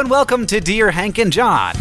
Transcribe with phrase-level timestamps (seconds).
[0.00, 1.74] And welcome to Dear Hank and John.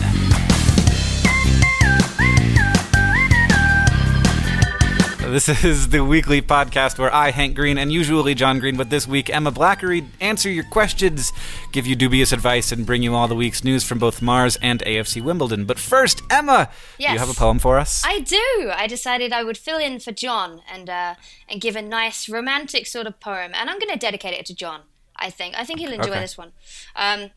[5.29, 9.07] This is the weekly podcast where I, Hank Green, and usually John Green, but this
[9.07, 11.31] week Emma Blackery, answer your questions,
[11.71, 14.81] give you dubious advice, and bring you all the week's news from both Mars and
[14.81, 15.65] AFC Wimbledon.
[15.65, 16.67] But first, Emma,
[16.97, 18.03] do you have a poem for us?
[18.03, 18.71] I do.
[18.75, 21.13] I decided I would fill in for John and uh,
[21.47, 24.55] and give a nice romantic sort of poem, and I'm going to dedicate it to
[24.55, 24.81] John.
[25.15, 25.53] I think.
[25.57, 26.21] I think he'll enjoy Okay.
[26.21, 26.53] this one.
[26.95, 27.31] Um,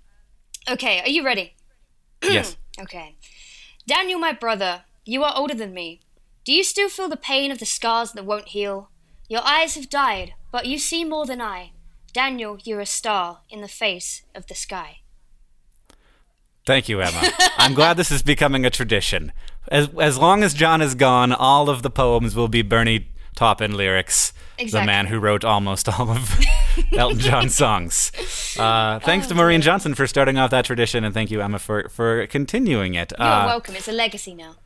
[0.69, 1.55] okay, are you ready?
[2.23, 2.57] yes.
[2.81, 3.17] Okay.
[3.87, 6.01] Daniel, my brother, you are older than me.
[6.43, 8.89] Do you still feel the pain of the scars that won't heal?
[9.29, 11.73] Your eyes have died, but you see more than I.
[12.15, 15.01] Daniel, you're a star in the face of the sky.
[16.65, 17.23] Thank you, Emma.
[17.59, 19.33] I'm glad this is becoming a tradition.
[19.69, 23.75] As as long as John is gone, all of the poems will be Bernie Taupin
[23.75, 24.81] lyrics, exactly.
[24.81, 26.39] the man who wrote almost all of
[26.97, 28.13] Elton John songs.
[28.59, 31.89] Uh, thanks to Maureen Johnson for starting off that tradition, and thank you, Emma, for
[31.89, 33.13] for continuing it.
[33.19, 33.75] You're Uh, welcome.
[33.77, 34.57] It's a legacy now.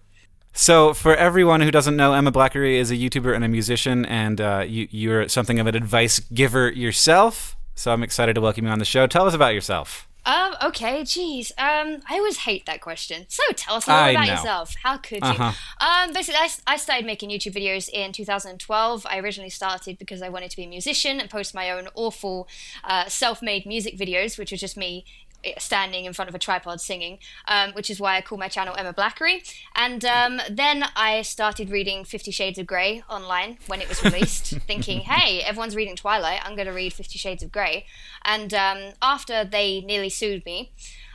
[0.53, 4.41] so, for everyone who doesn't know, Emma Blackery is a YouTuber and a musician, and
[4.41, 7.57] uh, you, you're something of an advice giver yourself.
[7.75, 9.07] So, I'm excited to welcome you on the show.
[9.07, 10.09] Tell us about yourself.
[10.27, 11.53] Um, okay, geez.
[11.57, 13.27] Um, I always hate that question.
[13.29, 14.33] So tell us more I about know.
[14.33, 14.75] yourself.
[14.83, 15.31] How could you?
[15.31, 15.53] Uh-huh.
[15.87, 19.07] Um, basically, I, I started making YouTube videos in 2012.
[19.09, 22.49] I originally started because I wanted to be a musician and post my own awful
[22.83, 25.05] uh, self made music videos, which was just me
[25.59, 27.19] standing in front of a tripod singing,
[27.49, 29.43] um, which is why I call my channel Emma Blackery.
[29.75, 34.47] And um, then I started reading Fifty Shades of Grey online when it was released,
[34.67, 37.87] thinking, hey, everyone's reading Twilight, I'm going to read Fifty Shades of Grey.
[38.25, 40.73] And um, after they nearly sued me,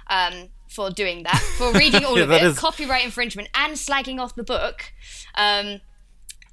[0.08, 4.20] um, for doing that, for reading all Yeah, of it, is- copyright infringement, and slagging
[4.20, 4.94] off the book.
[5.36, 5.82] Um,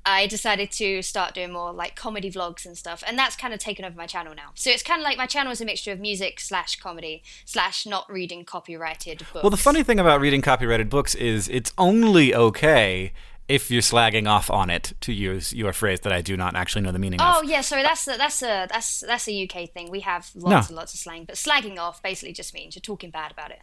[0.09, 3.61] I decided to start doing more like comedy vlogs and stuff, and that's kind of
[3.61, 4.51] taken over my channel now.
[4.55, 7.85] So it's kind of like my channel is a mixture of music slash comedy slash
[7.87, 9.43] not reading copyrighted books.
[9.45, 13.13] Well, the funny thing about reading copyrighted books is it's only okay
[13.49, 16.83] if you're slagging off on it, to use your phrase that I do not actually
[16.83, 17.37] know the meaning Oh of.
[17.39, 17.83] Oh yeah, sorry.
[17.83, 19.91] That's a, that's a that's that's a UK thing.
[19.91, 20.69] We have lots No.
[20.69, 23.61] and lots of slang, but slagging off basically just means you're talking bad about it.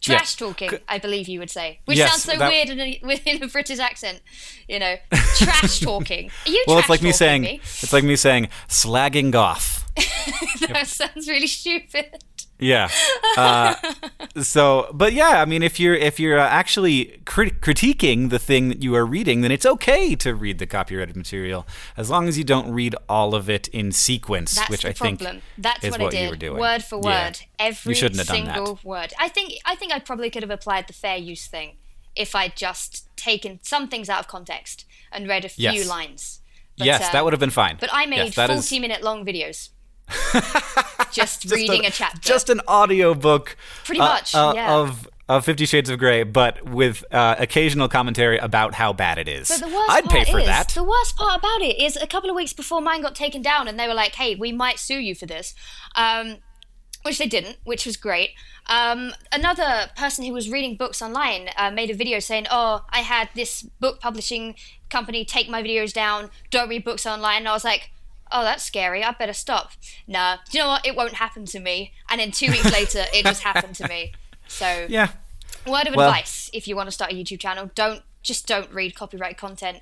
[0.00, 3.00] Trash talking, I believe you would say, which Yes, sounds so that- weird in a,
[3.02, 4.20] within a British accent.
[4.68, 4.96] You know,
[5.36, 6.30] trash talking.
[6.46, 7.60] Are you Well, it's like me saying me?
[7.62, 9.84] it's like me saying slagging off.
[10.68, 12.22] that sounds really stupid.
[12.60, 12.88] Yeah.
[13.36, 13.74] Uh,
[14.40, 18.68] so, but yeah, I mean, if you're if you're uh, actually crit- critiquing the thing
[18.68, 21.66] that you are reading, then it's okay to read the copyrighted material
[21.96, 24.92] as long as you don't read all of it in sequence, That's which the I
[24.92, 25.42] think problem.
[25.56, 26.58] That's is what, what I did, you were doing.
[26.60, 27.26] word for Yeah.
[27.26, 28.84] word, every have done single that.
[28.84, 29.12] word.
[29.18, 31.76] I think I think I probably could have applied the fair use thing
[32.16, 35.88] if I'd just taken some things out of context and read a few Yes.
[35.88, 36.40] lines.
[36.76, 37.76] But, yes, um, that would have been fine.
[37.78, 39.68] But I made yes, that is- forty-minute long videos,
[41.12, 42.20] just, just reading a, chapter.
[42.20, 43.56] Just an audiobook.
[43.84, 44.74] Pretty uh, much, uh, yeah.
[44.74, 49.28] Of of Fifty Shades of Grey, but with uh, occasional commentary about how bad it
[49.28, 49.48] is.
[49.48, 50.68] But the worst I'd part pay for is, that.
[50.68, 53.68] The worst part about it is a couple of weeks before mine got taken down,
[53.68, 55.54] and they were like, "Hey, we might sue you for this,"
[55.96, 56.38] um,
[57.02, 58.30] which they didn't, which was great.
[58.66, 63.00] Um, another person who was reading books online uh, made a video saying, "Oh, I
[63.00, 64.54] had this book publishing
[64.88, 66.30] company take my videos down.
[66.50, 67.90] Don't read books online." And I was like.
[68.30, 69.02] Oh, that's scary.
[69.04, 69.72] I better stop.
[70.06, 70.86] Nah, do you know what?
[70.86, 71.92] It won't happen to me.
[72.10, 74.12] And then two weeks later, it just happened to me.
[74.46, 75.08] So Yeah.
[75.66, 78.70] Word of Well- advice: if you want to start a YouTube channel, don't just don't
[78.72, 79.78] read copyright content.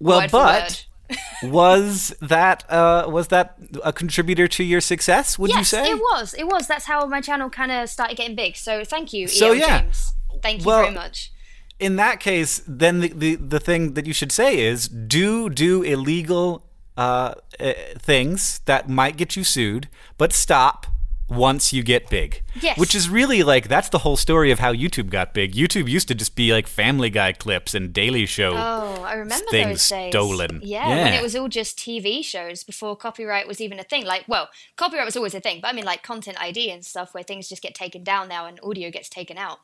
[0.00, 0.86] Well, word but
[1.42, 5.38] was that uh, was that a contributor to your success?
[5.38, 5.90] Would yes, you say?
[5.90, 6.34] it was.
[6.34, 6.66] It was.
[6.66, 8.56] That's how my channel kind of started getting big.
[8.56, 9.54] So thank you, So, E.L.
[9.56, 9.80] yeah.
[9.82, 10.12] James.
[10.42, 11.32] Thank you Well, very much.
[11.78, 15.82] in that case, then the, the, the thing that you should say is do do
[15.82, 16.64] illegal
[16.96, 19.88] uh, uh, things that might get you sued,
[20.18, 20.86] but stop
[21.26, 22.42] once you get big.
[22.60, 22.78] Yes.
[22.78, 25.54] Which is really like that's the whole story of how YouTube got big.
[25.54, 28.52] YouTube used to just be like Family Guy clips and Daily Show.
[28.54, 30.10] Oh, I remember those days.
[30.12, 30.60] stolen.
[30.62, 31.18] Yeah, when Yeah.
[31.18, 34.04] it was all just TV shows before copyright was even a thing.
[34.04, 37.14] Like, well, copyright was always a thing, but I mean, like content ID and stuff
[37.14, 39.60] where things just get taken down now and audio gets taken out.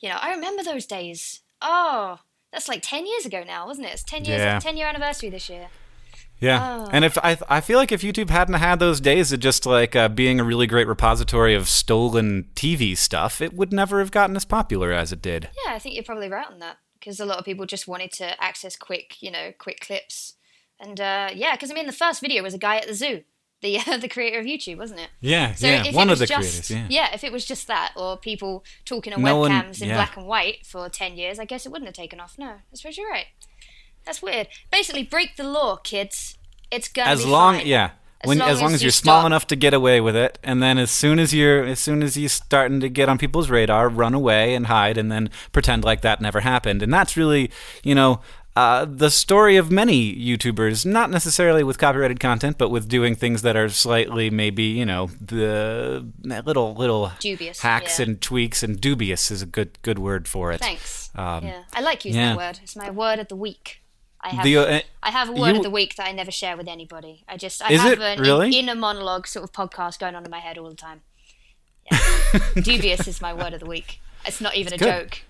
[0.00, 1.40] You know, I remember those days.
[1.62, 2.18] Oh,
[2.52, 3.92] that's like ten years ago now, wasn't it?
[3.92, 4.58] It's ten years, Yeah.
[4.58, 5.68] ten year anniversary this year.
[6.40, 6.88] Yeah, Oh.
[6.92, 9.96] and if I I feel like if YouTube hadn't had those days of just like
[9.96, 14.36] uh, being a really great repository of stolen TV stuff, it would never have gotten
[14.36, 15.48] as popular as it did.
[15.64, 18.12] Yeah, I think you're probably right on that because a lot of people just wanted
[18.12, 20.34] to access quick, you know, quick clips.
[20.80, 23.22] And uh, yeah, because I mean, the first video was a guy at the zoo,
[23.62, 25.10] the uh, the creator of YouTube, wasn't it?
[25.20, 26.90] Yeah, So yeah, one of the just, creators.
[26.92, 27.14] Yeah.
[27.14, 30.26] if it was just that, or people talking on No one- webcams in black and
[30.26, 32.34] white for ten years, I guess it wouldn't have taken off.
[32.38, 33.26] No, I suppose you're right.
[34.04, 34.48] That's weird.
[34.70, 36.36] Basically, break the law, kids.
[36.70, 37.66] It's gonna as be long fine.
[37.66, 37.90] yeah
[38.20, 40.16] As when long as long as as you you're small enough to get away with
[40.16, 43.16] it and then as soon as you're as soon as you're starting to get on
[43.16, 47.16] people's radar run away and hide and then pretend like that never happened and that's
[47.16, 47.50] really
[47.84, 48.20] you know
[48.56, 53.42] uh, the story of many YouTubers, not necessarily with copyrighted content, but with doing things
[53.42, 58.06] that are slightly maybe you know the little little Dubious, hacks yeah.
[58.06, 60.60] and tweaks and dubious is a good good word for it.
[60.60, 61.10] Thanks.
[61.16, 62.28] Um, yeah, I like using yeah.
[62.28, 62.60] that word.
[62.62, 63.80] It's my word of the week.
[64.24, 66.30] I have, The, uh, I have a word you- of the week that I never
[66.30, 67.24] share with anybody.
[67.28, 68.00] I just I have it?
[68.00, 68.50] an Really?
[68.58, 71.02] inner monologue sort of podcast going on in my head all the time.
[71.92, 72.38] Yeah.
[72.62, 74.00] Dubious is my word of the week.
[74.26, 74.86] It's not even a good.
[75.10, 75.22] joke.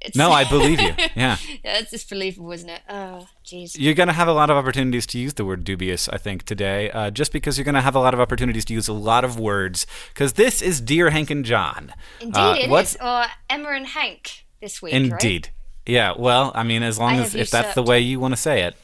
[0.00, 0.92] It's, No, I believe you.
[0.98, 1.36] Yeah.
[1.64, 2.82] yeah, it's just believable, isn't it?
[2.88, 3.76] Oh, jeez.
[3.78, 6.42] You're going to have a lot of opportunities to use the word dubious, I think,
[6.44, 8.92] today, uh, just because you're going to have a lot of opportunities to use a
[8.92, 9.86] lot of words.
[10.12, 11.94] Because this is Dear Hank and John.
[12.20, 12.68] Indeed, Uh, it is.
[12.68, 15.50] what's- Or Emma and Hank this week, right?
[15.86, 18.40] Yeah, well, I mean, as long I as if that's the way you want to
[18.40, 18.76] say it.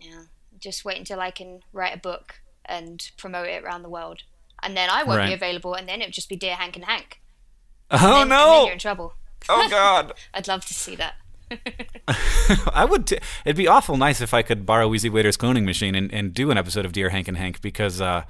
[0.00, 0.22] Yeah.
[0.58, 4.22] Just wait until I can write a book and promote it around the world.
[4.62, 7.20] And then I won't be available, and then it'll just be Dear Hank and Hank.
[7.90, 8.64] Oh, and then no!
[8.64, 9.14] you're in trouble.
[9.48, 10.12] Oh, God.
[10.34, 11.14] I'd love to see that.
[12.72, 13.08] I would.
[13.08, 16.32] T- it'd be awful nice if I could borrow Wheezy Waiter's cloning machine and, and
[16.32, 18.22] do an episode of Dear Hank and Hank because, uh,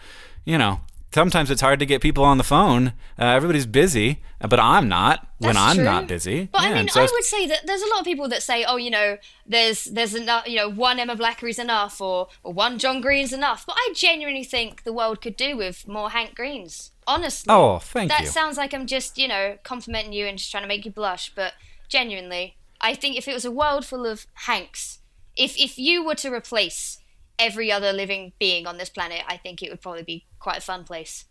[0.47, 0.81] you know,
[1.13, 2.89] sometimes it's hard to get people on the phone.
[3.19, 5.85] Uh, everybody's busy, but I'm not when That's I'm true.
[5.85, 6.49] not busy.
[6.53, 8.43] But Yeah, I mean, so I would say that there's a lot of people that
[8.43, 12.53] say, oh, you know, there's there's enough, you know, one Emma Blackery's enough, or or
[12.53, 13.65] one John Green's enough.
[13.67, 16.91] But I genuinely think the world could do with more Hank Greens.
[17.07, 17.53] Honestly.
[17.53, 18.27] Oh, thank that you.
[18.29, 21.33] sounds like I'm just, you know, complimenting you and just trying to make you blush,
[21.35, 21.55] but
[21.89, 25.01] genuinely, I think if it was a world full of Hanks,
[25.37, 26.99] if if you were to replace
[27.39, 30.61] every other living being on this planet, I think it would probably be quite a
[30.61, 31.25] fun place.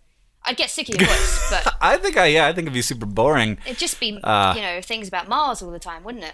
[0.43, 2.81] I'd get sick of your voice, but I think I yeah, I think it'd be
[2.81, 3.57] super boring.
[3.65, 6.33] it'd just be, Uh, you know, things about Mars all the time, wouldn't it?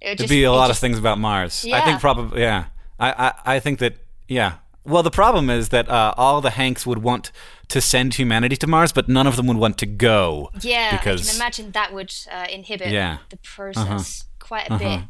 [0.00, 1.64] It would It'd be a lot just- of things about Mars.
[1.72, 2.64] I think probably yeah.
[2.98, 3.12] I,
[3.46, 3.94] I I think that
[4.28, 4.54] yeah.
[4.84, 7.30] Well, the problem is that uh, all the Hanks would want
[7.68, 10.50] to send humanity to Mars, but none of them would want to go.
[10.60, 13.18] Yeah, I because can imagine that would uh, inhibit Yeah.
[13.30, 15.00] the process quite a bit.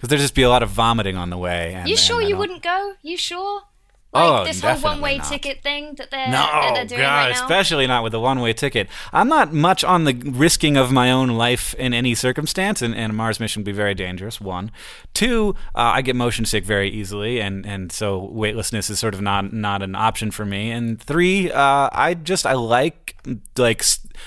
[0.00, 1.74] Because there'd just be a lot of vomiting on the way.
[1.74, 2.94] And, You sure you wouldn't go?
[3.02, 3.64] You sure?
[4.12, 5.28] Like Oh, this whole one-way not.
[5.28, 7.42] ticket thing that they're, No, that they're doing God, right now.
[7.42, 8.88] especially not with a one-way ticket.
[9.12, 13.10] I'm not much on the risking of my own life in any circumstance, and, and
[13.12, 14.40] a Mars mission would be very dangerous.
[14.40, 14.72] One,
[15.14, 19.20] two, uh, I get motion sick very easily, and, and so weightlessness is sort of
[19.20, 20.72] not not an option for me.
[20.72, 23.16] And three, uh, I just I like
[23.56, 23.84] like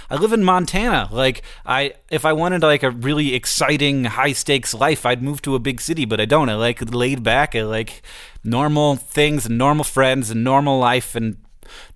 [0.10, 1.10] I live in Montana.
[1.12, 5.56] Like I, if I wanted like a really exciting, high stakes life, I'd move to
[5.56, 6.48] a big city, but I don't.
[6.50, 7.54] I like laid back.
[7.56, 8.02] I like
[8.44, 11.38] normal things and normal friends and normal life and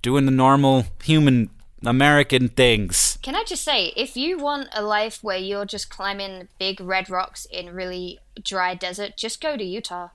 [0.01, 1.49] doing the normal human
[1.85, 3.19] American things.
[3.21, 7.09] Can I just say, if you want a life where you're just climbing big red
[7.09, 10.09] rocks in really dry desert, just go to Utah.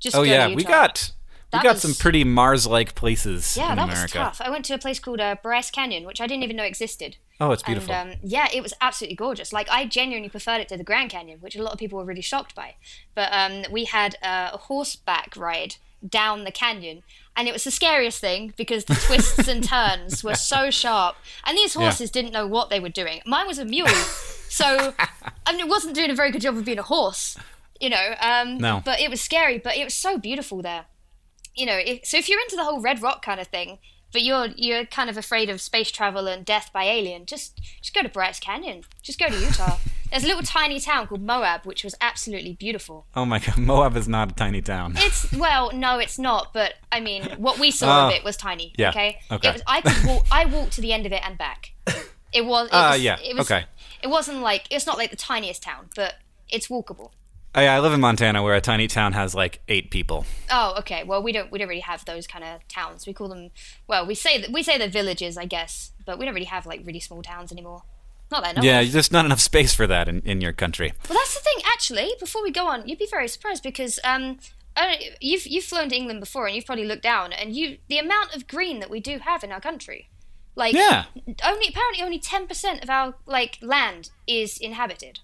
[0.00, 0.56] Just Oh go yeah, to Utah.
[0.56, 1.12] we got
[1.52, 4.02] we got was- some pretty Mars-like places Yeah, in that America.
[4.02, 4.40] was tough.
[4.40, 7.16] I went to a place called uh, Bryce Canyon, which I didn't even know existed.
[7.40, 7.92] Oh, it's beautiful.
[7.92, 9.52] And um, yeah, it was absolutely gorgeous.
[9.52, 12.04] Like I genuinely preferred it to the Grand Canyon, which a lot of people were
[12.04, 12.76] really shocked by.
[13.14, 15.76] But um, we had uh, a horseback ride
[16.06, 17.02] down the canyon,
[17.36, 21.56] and it was the scariest thing because the twists and turns were so sharp, and
[21.56, 23.20] these horses didn't know what they were doing.
[23.26, 24.94] Mine was a mule, so
[25.46, 27.36] I mean, it wasn't doing a very good job of being a horse,
[27.80, 28.14] you know.
[28.20, 28.82] Um, No.
[28.84, 30.86] But it was scary, but it was so beautiful there
[31.56, 33.78] you know, if, so if you're into the whole red rock kind of thing,
[34.16, 37.92] but you're you're kind of afraid of space travel and death by alien, just just
[37.92, 38.80] go to Bryce Canyon.
[39.02, 39.76] Just go to Utah.
[40.10, 43.04] there's a little tiny town called Moab, which was absolutely beautiful.
[43.14, 44.94] Oh my god, Moab is not a tiny town.
[44.96, 46.54] It's well, no, it's not.
[46.54, 48.16] But I mean, what we saw of Oh.
[48.16, 48.72] it was tiny.
[48.78, 49.18] Yeah, Okay.
[49.30, 49.48] okay.
[49.50, 50.24] It was, I could walk.
[50.30, 51.72] I walked to the end of it and back.
[52.32, 52.68] It was.
[52.68, 53.66] It Ah, was yeah, It was, okay.
[54.02, 56.14] It wasn't like it's not like the tiniest town, but
[56.48, 57.10] it's walkable.
[57.56, 60.26] I, I live in Montana where a tiny town has like eight people.
[60.50, 61.02] Oh, okay.
[61.04, 63.06] Well, we don't we don't really have those kind of towns.
[63.06, 63.50] We call them
[63.88, 66.66] well, we say that we say they're villages, I guess, but we don't really have
[66.66, 67.82] like really small towns anymore.
[68.30, 70.92] Not that know Yeah, there's not enough space for that in, in your country.
[71.08, 71.62] Well, that's the thing.
[71.72, 74.38] Actually, before we go on, you'd be very surprised because um,
[74.76, 77.78] I don't, you've you've flown to England before, and you've probably looked down, and you
[77.88, 80.10] the amount of green that we do have in our country,
[80.56, 81.04] like Yeah.
[81.44, 85.20] only apparently only ten percent of our like land is inhabited.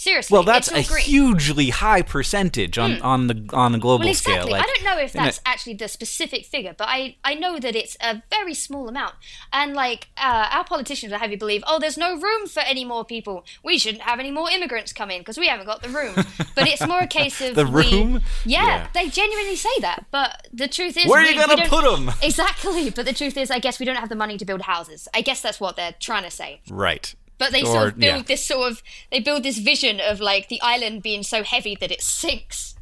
[0.00, 1.02] Seriously, Well, that's a green.
[1.02, 4.34] Hugely high percentage on, on the on the global Well, scale.
[4.36, 4.52] exactly.
[4.52, 7.74] Like, I don't know if that's actually the specific figure, but I, I know that
[7.74, 9.14] it's a very small amount.
[9.52, 12.84] And like uh, our politicians will have you believe, oh, there's no room for any
[12.84, 13.44] more people.
[13.64, 16.14] We shouldn't have any more immigrants come in because we haven't got the room.
[16.54, 18.22] but it's more a case of The we- room?
[18.44, 18.86] yeah, Yeah.
[18.94, 20.06] they genuinely say that.
[20.12, 22.10] But the truth is, Where are we, you gonna put them?
[22.22, 22.90] Exactly.
[22.90, 25.08] But the truth is, I guess we don't have the money to build houses.
[25.12, 26.60] I guess that's what they're trying to say.
[26.70, 27.14] right.
[27.38, 28.22] But they Or- sort of build yeah.
[28.22, 31.90] this sort of they build this vision of like the island being so heavy that
[31.90, 32.74] it sinks.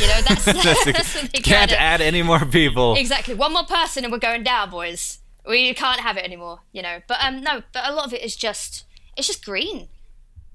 [0.00, 0.44] You know, that's,
[0.84, 2.94] that's what they Can't add any more people.
[2.96, 3.34] Exactly.
[3.34, 5.18] One more person and we're going down, boys.
[5.46, 7.00] We can't have it anymore, you know.
[7.06, 8.84] But um no, but a lot of it is just
[9.16, 9.88] it's just green.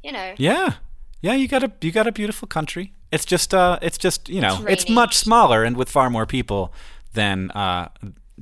[0.03, 0.33] You know.
[0.38, 0.74] Yeah,
[1.21, 1.33] yeah.
[1.33, 2.93] You got a you got a beautiful country.
[3.12, 4.95] It's just uh, it's just you know, it's, rainy.
[4.95, 6.74] much smaller and with far more people
[7.13, 7.88] than uh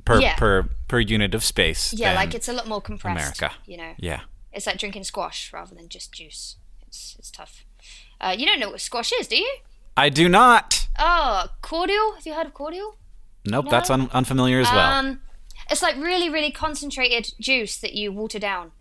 [0.05, 0.35] per Yeah.
[0.35, 1.93] per per unit of space.
[1.93, 3.39] Yeah, like it's a lot more compressed.
[3.39, 3.55] America.
[3.67, 3.93] You know.
[3.97, 4.21] Yeah.
[4.53, 6.57] It's like drinking squash rather than just juice.
[6.87, 7.65] It's it's tough.
[8.21, 9.57] Uh, you don't know what squash is, do you?
[9.97, 10.87] I do not.
[10.97, 12.13] Oh, cordial.
[12.15, 12.97] Have you heard of cordial?
[13.45, 14.93] Nope, that's un- unfamiliar as well.
[14.93, 15.21] Um,
[15.69, 18.71] it's like really, really concentrated juice that you water down.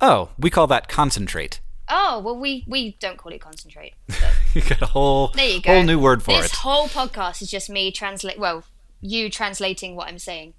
[0.00, 1.60] oh, we call that concentrate.
[1.88, 3.94] Oh well, we we don't call it concentrate.
[4.54, 5.74] you got a whole There you go.
[5.74, 6.42] whole new word for this it.
[6.50, 8.38] This whole podcast is just me translate.
[8.38, 8.64] Well,
[9.00, 10.54] you translating what I'm saying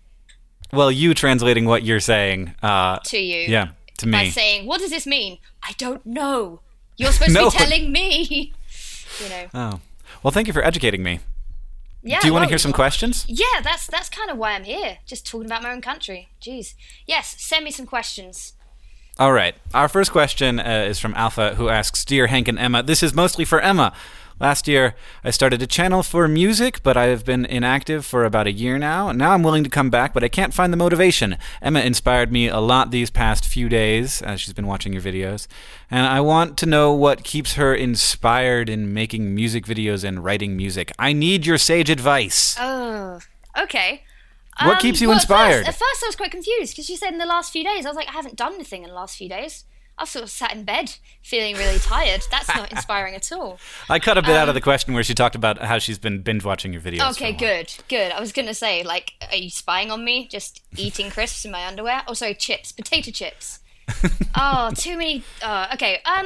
[0.74, 2.56] well, you translating what you're saying.
[2.62, 3.42] Uh, to you.
[3.42, 3.70] yeah,
[4.02, 5.38] to By saying, what does this mean?
[5.64, 6.62] I don't know.
[6.98, 7.50] You're supposed No.
[7.50, 8.54] to be telling me.
[9.24, 9.48] you know.
[9.54, 9.80] oh,
[10.24, 11.20] well, thank you for educating me.
[12.04, 12.20] Yeah.
[12.20, 13.26] Do you want to hear some questions?
[13.28, 14.98] Yeah, that's that's kind of why I'm here.
[15.06, 16.30] Just talking about my own country.
[16.42, 16.74] Jeez.
[17.06, 17.36] Yes.
[17.40, 18.54] Send me some questions.
[19.20, 19.54] All right.
[19.74, 23.14] Our first question uh, is from Alpha, who asks Dear Hank and Emma, this is
[23.14, 23.94] mostly for Emma.
[24.40, 28.48] Last year, I started a channel for music, but I have been inactive for about
[28.48, 29.12] a year now.
[29.12, 31.38] Now I'm willing to come back, but I can't find the motivation.
[31.62, 35.48] Emma inspired me a lot these past few days as she's been watching your videos.
[35.90, 40.58] And I want to know what keeps her inspired in making music videos and writing
[40.58, 40.92] music.
[40.98, 42.56] I need your sage advice.
[42.60, 43.20] Oh.
[43.60, 44.04] Okay.
[44.62, 45.66] What Um, keeps you well, at inspired?
[45.66, 47.86] First, at first, I was quite confused because you said in the last few days.
[47.86, 49.66] I was like, I haven't done anything in the last few days.
[49.98, 52.24] I've sort of sat in bed feeling really tired.
[52.32, 53.60] That's not inspiring at all.
[53.90, 56.22] I cut a bit out of the question where she talked about how she's been
[56.22, 57.02] binge watching your videos.
[57.02, 58.12] Um, Okay, good, good.
[58.12, 60.28] I was gonna say, like, are you spying on me?
[60.28, 62.02] Just eating crisps in my underwear?
[62.08, 63.60] Oh, sorry, chips, potato chips.
[64.36, 65.24] oh, too many.
[65.42, 66.00] Uh, okay.
[66.06, 66.26] Um,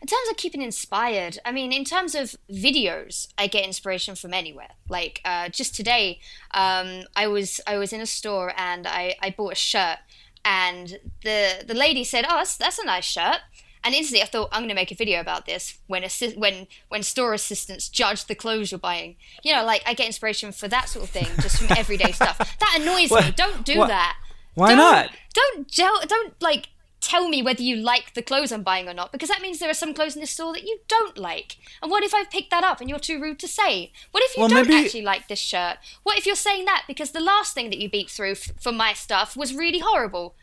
[0.00, 4.34] in terms of keeping inspired, I mean, in terms of videos, I get inspiration from
[4.34, 4.68] anywhere.
[4.88, 6.20] Like, uh, just today,
[6.52, 9.98] um, I was I was in a store and I I bought a shirt,
[10.44, 13.38] and the the lady said, "Oh, that's that's a nice shirt."
[13.84, 16.66] And instantly, I thought I'm going to make a video about this when assi- when
[16.88, 19.16] when store assistants judge the clothes you're buying.
[19.44, 22.38] You know, like I get inspiration for that sort of thing just from everyday stuff.
[22.38, 23.32] That annoys me.
[23.36, 24.16] Don't do what- that.
[24.54, 25.10] Why Don't- not?
[25.34, 26.68] Don't gel, don't like
[27.00, 29.70] tell me whether you like the clothes I'm buying or not because that means there
[29.70, 31.56] are some clothes in this store that you don't like.
[31.80, 33.92] And what if I've picked that up and you're too rude to say?
[34.10, 35.76] What if you Well, don't maybe- actually like this shirt?
[36.02, 38.72] What if you're saying that because the last thing that you beat through f- for
[38.72, 40.34] my stuff was really horrible?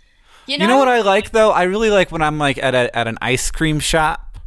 [0.47, 1.51] You know, You know what I like though?
[1.51, 4.37] I really like when I'm like at a, at an ice cream shop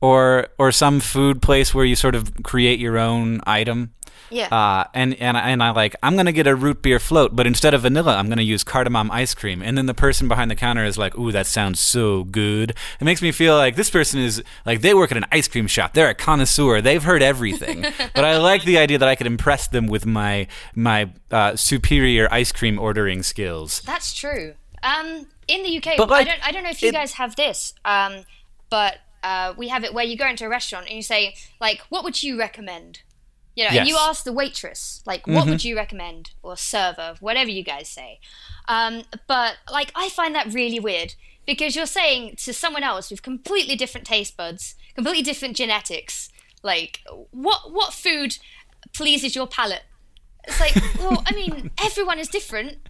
[0.00, 3.92] or or some food place where you sort of create your own item.
[4.30, 4.48] Yeah.
[4.54, 7.46] Uh, and and I- and I like I'm gonna get a root beer float, but
[7.46, 9.62] instead of vanilla, I'm gonna use cardamom ice cream.
[9.62, 12.70] And then the person behind the counter is like, "Ooh, that sounds so good."
[13.00, 15.66] It makes me feel like this person is like they work at an ice cream
[15.66, 15.94] shop.
[15.94, 16.80] They're a connoisseur.
[16.80, 17.82] They've heard everything.
[18.14, 22.28] but I like the idea that I could impress them with my my uh, superior
[22.32, 23.80] ice cream ordering skills.
[23.86, 24.54] That's true.
[24.82, 27.12] Um, in the UK, But, like, I don't, I don't know if you it- guys
[27.14, 28.24] have this, um,
[28.70, 31.80] but uh, we have it where you go into a restaurant and you say, like,
[31.88, 33.00] what would you recommend?
[33.58, 37.50] You know, and you ask the waitress, like, what would you recommend, or server, whatever
[37.50, 38.20] you guys say.
[38.68, 43.22] Um, but like, I find that really weird because you're saying to someone else with
[43.22, 46.28] completely different taste buds, completely different genetics,
[46.62, 47.00] like,
[47.32, 48.38] what what food
[48.94, 49.82] pleases your palate?
[50.46, 52.88] It's like, well, I mean, everyone is different.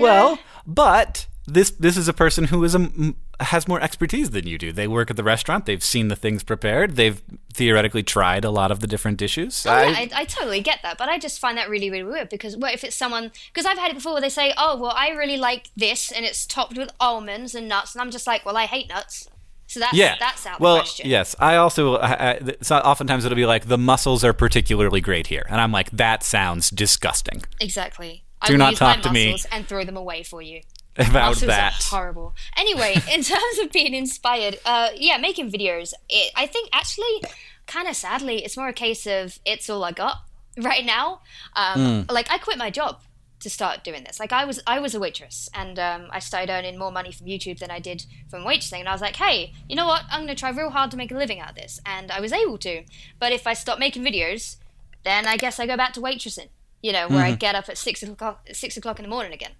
[0.00, 0.02] know?
[0.02, 4.58] Well, but this this is a person who is a has more expertise than you
[4.58, 4.72] do.
[4.72, 5.66] They work at the restaurant.
[5.66, 6.96] They've seen the things prepared.
[6.96, 7.20] They've
[7.52, 9.64] theoretically tried a lot of the different dishes.
[9.66, 12.04] Oh, I, yeah, I, I, totally get that, but I just find that really, really
[12.04, 13.32] weird because what if it's someone?
[13.52, 16.24] Because I've had it before where they say, "Oh, well, I really like this, and
[16.24, 19.28] it's topped with almonds and nuts," and I'm just like, "Well, I hate nuts."
[19.66, 20.16] So that's yeah.
[20.20, 21.08] that's out well, the question.
[21.08, 25.28] yes, I also I, I, so oftentimes it'll be like the mussels are particularly great
[25.28, 27.42] here, and I'm like, that sounds disgusting.
[27.60, 28.24] Exactly.
[28.46, 29.38] Do I not use talk my to me.
[29.50, 30.60] And throw them away for you.
[30.96, 31.72] About that.
[31.90, 32.34] horrible.
[32.56, 35.92] Anyway, in terms of being inspired, uh, yeah, making videos.
[36.08, 37.22] It, I think actually,
[37.66, 40.18] kind of sadly, it's more a case of it's all I got
[40.58, 41.20] right now.
[41.56, 43.00] Um, Like I quit my job
[43.40, 44.18] to start doing this.
[44.20, 47.26] Like I was, I was a waitress, and um, I started earning more money from
[47.26, 48.78] YouTube than I did from waitressing.
[48.80, 50.02] And I was like, hey, you know what?
[50.10, 52.32] I'm gonna try real hard to make a living out of this, and I was
[52.32, 52.84] able to.
[53.18, 54.56] But if I stop making videos,
[55.02, 56.48] then I guess I go back to waitressing.
[56.84, 59.52] You know, where I get up at six o'clock, six o'clock in the morning again.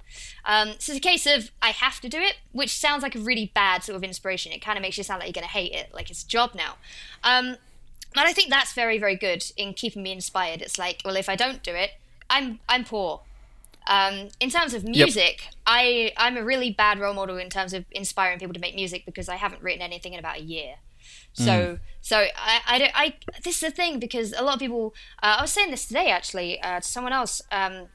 [0.45, 3.19] Um, so it's a case of I have to do it, which sounds like a
[3.19, 4.53] really bad sort of inspiration.
[4.53, 6.29] It kind of makes you sound like you're going to hate it, like it's a
[6.29, 6.75] job now.
[7.23, 7.57] Um,
[8.15, 10.61] but I think that's very, very good in keeping me inspired.
[10.61, 11.93] It's like, well, if I don't do it,
[12.29, 13.23] I'm I'm poor.
[13.87, 17.87] Um, in terms of music, I I'm a really bad role model in terms of
[17.91, 20.75] inspiring people to make music because I haven't written anything in about a year.
[21.35, 24.95] So so I, I don't I this is the thing because a lot of people
[25.23, 27.43] uh, I was saying this today actually uh, to someone else.
[27.53, 27.89] Um,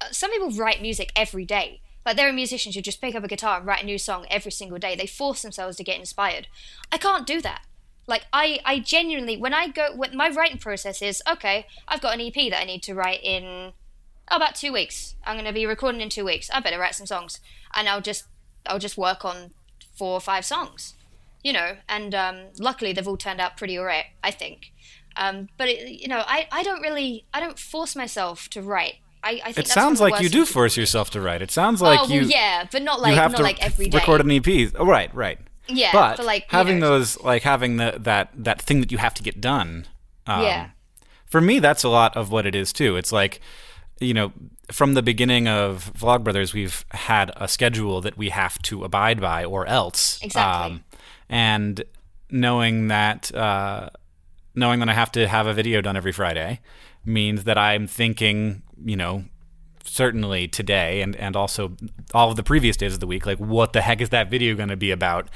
[0.00, 1.80] uh, some people write music every day.
[2.04, 4.26] Like there are musicians who just pick up a guitar and write a new song
[4.30, 4.96] every single day.
[4.96, 6.48] They force themselves to get inspired.
[6.90, 7.62] I can't do that.
[8.06, 11.66] Like I, I genuinely when I go when my writing process is okay.
[11.86, 13.72] I've got an EP that I need to write in
[14.30, 15.14] oh, about two weeks.
[15.24, 16.50] I'm going to be recording in two weeks.
[16.50, 17.40] I better write some songs,
[17.74, 18.24] and I'll just
[18.66, 19.52] I'll just work on
[19.96, 20.94] four or five songs,
[21.42, 21.76] you know.
[21.88, 24.72] And um, luckily, they've all turned out pretty alright, I think.
[25.16, 28.94] Um, but it, you know, I, I don't really I don't force myself to write.
[29.24, 31.42] I, I think It sounds like you do force yourself to write.
[31.42, 33.64] It sounds like oh well, you yeah, but not like you have not to like
[33.64, 33.98] every day.
[33.98, 34.72] record an EP.
[34.76, 35.38] Oh, right, right.
[35.68, 38.98] Yeah, but, but, like, having know- those like having the that that thing that you
[38.98, 39.86] have to get done.
[40.26, 40.68] Um, Yeah.
[41.26, 42.96] For me, that's a lot of what it is too.
[42.96, 43.40] It's like,
[44.00, 44.32] you know,
[44.70, 49.42] from the beginning of Vlogbrothers, we've had a schedule that we have to abide by,
[49.44, 50.18] or else.
[50.22, 50.82] Um, Exactly.
[51.32, 51.82] And
[52.30, 53.88] knowing that, uh,
[54.54, 56.60] knowing that I have to have a video done every Friday,
[57.06, 59.24] means that I'm thinking, you know,
[59.84, 61.74] certainly today and, and also
[62.12, 64.54] all of the previous days of the week like what the heck is that video
[64.54, 65.28] going to be about?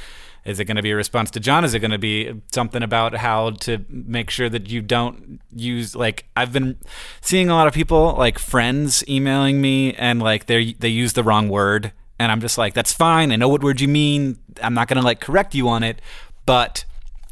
[0.45, 1.65] Is it going to be a response to john?
[1.65, 5.97] Is it going to be something about how to make sure that you don't use
[5.97, 6.79] like i've been
[7.21, 11.25] seeing a lot of people like friends emailing me and like they they use the
[11.25, 14.75] wrong word and i'm just like that's fine i know what word you mean i'm
[14.75, 16.01] not going to like correct you on it
[16.47, 16.85] but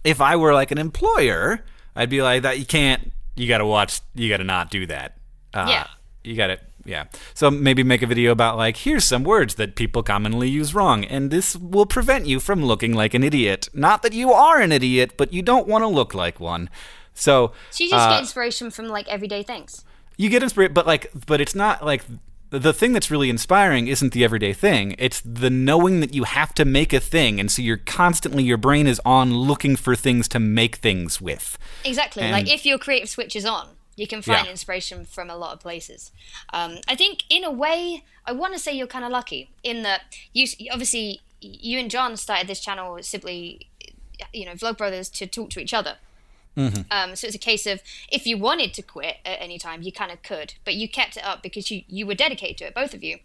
[0.05, 1.65] if i were like an employer
[1.97, 4.87] i'd be like that you can't you got to watch you got to not do
[4.87, 5.17] that
[5.55, 5.87] uh, Yeah.
[6.23, 6.61] you got it.
[6.87, 7.05] Yeah.
[7.33, 11.03] So maybe make a video about like here's some words that people commonly use wrong,
[11.05, 13.71] and this will prevent you from looking like an idiot.
[13.73, 16.69] Not that you are an idiot, but you don't want to look like one.
[17.15, 19.83] So, So you just uh, get inspiration from like everyday things.
[20.19, 22.05] you get inspired, but like, but it's not like
[22.63, 24.95] the thing that's really inspiring isn't the everyday thing.
[24.99, 28.57] It's the knowing that you have to make a thing, and so you're constantly your
[28.59, 31.59] brain is on looking for things to make things with.
[31.85, 32.23] Exactly.
[32.23, 34.51] And- like if your creative switch is on, you can find Yeah.
[34.51, 36.11] inspiration from a lot of places.
[36.53, 39.83] Um, I think, in a way, I want to say you're kind of lucky in
[39.83, 43.69] that you obviously you and John started this channel simply,
[44.33, 45.99] you know, Vlog Brothers to talk to each other.
[46.91, 49.93] Um, so it's a case of if you wanted to quit at any time, you
[49.93, 52.75] kind of could, but you kept it up because you you were dedicated to it,
[52.75, 53.19] both of you.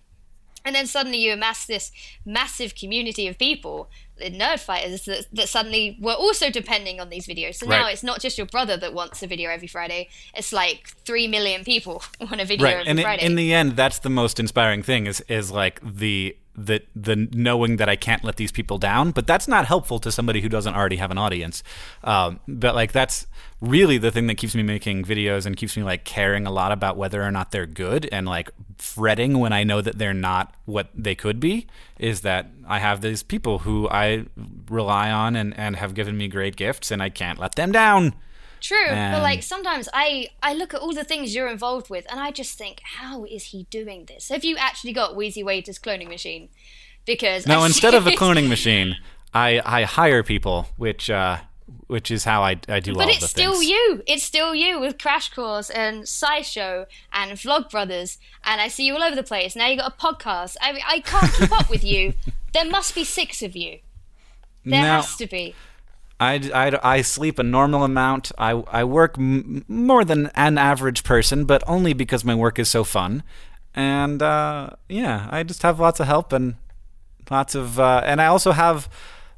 [0.66, 1.92] And then suddenly you amass this
[2.26, 7.28] massive community of people, the nerd fighters, that, that suddenly were also depending on these
[7.28, 7.56] videos.
[7.56, 10.10] So now it's not just your brother that wants a video every Friday.
[10.36, 13.26] It's like three million people want a video right every and Friday.
[13.26, 17.78] in the end that's the most inspiring thing is is like the the the knowing
[17.78, 20.76] that I can't let these people down but that's not helpful to somebody who doesn't
[20.76, 21.64] already have an audience.
[22.04, 23.28] Um, but like that's
[23.62, 26.72] really the thing that keeps me making videos and keeps me like caring a lot
[26.72, 30.56] about whether or not they're good and like fretting when I know that they're not
[30.66, 31.68] what they could be
[31.98, 34.26] is that I have these people who I
[34.70, 38.14] rely on and, and have given me great gifts and I can't let them down
[38.62, 42.20] True, but like sometimes I I look at all the things you're involved with, and
[42.20, 44.30] I just think, how is he doing this?
[44.30, 46.50] Have you actually got Wheezy Waiter's cloning machine?
[47.06, 48.98] Because No, I instead of a cloning machine,
[49.34, 51.38] I, I hire people, which uh,
[51.88, 52.98] which is how I, I do all.
[52.98, 53.70] But the it's still things.
[53.70, 54.04] you.
[54.08, 59.04] It's still you with Crash Course and SciShow and vlogbrothers and I see you all
[59.04, 59.56] over the place.
[59.56, 60.56] Now you got a podcast.
[60.62, 62.14] I I can't keep up with you.
[62.52, 63.78] There must be six of you.
[64.66, 65.54] There Now, has to be.
[66.20, 68.32] I, I, I sleep a normal amount.
[68.38, 72.70] I, I work m- more than an average person, but only because my work is
[72.70, 73.24] so fun.
[73.74, 76.56] And uh, yeah, I just have lots of help, and
[77.30, 78.90] lots of, uh, and I also have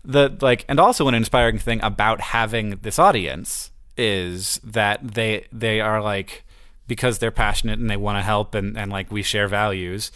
[0.04, 5.82] the like, and also an inspiring thing about having this audience is that they they
[5.82, 6.44] are like
[6.88, 10.12] because they're passionate and they want to help and and like we share values.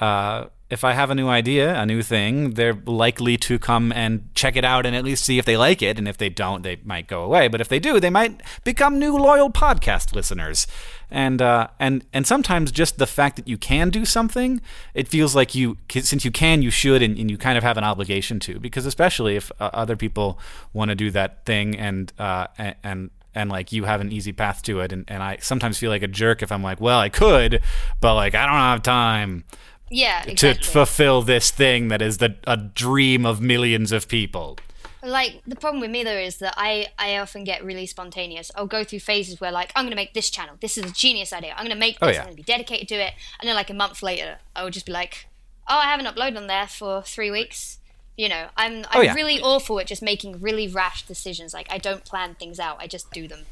[0.00, 4.28] Uh, if I have a new idea, a new thing, they're likely to come and
[4.34, 5.98] check it out and at least see if they like it.
[5.98, 7.48] And if they don't, they might go away.
[7.48, 10.66] But if they do, they might become new loyal podcast listeners.
[11.10, 14.60] And uh, and and sometimes just the fact that you can do something,
[14.94, 17.76] it feels like you since you can, you should, and, and you kind of have
[17.76, 18.58] an obligation to.
[18.58, 20.40] Because especially if uh, other people
[20.72, 24.32] want to do that thing and uh, and, and and like you have an easy
[24.32, 27.00] path to it and, and i sometimes feel like a jerk if i'm like well
[27.00, 27.60] i could
[28.00, 29.42] but like i don't have time
[29.90, 30.62] yeah, exactly.
[30.64, 34.58] to fulfill this thing that is the a dream of millions of people.
[35.02, 38.50] Like the problem with me though is that I I often get really spontaneous.
[38.54, 40.56] I'll go through phases where like I'm gonna make this channel.
[40.60, 41.54] This is a genius idea.
[41.56, 42.14] I'm gonna make Oh, this.
[42.16, 42.22] yeah.
[42.22, 43.12] I'm gonna be dedicated to it.
[43.40, 45.26] And then like a month later, I will just be like,
[45.68, 47.78] oh, I haven't uploaded on there for three weeks.
[48.16, 49.14] You know, I'm oh, I'm Oh, yeah.
[49.14, 51.52] really awful at just making really rash decisions.
[51.52, 52.78] Like I don't plan things out.
[52.80, 53.44] I just do them.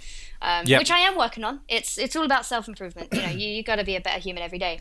[0.45, 0.81] Um, Yep.
[0.81, 1.61] Which I am working on.
[1.69, 3.09] It's it's all about self improvement.
[3.15, 4.81] You know, you you got to be a better human every day.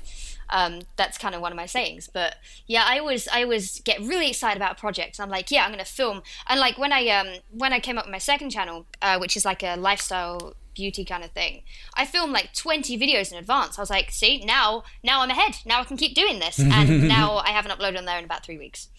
[0.49, 2.09] Um, that's kind of one of my sayings.
[2.11, 2.35] But
[2.67, 5.19] yeah, I always I always get really excited about projects.
[5.19, 6.23] I'm like, yeah, I'm gonna film.
[6.49, 9.37] And like when I um when I came up with my second channel, uh, which
[9.37, 11.61] is like a lifestyle beauty kind of thing,
[11.95, 13.77] I filmed like 20 videos in advance.
[13.77, 15.57] I was like, see, now now I'm ahead.
[15.65, 16.59] Now I can keep doing this.
[16.77, 18.89] And now I haven't uploaded on there in about three weeks.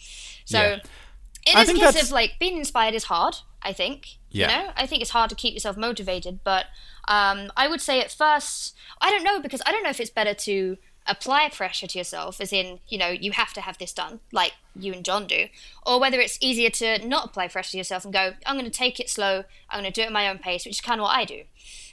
[0.45, 0.59] So.
[0.61, 0.79] Yeah.
[1.47, 3.37] It I is a case that's- of like being inspired is hard.
[3.65, 4.17] I think.
[4.31, 4.49] Yeah.
[4.51, 6.67] You know, I think it's hard to keep yourself motivated, but
[7.07, 10.11] um, I would say at first, I don't know because I don't know if it's
[10.11, 13.93] better to apply pressure to yourself, as in, you know, you have to have this
[13.93, 15.47] done, like you and John do,
[15.87, 18.71] or whether it's easier to not apply pressure to yourself and go, I'm going to
[18.71, 21.01] take it slow, I'm going to do it at my own pace, which is kind
[21.01, 21.43] of what I do.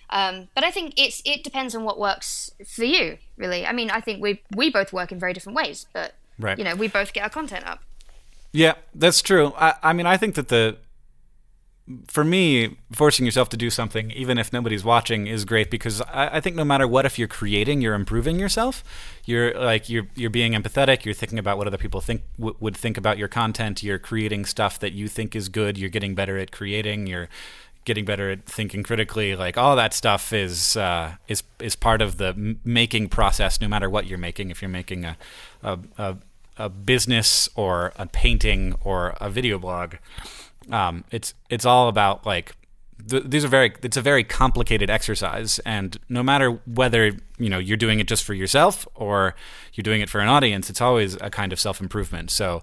[0.09, 3.65] Um, but I think it's it depends on what works for you, really.
[3.67, 6.57] I mean, I think we we both work in very different ways, but Right.
[6.57, 7.83] you know, we both get our content up.
[8.51, 9.53] Yeah, that's true.
[9.57, 10.77] I, I mean, I think that the
[12.07, 16.37] for me, forcing yourself to do something, even if nobody's watching, is great because I,
[16.37, 18.83] I think no matter what, if you're creating, you're improving yourself.
[19.25, 21.03] You're like you're you're being empathetic.
[21.03, 23.81] You're thinking about what other people think w- would think about your content.
[23.81, 25.77] You're creating stuff that you think is good.
[25.77, 27.07] You're getting better at creating.
[27.07, 27.27] You're
[27.85, 29.35] getting better at thinking critically.
[29.35, 33.59] Like all that stuff is uh, is is part of the making process.
[33.59, 35.17] No matter what you're making, if you're making a
[35.63, 36.17] a, a
[36.59, 39.95] a business or a painting or a video blog.
[40.69, 42.55] Um, it's it's all about like
[43.07, 47.57] th- these are very it's a very complicated exercise, and no matter whether you know
[47.57, 49.35] you're doing it just for yourself or
[49.73, 52.29] you're doing it for an audience, it's always a kind of self improvement.
[52.29, 52.61] So.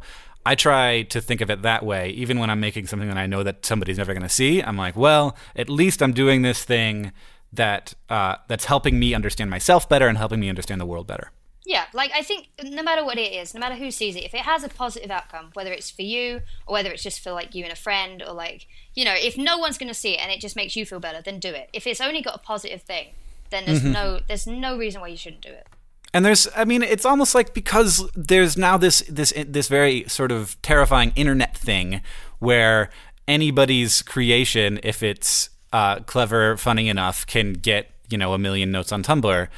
[0.48, 3.26] I try to think of it that way, even when I'm making something that I
[3.26, 4.62] know that somebody's never going to see.
[4.62, 7.11] I'm like, well, at least I'm doing this thing
[7.52, 11.32] that uh, that's helping me understand myself better and helping me understand the world better.
[11.66, 14.35] Yeah, like I think no matter what it is, no matter who sees it, if
[14.35, 17.57] it has a positive outcome, whether it's for you or whether it's just for like
[17.57, 20.20] you and a friend or like, you know, if no one's going to see it
[20.20, 21.68] and it just makes you feel better, then do it.
[21.72, 23.09] If it's only got a positive thing,
[23.50, 25.66] then there's no there's no reason why you shouldn't do it.
[26.14, 30.31] And there's, I mean, it's almost like because there's now this this this very sort
[30.31, 32.00] of terrifying internet thing
[32.38, 32.90] where
[33.26, 38.92] anybody's creation, if it's uh, clever, funny enough, can get you know a million notes
[38.92, 39.48] on Tumblr.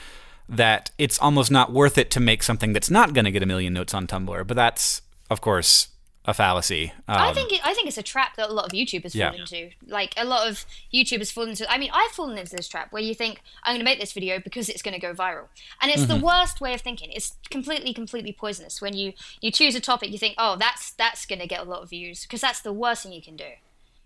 [0.49, 3.47] That it's almost not worth it to make something that's not going to get a
[3.47, 4.47] million notes on Tumblr.
[4.47, 5.89] But that's, of course,
[6.25, 6.93] a fallacy.
[7.07, 9.31] I Um, think it, I think it's a trap that a lot of YouTubers Yeah.
[9.31, 9.71] fall into.
[9.87, 11.71] Like a lot of YouTubers fall into.
[11.71, 14.13] I mean, I've fallen into this trap where you think I'm going to make this
[14.13, 15.49] video because it's going to go viral,
[15.81, 17.11] and it's the worst way of thinking.
[17.13, 18.81] It's completely, completely poisonous.
[18.83, 21.65] When you you choose a topic, you think, oh, that's that's going to get a
[21.65, 23.53] lot of views because that's the worst thing you can do.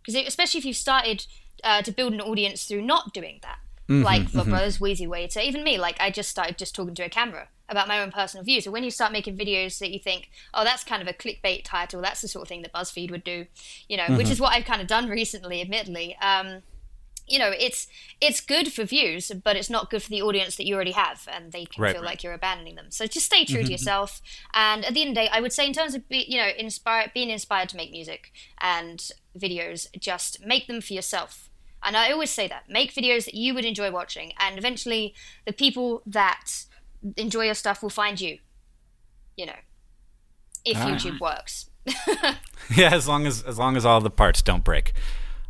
[0.05, 1.27] Because especially if you've started
[1.65, 4.51] uh, to build an audience through not doing that, Mm-hmm, like Vlog mm-hmm.
[4.51, 5.79] Brothers, Wheezy Waiter, even me.
[5.79, 8.65] Like I just started just talking to a camera about my own personal views.
[8.65, 11.65] So when you start making videos that you think, oh, that's kind of a clickbait
[11.65, 13.47] title, that's the sort of thing that BuzzFeed would do,
[13.89, 14.33] you know, which mm-hmm.
[14.33, 16.17] is what I've kind of done recently, admittedly.
[16.23, 16.63] Um,
[17.27, 17.87] you know, it's
[18.21, 21.27] it's good for views, but it's not good for the audience that you already have,
[21.33, 21.95] and they can Right.
[21.95, 22.91] feel like you're abandoning them.
[22.91, 24.21] So just stay true to yourself.
[24.55, 26.37] And at the end of the day, I would say, in terms of be, you
[26.39, 31.49] know, inspire being inspired to make music and videos, just make them for yourself.
[31.85, 35.15] And I always say that make videos that you would enjoy watching, and eventually
[35.47, 36.65] the people that
[37.17, 38.39] enjoy your stuff will find you.
[39.37, 39.57] You know,
[40.65, 40.87] if Ah.
[40.91, 41.69] YouTube works.
[42.77, 44.93] yeah, as long as as long as all the parts don't break.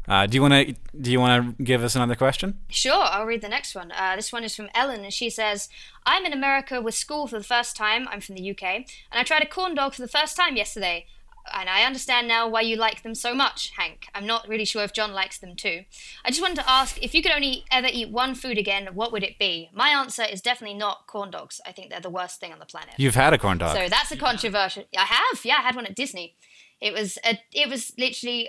[0.08, 2.58] Uh, do you want to do you want to give us another question?
[2.68, 3.92] Sure, I'll read the next one.
[3.92, 5.68] Uh, this one is from Ellen, and she says,
[6.04, 8.08] I'm in America with school for the first time.
[8.08, 11.06] I'm from the UK, and I tried a corn dog for the first time yesterday.
[11.54, 14.06] And I understand now why you like them so much, Hank.
[14.14, 15.84] I'm not really sure if John likes them too.
[16.24, 19.12] I just wanted to ask if you could only ever eat one food again, what
[19.12, 19.70] would it be?
[19.72, 21.60] My answer is definitely not corn dogs.
[21.66, 22.94] I think they're the worst thing on the planet.
[22.96, 23.76] You've had a corn dog.
[23.76, 24.84] So that's a controversial.
[24.96, 26.36] I have, yeah, I had one at Disney.
[26.80, 28.48] It was a, it was literally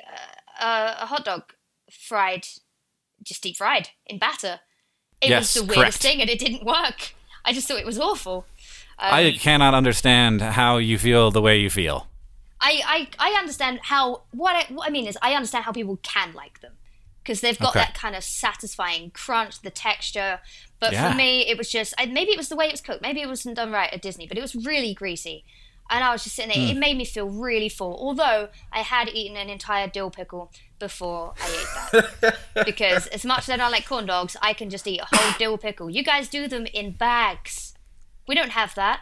[0.62, 1.44] a, a hot dog
[1.92, 2.48] fried,
[3.24, 4.60] just deep fried in batter.
[5.22, 5.96] It Yes, was the weirdest correct.
[6.02, 7.14] thing, and it didn't work.
[7.46, 8.46] I just thought it was awful.
[9.00, 12.08] I cannot understand how you feel the way you feel.
[12.64, 15.98] I, I, I understand how what I, what I mean is I understand how people
[16.02, 16.74] can like them
[17.22, 17.80] because they've got Okay.
[17.82, 20.40] that kind of satisfying crunch, the texture.
[20.80, 21.12] But Yeah.
[21.12, 23.22] for me, it was just I, maybe it was the way it was cooked, maybe
[23.22, 25.44] it wasn't done right at Disney, but it was really greasy,
[25.90, 26.66] and I was just sitting there.
[26.66, 26.78] Hmm.
[26.78, 27.96] It made me feel really full.
[28.00, 31.48] Although I had eaten an entire dill pickle before I
[31.96, 35.02] ate that, because as much as I don't like corn dogs, I can just eat
[35.02, 35.90] a whole dill pickle.
[35.90, 37.74] You guys do them in bags.
[38.28, 39.02] We don't have that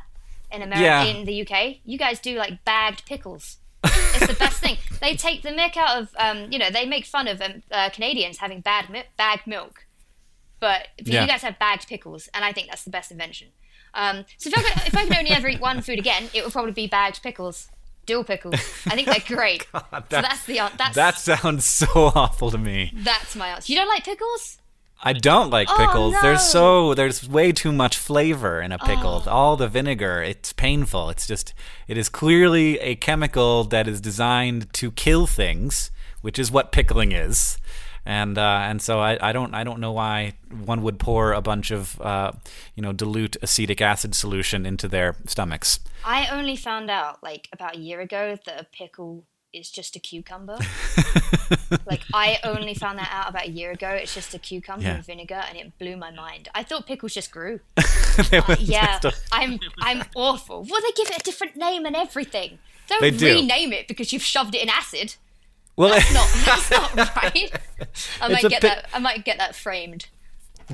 [0.52, 1.04] in America, Yeah.
[1.04, 1.78] in the UK.
[1.86, 3.58] You guys do like bagged pickles.
[3.84, 4.78] It's the best thing.
[5.02, 7.90] They take the mick out of, um, you know, they make fun of um, uh,
[7.90, 9.88] Canadians having bad mi- bagged milk,
[10.60, 11.22] but Yeah.
[11.22, 13.48] you guys have bagged pickles, and I think that's the best invention.
[13.96, 16.44] Um, so if I, could, if I could only ever eat one food again, it
[16.44, 17.70] would probably be bagged pickles,
[18.06, 18.54] dill pickles.
[18.86, 19.66] I think they're great.
[19.72, 22.92] so that's the that's That sounds so awful to me.
[22.94, 23.72] that's my answer.
[23.74, 24.60] You don't like pickles?
[25.04, 26.14] I don't like Oh, pickles.
[26.22, 26.90] There's no.
[26.90, 29.24] so there's way too much flavor in a pickle.
[29.26, 29.30] Oh.
[29.30, 31.10] All the vinegar, it's painful.
[31.10, 31.54] It's just
[31.88, 37.12] it is clearly a chemical that is designed to kill things, which is what pickling
[37.12, 37.58] is.
[38.06, 40.34] And uh, and so I, I don't I don't know why
[40.66, 42.32] one would pour a bunch of uh,
[42.76, 45.80] you know dilute acetic acid solution into their stomachs.
[46.04, 50.00] I only found out like about a year ago that a pickle is just a
[50.00, 50.58] cucumber.
[51.86, 53.90] like I only found that out about a year ago.
[53.90, 54.96] It's just a cucumber Yeah.
[54.96, 56.50] and vinegar, and it blew my mind.
[56.56, 57.60] I thought pickles just grew.
[58.18, 59.00] Uh, Were Yeah,
[59.32, 60.68] I'm I'm awful.
[60.70, 62.60] Well, they give it a different name and everything.
[62.88, 63.26] Don't They do.
[63.36, 65.16] rename it because you've shoved it in acid.
[65.78, 67.54] well, That's not that's not right.
[67.54, 68.90] I It's might get pic- that.
[68.94, 70.08] I might get that framed.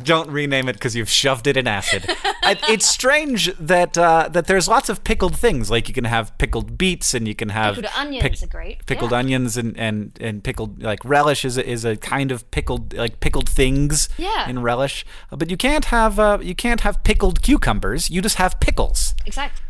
[0.04, 2.06] Don't rename it because you've shoved it in acid.
[2.44, 5.70] I, it's strange that uh, that there's lots of pickled things.
[5.70, 9.12] Like you can have pickled beets, and you can have Pickled onions are great, Pickled
[9.12, 9.18] yeah.
[9.18, 13.20] onions and, and, and pickled like relish is a, is a kind of pickled like
[13.20, 14.50] pickled things Yeah.
[14.50, 15.06] in relish.
[15.32, 18.10] But you can't have uh, you can't have pickled cucumbers.
[18.10, 19.16] You just have pickles.
[19.26, 19.64] Exactly.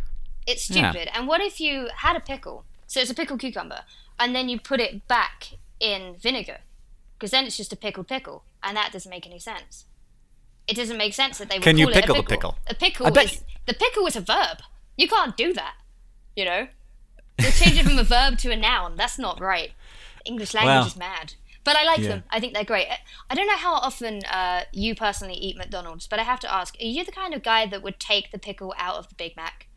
[0.46, 0.92] It's Yeah.
[0.92, 1.10] stupid.
[1.16, 2.66] And what if you had a pickle?
[2.86, 3.82] So it's a pickled cucumber,
[4.20, 6.60] and then you put it back in vinegar,
[7.18, 9.84] because then it's just a pickled pickle, and that doesn't make any sense.
[10.68, 12.52] It doesn't make sense that they would Can you call it pickle a the pickle.
[12.52, 12.58] pickle?
[12.68, 14.60] A pickle I bet is you- the pickle is a verb.
[14.98, 15.76] You can't do that.
[16.36, 16.68] You know,
[17.38, 18.96] they change it from a verb to a noun.
[18.96, 19.72] That's not right.
[20.26, 21.34] English language Well, is mad.
[21.64, 22.08] But I like yeah.
[22.10, 22.24] them.
[22.30, 22.88] I think they're great.
[22.90, 23.00] I-
[23.30, 26.76] I don't know how often uh, you personally eat McDonald's, but I have to ask:
[26.82, 29.36] Are you the kind of guy that would take the pickle out of the Big
[29.36, 29.68] Mac?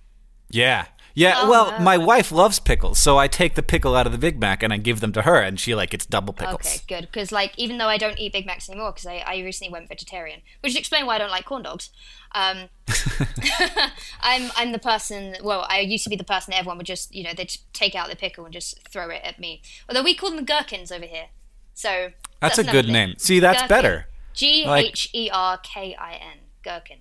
[0.51, 0.87] Yeah.
[1.15, 1.79] Yeah, Oh, well, no.
[1.81, 4.73] my wife loves pickles, so I take the pickle out of the Big Mac and
[4.73, 6.67] I give them to her, and she like it's double pickles.
[6.67, 7.09] Okay, good.
[7.13, 9.89] Because like, even though I don't eat Big Macs anymore, because I, I recently went
[9.89, 11.91] vegetarian, which explains why I don't like corn dogs.
[12.33, 12.69] Um,
[14.21, 15.37] I'm I'm the person.
[15.43, 17.73] Well, I used to be the person that everyone would just you know they'd just
[17.73, 19.63] take out the pickle and just throw it at me.
[19.89, 21.27] Although we call them gherkins over here,
[21.75, 22.93] so That's a good thing.
[22.93, 23.15] name.
[23.19, 24.07] See, that's better.
[24.33, 26.39] G H E R K I N.
[26.63, 26.99] Gherkin.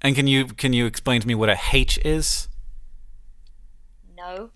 [0.00, 2.48] And can you can you explain to me what a H is?
[4.22, 4.50] No.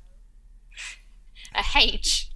[1.55, 2.31] A H.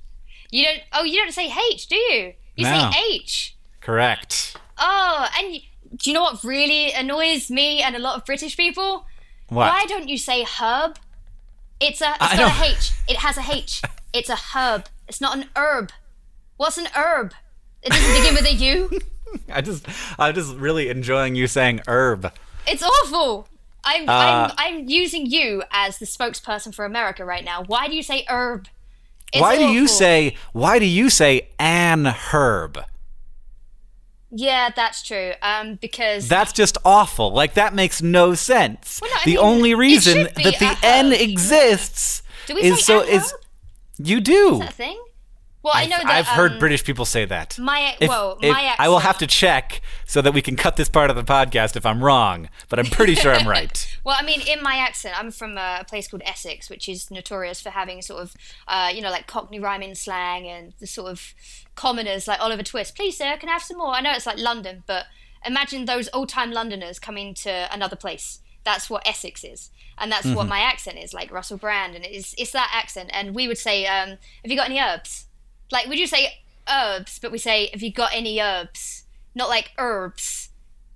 [0.50, 0.80] You don't.
[0.92, 2.34] Oh, you don't say H, do you?
[2.56, 2.90] You No.
[2.90, 3.56] say H.
[3.80, 4.56] Correct.
[4.78, 5.60] Oh, and
[5.96, 9.06] do you know what really annoys me and a lot of British people?
[9.48, 9.68] What?
[9.72, 10.98] Why don't you say herb?
[11.80, 12.10] It's a.
[12.10, 12.92] It's I got a H.
[13.08, 13.82] It has a H.
[14.12, 14.86] It's a herb.
[15.08, 15.92] It's not an herb.
[16.56, 17.32] What's an herb?
[17.82, 19.00] It doesn't begin with a U.
[19.52, 19.86] I just
[20.18, 22.32] I'm just really enjoying you saying herb.
[22.66, 23.48] It's awful.
[23.84, 27.62] I'm, Uh, I'm I'm using you as the spokesperson for America right now.
[27.64, 28.68] Why do you say herb?
[29.32, 32.78] It's why do you say why do you say an herb?
[34.32, 35.32] Yeah, that's true.
[35.42, 37.32] Um, because That's just awful.
[37.32, 39.00] Like that makes no sense.
[39.02, 41.20] Well, no, the mean, only reason that the N herb.
[41.20, 43.34] exists is so an is
[43.98, 44.54] you do.
[44.54, 45.02] Is that a thing?
[45.62, 47.58] Well, I know that I've heard um, British people say that.
[47.58, 50.76] my- If- well, if- my I will have to check so that we can cut
[50.76, 53.86] this part of the podcast if I'm wrong, but I'm pretty sure I'm right.
[54.04, 57.60] Well, I mean, in my accent, I'm from a place called Essex, which is notorious
[57.60, 58.34] for having sort of,
[58.66, 61.34] uh, you know, like Cockney rhyming slang and the sort of
[61.74, 62.96] commoners like Oliver Twist.
[62.96, 63.88] Please, sir, can I have some more?
[63.94, 65.04] I know it's like London, but
[65.44, 68.40] imagine those old-time Londoners coming to another place.
[68.64, 72.34] That's what Essex is, and that's what my accent is, like Russell Brand, and it's
[72.38, 73.10] it's that accent.
[73.12, 74.10] And we would say, um,
[74.42, 75.26] "Have you got any herbs?"
[75.72, 76.38] Like, would you say
[76.70, 77.18] herbs?
[77.18, 79.04] But we say, "Have you got any herbs?"
[79.34, 80.48] Not like herbs.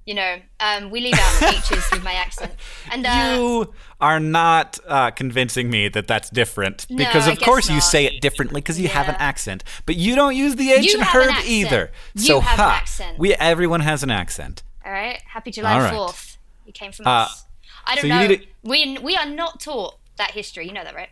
[0.06, 2.52] You know, um, we leave out H's with my accent.
[2.92, 7.68] And uh, you are not uh, convincing me that that's different because I of course
[7.68, 10.72] guess you say it differently because you have an accent, but you don't use the
[10.72, 11.90] H You in herb either.
[12.14, 13.18] You so have an ha, accent.
[13.18, 14.62] we everyone has an accent.
[14.84, 15.94] all right, happy July right.
[15.94, 16.36] Fourth.
[16.66, 17.46] You came from Uh, us.
[17.86, 18.28] I don't so know.
[18.28, 20.66] to- We we are not taught that history.
[20.66, 21.08] You know that, right?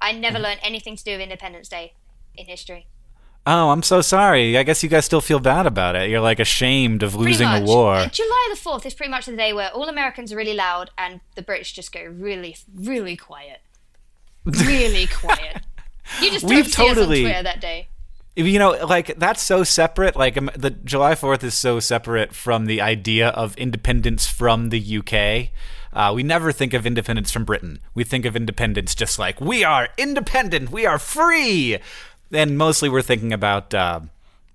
[0.00, 1.92] I never learned anything to do with Independence Day
[2.36, 2.86] in history.
[3.48, 4.58] Oh, I'm so sorry.
[4.58, 6.10] I guess you guys still feel bad about it.
[6.10, 8.06] You're like ashamed of losing a war.
[8.10, 11.20] July the 4th is pretty much the day where all Americans are really loud and
[11.36, 13.60] the British just go really, really quiet.
[14.44, 15.62] Really quiet.
[16.20, 17.88] You just We've don't see us totally- on Twitter that day.
[18.38, 20.14] You know, like that's so separate.
[20.14, 24.98] Like um, the July Fourth is so separate from the idea of independence from the
[24.98, 25.52] UK.
[25.90, 27.78] Uh, we never think of independence from Britain.
[27.94, 31.78] We think of independence just like we are independent, we are free,
[32.32, 33.74] and mostly we're thinking about.
[33.74, 34.00] Uh,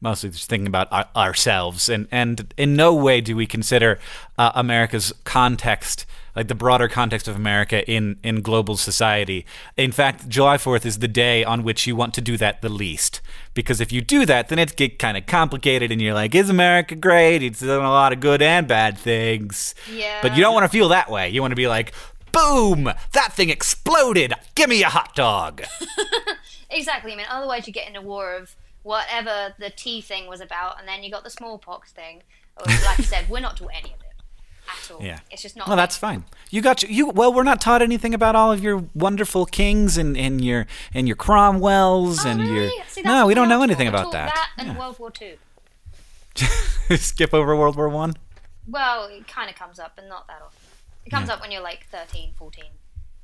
[0.04, 4.00] mostly just thinking about our, ourselves, and and in no way do we consider
[4.38, 9.46] uh, America's context, like the broader context of America in in global society.
[9.78, 12.70] In fact, July Fourth is the day on which you want to do that the
[12.70, 13.22] least,
[13.54, 16.50] because if you do that, then it get kind of complicated, and you're like, is
[16.50, 17.44] America great?
[17.44, 19.76] It's done a lot of good and bad things.
[19.94, 20.18] Yeah.
[20.24, 21.30] But you don't want to feel that way.
[21.30, 21.94] You want to be like.
[22.32, 22.92] Boom!
[23.14, 24.34] That thing exploded!
[24.56, 25.64] Give me a hot dog!
[26.74, 27.12] Exactly.
[27.12, 30.80] I mean, otherwise you get in a war of whatever the tea thing was about,
[30.80, 32.24] and then you got the smallpox thing.
[32.58, 34.06] Or, like I said, we're not taught any of it
[34.70, 35.04] at all.
[35.06, 35.20] Yeah.
[35.30, 35.68] It's just not.
[35.68, 36.24] Well, that's fine.
[36.50, 37.10] You got you.
[37.10, 41.08] Well, we're not taught anything about all of your wonderful kings and, and your and
[41.08, 42.54] your Cromwells Oh, and really?
[42.74, 42.86] your.
[42.88, 43.90] See, no, we don't know anything.
[43.90, 44.34] About that.
[44.34, 45.36] That and World War Two.
[46.96, 48.16] Skip over World War One.
[48.66, 50.61] Well, it kind of comes up, but not that often.
[51.06, 52.64] It comes up when you're like 13, 14.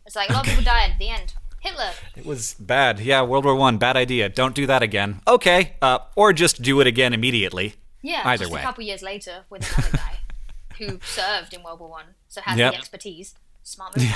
[0.06, 1.34] It's like a lot of people died at the end.
[1.60, 1.92] Hitler.
[2.16, 3.00] It was bad.
[3.00, 3.78] Yeah, World War One.
[3.78, 4.30] Bad idea.
[4.30, 5.22] Don't do that again.
[5.28, 5.74] Okay.
[5.82, 7.76] Uh, or just do it again immediately.
[8.02, 8.62] Yeah, Either just way.
[8.62, 10.20] a couple years later with another guy
[10.78, 12.74] who served in World War One, so has Yep.
[12.74, 13.34] the expertise.
[13.64, 14.06] Smart move.
[14.06, 14.16] Yeah.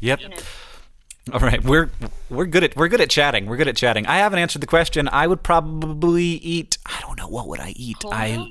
[0.00, 0.20] Yep.
[0.20, 0.36] You know.
[1.32, 1.90] All right, we're
[2.28, 3.46] we're good at we're good at chatting.
[3.46, 4.06] We're good at chatting.
[4.06, 5.08] I haven't answered the question.
[5.12, 6.76] I would probably eat.
[6.86, 7.98] I don't know what would I eat.
[8.10, 8.50] I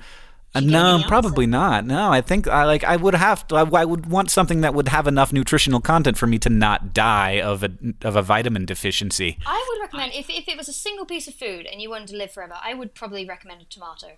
[0.55, 1.85] No, probably not.
[1.85, 3.55] No, I think I like I would have to.
[3.55, 6.93] I, I would want something that would have enough nutritional content for me to not
[6.93, 7.69] die of a
[8.01, 9.37] of a vitamin deficiency.
[9.45, 12.07] I would recommend if, if it was a single piece of food and you wanted
[12.09, 14.17] to live forever, I would probably recommend a tomato.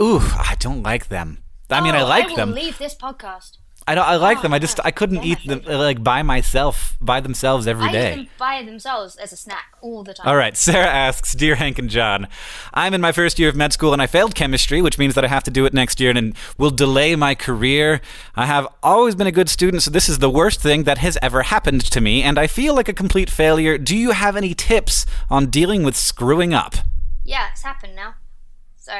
[0.00, 1.38] Ooh, I don't like them.
[1.70, 2.52] I mean, oh, I Oh, like I will them.
[2.52, 3.56] Leave this podcast.
[3.88, 4.06] I don't.
[4.06, 4.52] I like Oh, them.
[4.54, 8.12] I just I couldn't eat them like by myself, by themselves every I day.
[8.12, 10.26] eat them by themselves as a snack all the time.
[10.28, 12.28] All right, Sarah asks, Dear Hank and John,
[12.74, 15.24] I'm in my first year of med school and I failed chemistry, which means that
[15.24, 18.00] I have to do it next year and will delay my career.
[18.36, 21.16] I have always been a good student, so this is the worst thing that has
[21.22, 23.78] ever happened to me, and I feel like a complete failure.
[23.78, 26.74] Do you have any tips on dealing with screwing up?
[27.24, 28.14] Yeah, it's happened now.
[28.76, 28.92] So,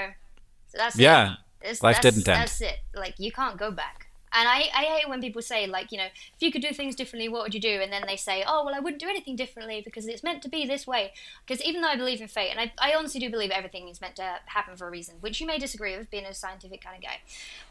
[0.67, 1.39] so that's Yeah, It.
[1.61, 2.41] It's- life that's, didn't end.
[2.43, 2.79] That's it.
[2.95, 4.08] Like you can't go back.
[4.39, 6.95] And I, I hate when people say like, you know, if you could do things
[6.95, 7.81] differently, what would you do?
[7.83, 10.49] And then they say, oh well, I wouldn't do anything differently because it's meant to
[10.49, 11.13] be this way.
[11.45, 14.01] Because even though I believe in fate, and I, I honestly do believe everything is
[14.01, 16.97] meant to happen for a reason, which you may disagree with, being a scientific kind
[16.97, 17.19] of guy.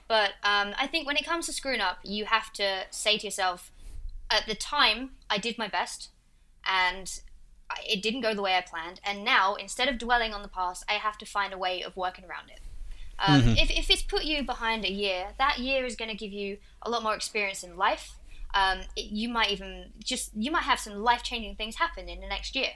[0.10, 3.26] But um, I think when it comes to screwing up, you have to say to
[3.26, 3.72] yourself,
[4.30, 6.10] at the time, I did my best,
[6.66, 7.18] and
[7.88, 9.00] it didn't go the way I planned.
[9.06, 11.96] And now, instead of dwelling on the past, I have to find a way of
[11.96, 12.60] working around it.
[13.20, 16.32] Um, if, if it's put you behind a year, that year is going to give
[16.32, 18.14] you a lot more experience in life.
[18.54, 22.22] Um, it, you might even just you might have some life changing things happen in
[22.22, 22.70] the next year,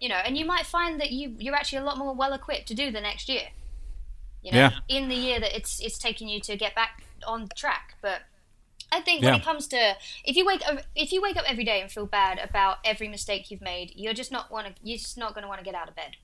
[0.00, 2.66] you know, and you might find that you you're actually a lot more well equipped
[2.68, 3.48] to do the next year.
[4.42, 4.70] You know, Yeah.
[4.88, 7.96] in the year that it's it's taking you to get back on track.
[8.00, 8.22] But
[8.90, 9.30] I think Yeah.
[9.32, 11.90] when it comes to if you wake up if you wake up every day and
[11.90, 15.34] feel bad about every mistake you've made, you're just not want to you're just not
[15.34, 16.16] going to want to get out of bed.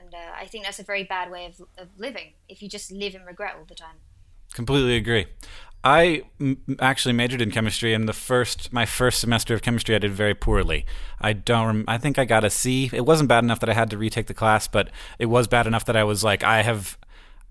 [0.00, 2.90] And uh, I think that's a very bad way of, of living if you just
[2.90, 3.96] live in regret all the time.
[4.52, 5.26] Completely agree.
[5.84, 9.98] I m- actually majored in chemistry, and the first my first semester of chemistry, I
[9.98, 10.86] did very poorly.
[11.20, 11.66] I don't.
[11.66, 12.88] Rem- I think I got a C.
[12.92, 15.66] It wasn't bad enough that I had to retake the class, but it was bad
[15.66, 16.96] enough that I was like, I have.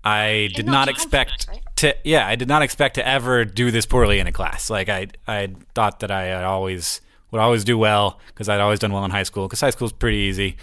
[0.06, 1.62] I did not expect right?
[1.76, 1.96] to.
[2.04, 4.68] Yeah, I did not expect to ever do this poorly in a class.
[4.68, 8.92] Like I, I thought that I always would always do well because I'd always done
[8.92, 9.46] well in high school.
[9.46, 10.56] Because high school's pretty easy.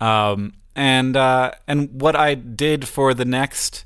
[0.00, 3.84] Um, and uh, and what I did for the next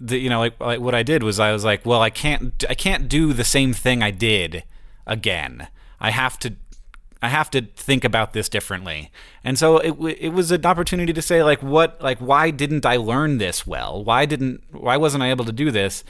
[0.00, 2.64] the you know like, like what I did was I was like, well, I can't
[2.68, 4.64] I can't do the same thing I did
[5.06, 5.68] again.
[6.00, 6.54] I have to
[7.22, 9.10] I have to think about this differently.
[9.42, 12.96] And so it it was an opportunity to say like what like why didn't I
[12.96, 14.04] learn this well?
[14.04, 16.04] Why didn't why wasn't I able to do this?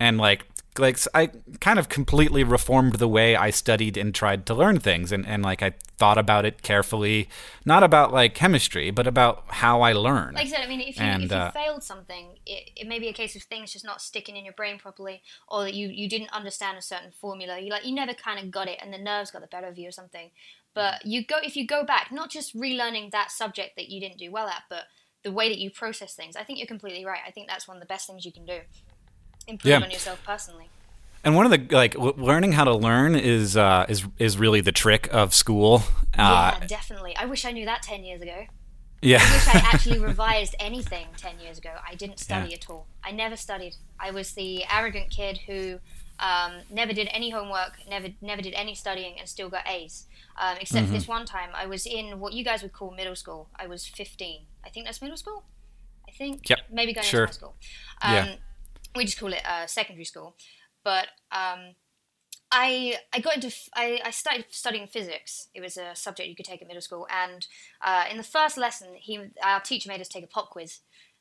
[0.00, 0.46] and like
[0.78, 5.12] like I kind of completely reformed the way I studied and tried to learn things
[5.12, 7.28] and, and like I thought about it carefully
[7.64, 10.96] not about like chemistry but about how I learn Like I said, I mean, if
[10.96, 13.72] you, And, if you uh, failed something, it, it may be a case of things
[13.72, 17.10] just not sticking in your brain properly, or that you, you didn't understand a certain
[17.10, 17.58] formula.
[17.58, 19.78] You like you never kind of got it, and the nerves got the better of
[19.78, 20.30] you or something.
[20.74, 24.18] But you go if you go back, not just relearning that subject that you didn't
[24.18, 24.84] do well at, but
[25.24, 26.36] the way that you process things.
[26.36, 27.20] I think you're completely right.
[27.26, 28.60] I think that's one of the best things you can do.
[29.48, 29.80] Improve Yeah.
[29.82, 30.68] on yourself personally.
[31.24, 34.60] and one of the like w- learning how to learn is uh is is really
[34.60, 35.82] the trick of school
[36.16, 37.16] uh yeah, definitely.
[37.16, 38.46] I wish I knew that ten years ago.
[39.02, 41.74] yeah I wish I actually revised anything 10 years ago.
[41.90, 42.56] I didn't study Yeah.
[42.60, 42.86] at all.
[43.08, 43.74] I never studied.
[44.06, 45.78] I was the arrogant kid who
[46.20, 50.06] um, never did any homework, never never did any studying, and still got A's.
[50.42, 50.94] Um, except Mm-hmm.
[50.94, 53.48] this one time, I was in what you guys would call middle school.
[53.62, 54.40] I was 15.
[54.66, 55.40] I think that's middle school.
[56.08, 56.48] I think.
[56.50, 57.22] Yep, Maybe going sure.
[57.22, 57.54] into high school.
[58.02, 58.34] Um, Yeah.
[58.96, 60.36] We just call it uh, secondary school.
[60.84, 61.74] But um,
[62.50, 65.48] I I got into f- I, I started studying physics.
[65.54, 67.46] It was a subject you could take at middle school, and
[67.84, 70.80] uh, in the first lesson, he our teacher made us take a pop quiz,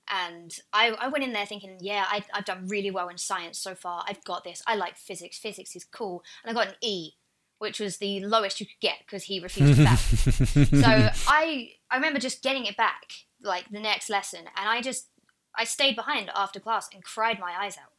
[0.10, 3.60] and I, I went in there thinking, yeah, I, I've done really well in science
[3.60, 4.06] so far.
[4.08, 4.64] I've got this.
[4.66, 5.38] I like physics.
[5.38, 7.12] Physics is cool, and I got an E,
[7.60, 10.66] which was the lowest you could get because he refused to fail.
[10.82, 13.12] so I I remember just getting it back
[13.44, 15.10] like the next lesson, and I just
[15.58, 17.94] I stayed behind after class and cried my eyes out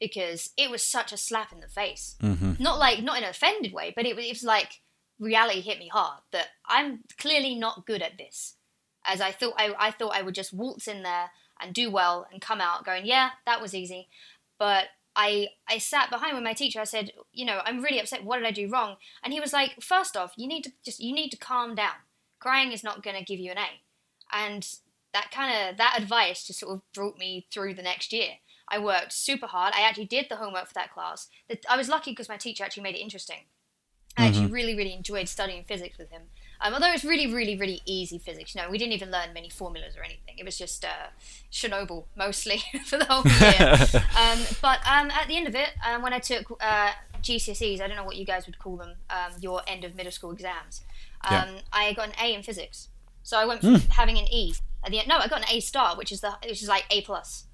[0.00, 2.16] because it was such a slap in the face.
[2.22, 2.62] Mm-hmm.
[2.62, 4.80] Not like not in an offended way, but it, was- it was like
[5.18, 8.56] reality hit me hard that I'm clearly not good at this.
[9.04, 11.30] As I thought I, I thought I would just waltz in there
[11.60, 14.08] and do well and come out going, yeah, that was easy.
[14.58, 16.80] But I I sat behind with my teacher.
[16.80, 18.24] I said, you know, I'm really upset.
[18.24, 18.96] What did I do wrong?
[19.22, 21.94] And he was like, first off, you need to just you need to calm down.
[22.40, 23.68] Crying is not going to give you an A.
[24.34, 24.66] And
[25.12, 28.34] that kind of that advice just sort of brought me through the next year.
[28.68, 29.74] I worked super hard.
[29.76, 31.28] I actually did the homework for that class.
[31.68, 33.44] I was lucky because my teacher actually made it interesting.
[34.16, 36.22] I actually really, really enjoyed studying physics with him.
[36.60, 38.54] Um, although it's really, really, really easy physics.
[38.54, 40.36] You know, we didn't even learn many formulas or anything.
[40.38, 41.08] It was just uh,
[41.50, 44.02] Chernobyl mostly for the whole year.
[44.18, 46.90] um, but um, at the end of it, um, when I took uh,
[47.22, 50.12] GCSEs, I don't know what you guys would call them, um, your end of middle
[50.12, 50.82] school exams,
[51.28, 51.60] um, Yeah.
[51.72, 52.88] I got an A in physics.
[53.22, 54.54] So I went from having an E
[54.84, 55.08] at the end.
[55.08, 57.46] No, I got an A star, which is the which is like A plus.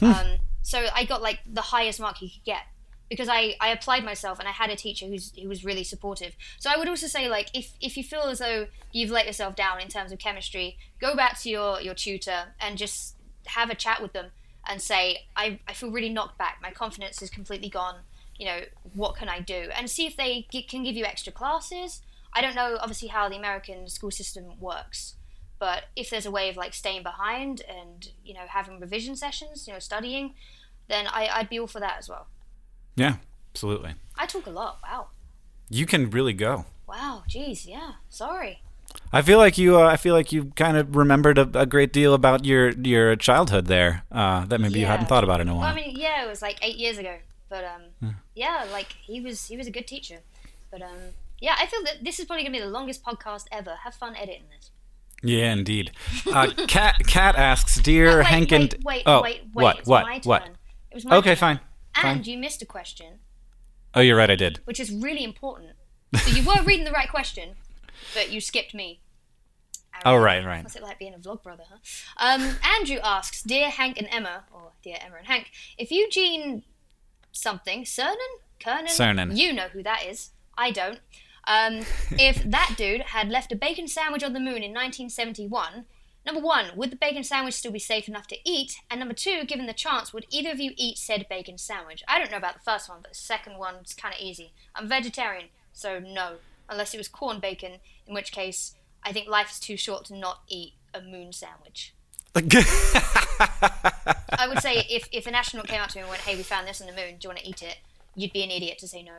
[0.00, 2.62] Um, so I got like the highest mark you could get
[3.12, 6.34] because I, I applied myself and I had a teacher who's who was really supportive.
[6.58, 9.54] So I would also say like if, if you feel as though you've let yourself
[9.54, 13.16] down in terms of chemistry, go back to your, your tutor and just
[13.46, 14.30] have a chat with them
[14.66, 16.60] and say I, I feel really knocked back.
[16.62, 17.96] My confidence is completely gone.
[18.38, 18.60] You know
[18.94, 19.68] what can I do?
[19.76, 22.00] And see if they gi- can give you extra classes.
[22.32, 25.16] I don't know obviously how the American school system works,
[25.64, 27.98] but if there's a way of like staying behind and
[28.28, 30.26] you know having revision sessions, you know studying,
[30.88, 32.26] then I, I'd be all for that as well.
[33.04, 33.14] yeah
[33.52, 33.92] absolutely
[34.22, 34.74] I talk a lot.
[34.86, 35.02] Wow.
[35.80, 36.54] you can really go
[36.92, 37.22] Wow.
[37.34, 37.58] Jeez.
[37.76, 37.92] Yeah.
[38.22, 38.54] Sorry.
[39.18, 39.70] I feel like you.
[39.80, 43.16] Uh, I feel like you kind of remembered a, a great deal about your your
[43.16, 43.92] childhood there.
[44.20, 45.72] Uh, that maybe you hadn't thought about in a Well, while.
[45.72, 47.14] I mean, yeah, it was like eight years ago,
[47.48, 47.84] but um,
[48.34, 50.18] yeah, like he was he was a good teacher,
[50.72, 51.00] but um,
[51.40, 53.74] yeah, I feel that this is probably gonna be the longest podcast ever.
[53.84, 54.71] Have fun editing this.
[55.22, 55.92] Yeah, indeed.
[56.32, 59.62] Uh, Cat Cat asks, "Dear wait, Hank and wait, oh, wait, wait.
[59.64, 60.42] what what my what?
[60.44, 60.56] turn.
[60.90, 61.36] It was my Okay, turn.
[61.36, 61.60] fine.
[61.94, 62.24] And fine.
[62.24, 63.18] you missed a question,
[63.94, 64.30] Oh, you're right.
[64.30, 64.60] I did.
[64.64, 65.72] which is really important.
[66.16, 67.54] So you were reading the right question,
[68.14, 69.00] but you skipped me.
[70.04, 70.64] Oh, right, right.
[70.64, 71.76] What's it like being a vlog brother, huh?
[72.16, 76.64] Um, Andrew asks, Dear Hank and Emma, or Dear Emma and Hank, if Eugene
[77.30, 78.16] something, Cernan?
[78.58, 78.86] Kernan?
[78.86, 79.36] Cernan.
[79.36, 80.30] You know who that is.
[80.58, 80.98] I don't.
[81.46, 85.86] Um, if that dude had left a bacon sandwich on the moon in 1971,
[86.24, 88.76] number one, would the bacon sandwich still be safe enough to eat?
[88.90, 92.02] And number two, given the chance, would either of you eat said bacon sandwich?
[92.06, 94.52] I don't know about the first one, but the second one's kind of easy.
[94.74, 96.36] I'm vegetarian, so no.
[96.68, 100.16] Unless it was corn bacon, in which case, I think life is too short to
[100.16, 101.94] not eat a moon sandwich.
[102.34, 102.40] I
[104.48, 106.66] would say if, if an astronaut came up to me and went, hey, we found
[106.66, 107.78] this on the moon, do you want to eat it?
[108.14, 109.12] You'd be an idiot to say no.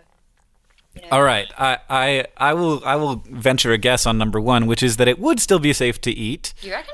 [0.95, 1.07] You know?
[1.11, 4.83] All right, I, I I will I will venture a guess on number one, which
[4.83, 6.53] is that it would still be safe to eat.
[6.61, 6.93] You reckon?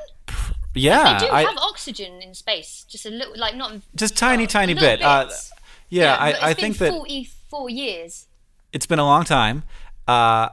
[0.75, 4.43] Yeah, They do I, have oxygen in space, just a little, like not just tiny
[4.43, 5.01] oh, tiny bit.
[5.01, 5.51] Uh, bits.
[5.89, 8.27] yeah, I, it's I been think that 44 years.
[8.71, 9.63] it's been a long time.
[10.07, 10.49] Uh,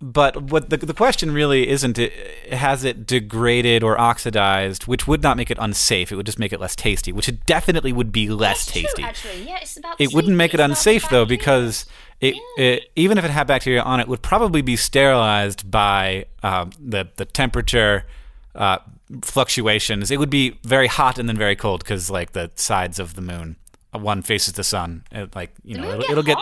[0.00, 2.12] but what the the question really isn't it,
[2.52, 6.12] has it degraded or oxidized, which would not make it unsafe.
[6.12, 8.82] It would just make it less tasty, which it definitely would be less That's true,
[8.82, 9.02] tasty.
[9.02, 9.48] actually.
[9.48, 10.00] Yeah, it's about.
[10.00, 11.86] it wouldn't make it it's unsafe though because
[12.20, 16.26] it, it even if it had bacteria on it, it would probably be sterilized by
[16.42, 18.04] um, the the temperature
[18.54, 18.78] uh,
[19.22, 20.10] fluctuations.
[20.10, 23.22] It would be very hot and then very cold because like the sides of the
[23.22, 23.56] moon
[23.92, 25.04] one faces the sun.
[25.12, 26.38] It, like you the know, it'll, get it'll get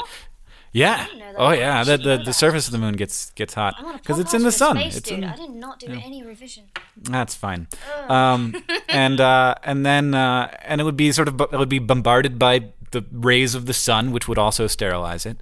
[0.72, 1.06] yeah.
[1.06, 1.38] didn't know that.
[1.38, 3.98] Oh yeah, the the, the surface of the moon gets gets hot I'm on a
[3.98, 4.76] because it's in the sun.
[4.76, 5.18] Space, it's dude.
[5.18, 6.64] in, I did not do any revision.
[6.96, 7.68] That's fine.
[8.08, 8.56] Um,
[8.88, 12.38] and uh, and then uh, and it would be sort of it would be bombarded
[12.38, 15.36] by the rays of the sun, which would also sterilize it.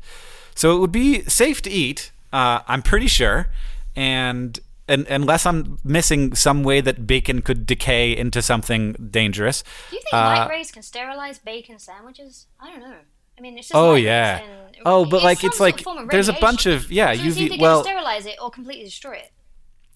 [0.56, 2.10] So it would be safe to eat.
[2.32, 3.46] Uh, I'm pretty sure,
[3.94, 4.58] and.
[4.88, 9.62] And, unless I'm missing some way that bacon could decay into something dangerous.
[9.90, 12.46] Do you think Uh, light rays can sterilize bacon sandwiches?
[12.60, 12.96] I don't know.
[13.38, 14.40] I mean, it's just Oh yeah.
[14.40, 17.60] and- Oh, but like it's like there's a bunch of yeah So it's UV.
[17.60, 19.30] Well, sterilize it or completely destroy it.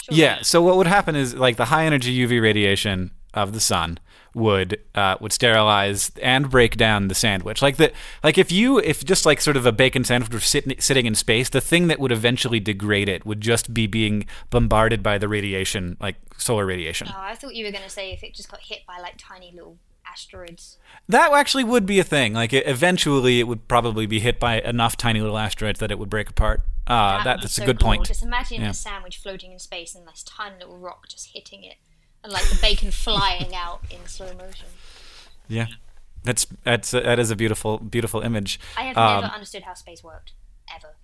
[0.04, 0.20] Surely.
[0.22, 0.42] Yeah.
[0.42, 3.98] So what would happen is like the high energy UV radiation of the sun
[4.34, 7.62] would uh, would sterilize and break down the sandwich.
[7.62, 7.92] Like the
[8.24, 11.14] like if you if just like sort of a bacon sandwich were sitting sitting in
[11.14, 15.28] space, the thing that would eventually degrade it would just be being bombarded by the
[15.28, 17.06] radiation, like solar radiation.
[17.10, 19.14] Oh, I thought you were going to say if it just got hit by like
[19.18, 19.78] tiny little
[20.10, 20.78] asteroids.
[21.08, 22.32] That actually would be a thing.
[22.34, 25.98] Like it, eventually, it would probably be hit by enough tiny little asteroids that it
[25.98, 26.62] would break apart.
[26.86, 27.88] Uh, That that, that's so a good cool.
[27.88, 28.06] point.
[28.06, 28.70] Just imagine Yeah.
[28.70, 31.76] a sandwich floating in space and this tiny little rock just hitting it,
[32.26, 34.66] and like the bacon flying out in slow motion.
[35.46, 35.66] Yeah.
[36.24, 38.58] That's that's that is a beautiful beautiful image.
[38.76, 40.32] I have Um, never understood how space worked,
[40.74, 40.96] ever.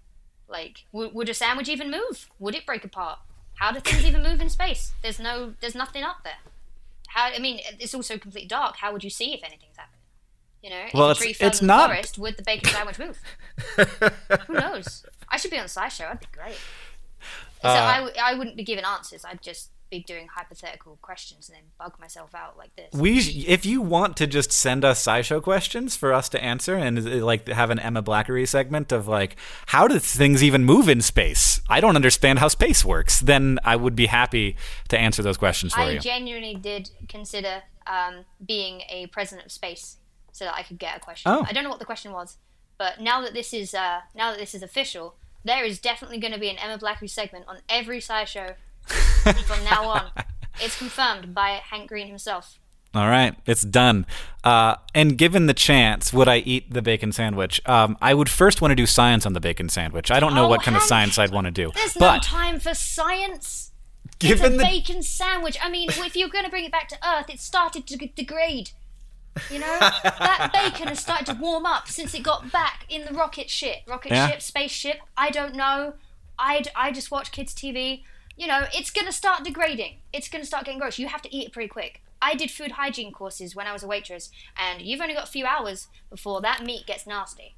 [0.48, 2.28] Like, w- would a sandwich even move?
[2.40, 3.20] Would it break apart?
[3.54, 4.92] How do things even move in space?
[5.00, 6.40] There's no, there's nothing up there.
[7.10, 7.26] How?
[7.32, 8.78] I mean, it's also completely dark.
[8.78, 10.00] How would you see if anything's happening?
[10.60, 12.42] You know, if Well, a it's- tree fell it's in the not- forest, would the
[12.42, 13.20] bacon sandwich move?
[14.48, 15.06] Who knows?
[15.28, 16.10] I should be on SciShow.
[16.10, 16.56] I'd be great.
[17.62, 19.24] So Uh, I, w- I wouldn't be giving answers.
[19.24, 22.92] I'd just be doing hypothetical questions and then bug myself out like this.
[22.94, 26.98] We, if you want to just send us SciShow questions for us to answer, and
[26.98, 29.36] uh, like have an Emma Blackery segment of like,
[29.66, 31.60] how do things even move in space?
[31.68, 33.20] I don't understand how space works.
[33.20, 34.56] Then I would be happy
[34.88, 35.96] to answer those questions for I you.
[35.96, 39.98] I genuinely did consider um, being a president of space
[40.32, 41.30] so that I could get a question.
[41.30, 41.44] Oh.
[41.46, 42.38] I don't know what the question was,
[42.78, 46.32] but now that this is uh, now that this is official, there is definitely going
[46.32, 48.54] to be an Emma Blackery segment on every SciShow
[49.46, 50.10] from now on.
[50.60, 52.58] It's confirmed by Hank Green himself.
[52.94, 54.04] All right, it's done.
[54.44, 57.60] Uh, and given the chance, would I eat the bacon sandwich?
[57.66, 60.10] Um, I would first want to do science on the bacon sandwich.
[60.10, 62.60] I don't know Oh, what kind of science I'd want to do, There's no time
[62.60, 63.70] for science.
[64.18, 65.56] given it's a the bacon sandwich.
[65.62, 68.72] I mean, if you're going to bring it back to Earth, it started to degrade.
[69.50, 73.14] You know, that bacon has started to warm up since it got back in the
[73.14, 74.28] rocket ship, rocket Yeah.
[74.28, 74.98] ship, spaceship.
[75.16, 75.94] I don't know.
[76.38, 78.02] I I just watch kids TV.
[78.36, 79.96] You know, it's going to start degrading.
[80.12, 80.98] It's going to start getting gross.
[80.98, 82.02] You have to eat it pretty quick.
[82.20, 85.30] I did food hygiene courses when I was a waitress, and you've only got a
[85.30, 87.56] few hours before that meat gets nasty.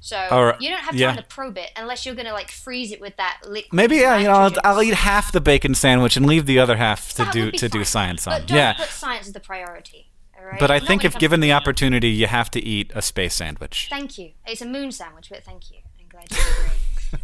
[0.00, 1.16] So right, you don't have time yeah.
[1.16, 3.72] to probe it unless you're going to like freeze it with that liquid.
[3.72, 4.52] maybe yeah, you know, I'll.
[4.62, 7.68] I'll eat half the bacon sandwich and leave the other half to That do to
[7.68, 8.42] do science on.
[8.42, 10.10] But Yeah, put science as the priority.
[10.40, 10.60] Right?
[10.60, 13.88] but I Not think if given the opportunity, you have to eat a space sandwich.
[13.90, 14.32] Thank you.
[14.46, 15.78] It's a moon sandwich, but thank you.
[15.98, 16.78] I'm glad you agree.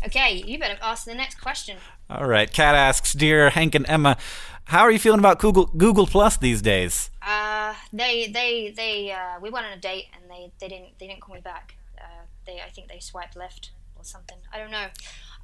[0.06, 1.78] Okay, you better ask the next question.
[2.10, 4.16] All right, Kat asks, dear Hank and Emma,
[4.64, 7.10] how are you feeling about Google Google Plus these days?
[7.20, 9.12] Uh, they, they, they.
[9.12, 11.74] Uh, we went on a date, and they, they didn't, they didn't call me back.
[11.98, 14.38] Uh, they, I think they swiped left or something.
[14.52, 14.86] I don't know.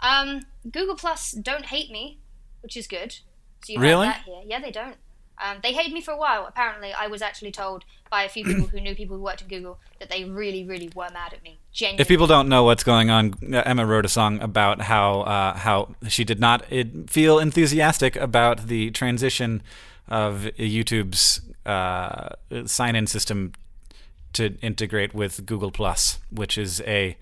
[0.01, 2.21] Um, Google Plus don't hate me,
[2.63, 3.13] which is good.
[3.65, 4.07] So you Really?
[4.07, 4.43] have that here.
[4.47, 4.97] Yeah, they don't.
[5.45, 6.47] Um, they hated me for a while.
[6.47, 9.49] Apparently, I was actually told by a few people who knew people who worked at
[9.49, 11.59] Google that they really, really were mad at me.
[11.73, 12.03] Genuinely.
[12.03, 15.95] If people don't know what's going on, Emma wrote a song about how uh, how
[16.09, 19.63] she did not uh, feel enthusiastic about the transition
[20.09, 22.31] of YouTube's uh,
[22.65, 23.53] sign-in system
[24.33, 27.17] to integrate with Google Plus, which is a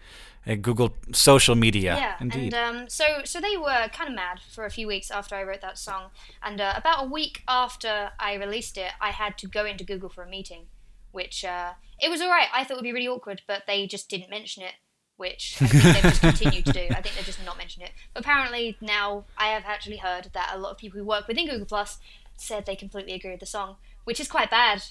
[0.55, 1.97] Google social media.
[1.97, 2.55] Yeah, indeed.
[2.55, 5.43] and um, so so they were kind of mad for a few weeks after I
[5.43, 6.11] wrote that song,
[6.43, 10.09] and uh, about a week after I released it, I had to go into Google
[10.09, 10.67] for a meeting,
[11.11, 12.49] which uh, it was alright.
[12.55, 14.75] I thought it would be really awkward, but they just didn't mention it,
[15.17, 16.87] which I think they've just continued to do.
[16.91, 17.93] I think they've just not mentioned it.
[18.15, 21.47] But apparently now I have actually heard that a lot of people who work within
[21.47, 21.99] Google Plus
[22.37, 24.85] said they completely agree with the song, which is quite bad.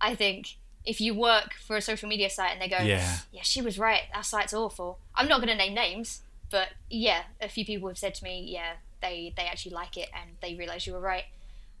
[0.00, 3.18] I think if you work for a social media site and they go, Yeah.
[3.30, 4.02] yeah, she was right.
[4.14, 4.98] Our site's awful.
[5.14, 8.44] I'm not going to name names, but yeah, a few people have said to me,
[8.48, 11.24] yeah, they they actually like it and they realize you were right.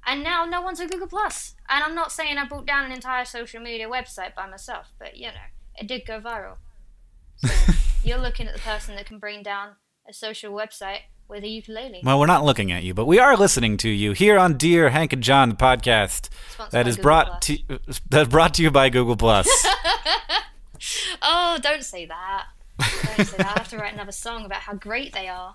[0.04, 1.54] And now no one's on Google Plus.
[1.68, 5.16] And I'm not saying I brought down an entire social media website by myself, but
[5.16, 6.56] you know, it did go viral.
[7.36, 7.48] So
[8.02, 9.76] you're looking at the person that can bring down
[10.08, 11.02] a social website
[11.32, 12.00] with a ukulele.
[12.04, 14.90] Well, we're not looking at you, but we are listening to you here on Dear
[14.90, 17.58] Hank and John, the podcast Sponsored that is Google brought Plus.
[17.68, 17.80] to
[18.10, 19.48] that brought to you by Google Plus.
[21.22, 22.46] Oh, don't say that.
[23.16, 23.46] Don't say that.
[23.46, 25.54] I'll have to write another song about how great they are.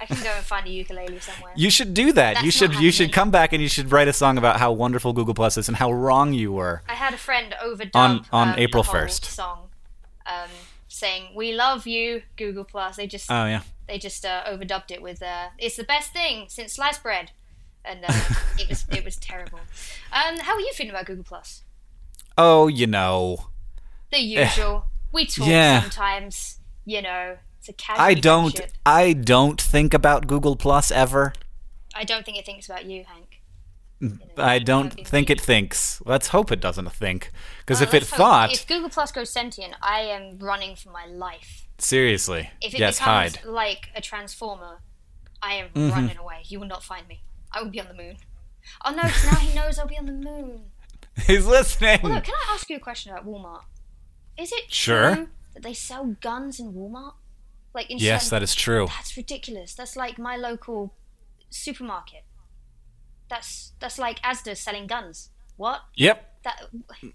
[0.00, 1.52] I can go and find a ukulele somewhere.
[1.54, 2.34] You should do that.
[2.34, 4.72] That's you should you should come back and you should write a song about how
[4.72, 6.82] wonderful Google Plus is and how wrong you were.
[6.88, 9.24] I had a friend overdub On- on um, April 1st.
[9.24, 9.68] song
[10.26, 10.50] um,
[10.96, 13.62] saying "We love you, Google Plus." They just Oh yeah.
[13.88, 17.30] they just uh, overdubbed it with uh, "It's the best thing since sliced bread,"
[17.84, 18.12] and uh,
[18.58, 19.60] it was it was terrible.
[20.12, 21.62] Um, how are you feeling about Google Plus?
[22.38, 23.48] Oh, you know.
[24.12, 24.86] The usual.
[25.12, 25.80] we talk Yeah.
[25.80, 26.58] sometimes.
[26.84, 28.04] You know, it's a casual.
[28.04, 28.60] I don't.
[28.84, 31.32] I don't think about Google Plus ever.
[31.94, 33.25] I don't think it thinks about you, Hank.
[34.36, 36.02] I don't think it thinks.
[36.04, 37.32] Let's hope it doesn't think.
[37.60, 41.06] Because Well, if it thought, if Google Plus goes sentient, I am running for my
[41.06, 41.66] life.
[41.78, 43.44] seriously, If it yes, becomes hide.
[43.46, 44.80] like a transformer,
[45.42, 45.90] I am Mm-hmm.
[45.90, 46.42] running away.
[46.44, 47.22] You will not find me.
[47.52, 48.16] I will be on the moon.
[48.84, 50.70] Oh no, now he knows I'll be on the moon.
[51.26, 52.00] He's listening.
[52.02, 53.62] Although, can I ask you a question about Walmart?
[54.36, 55.14] Is it Sure.
[55.14, 57.14] true that they sell guns in Walmart?
[57.72, 58.86] Like in yes, certain- that is true.
[58.88, 59.74] That's ridiculous.
[59.74, 60.92] That's like my local
[61.48, 62.24] supermarket.
[63.28, 65.30] That's that's like Asda selling guns.
[65.56, 65.82] What?
[65.94, 66.42] Yep.
[66.44, 66.62] That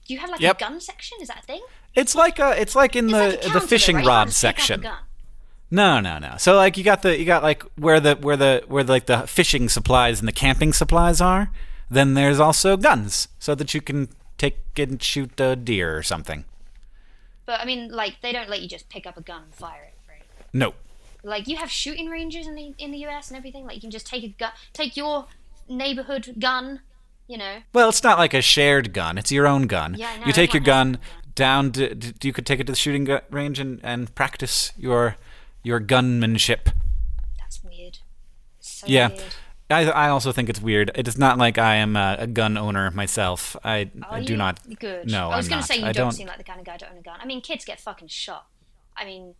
[0.07, 0.57] you have like Yep.
[0.57, 1.17] a gun section?
[1.21, 1.61] Is that a thing?
[1.95, 4.05] It's like a, it's like in It's the like the fishing right?
[4.05, 4.87] Rod just pick up a section.
[5.73, 6.35] No, no, no.
[6.37, 9.19] So like you got the you got like where the where the where like the
[9.27, 11.49] fishing supplies and the camping supplies are.
[11.89, 16.45] Then there's also guns, so that you can take and shoot a deer or something.
[17.45, 19.83] But I mean, like they don't let you just pick up a gun and fire
[19.83, 20.23] it, right?
[20.53, 20.73] No.
[21.23, 23.65] Like you have shooting ranges in the in the US and everything.
[23.65, 25.27] Like you can just take a gun, take your
[25.67, 26.81] neighborhood gun,
[27.27, 27.59] you know.
[27.73, 29.17] Well, it's not like a shared gun.
[29.17, 29.95] It's your own gun.
[29.97, 30.99] Yeah, know, you take your gun
[31.35, 31.71] down.
[31.73, 35.15] To, to, you could take it to the shooting range and, and practice your
[35.63, 36.73] your gunmanship.
[37.39, 37.99] That's weird.
[38.59, 39.09] So Yeah.
[39.09, 39.23] weird.
[39.69, 40.91] I, I also think it's weird.
[40.95, 43.55] It is not like I am a, a gun owner myself.
[43.63, 44.37] I, Are I do you?
[44.37, 44.59] not.
[44.79, 45.09] Good.
[45.09, 46.91] No, I was gonna say you don't, don't- seem like the kind of guy to
[46.91, 47.17] own a gun.
[47.21, 48.47] I mean, kids get fucking shot.
[48.97, 49.35] I mean,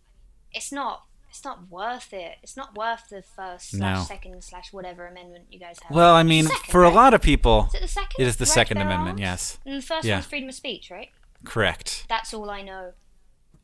[0.52, 1.02] it's not.
[1.32, 2.36] It's not worth it.
[2.42, 4.04] It's not worth the first slash No.
[4.04, 5.90] second slash whatever amendment you guys have.
[5.90, 8.20] Well, I mean, Second, for a lot of people, Is it the second?
[8.22, 9.08] it is the Right Second Amendment.
[9.12, 9.20] arms?
[9.20, 10.16] Yes, And the first Yeah.
[10.16, 11.08] one's freedom of speech, right?
[11.44, 12.04] correct.
[12.08, 12.92] That's all I know.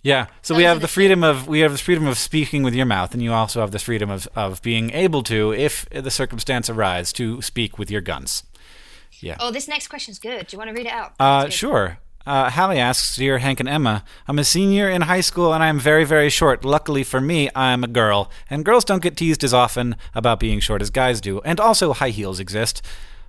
[0.02, 0.26] Yeah.
[0.42, 2.74] So Those we have the the freedom of we have the freedom of speaking with
[2.74, 6.10] your mouth, and you also have the freedom of of being able to, if the
[6.10, 8.44] circumstance arise, to speak with your guns.
[9.20, 9.36] Yeah.
[9.40, 10.46] Oh, this next question's good.
[10.46, 11.12] Do you want to read it out?
[11.20, 11.98] Uh, sure.
[12.26, 15.78] Uh, Hallie asks, Dear Hank and Emma, I'm a senior in high school and I'm
[15.78, 16.64] very, very short.
[16.64, 18.30] Luckily for me, I'm a girl.
[18.50, 21.40] And girls don't get teased as often about being short as guys do.
[21.40, 22.82] And also, high heels exist.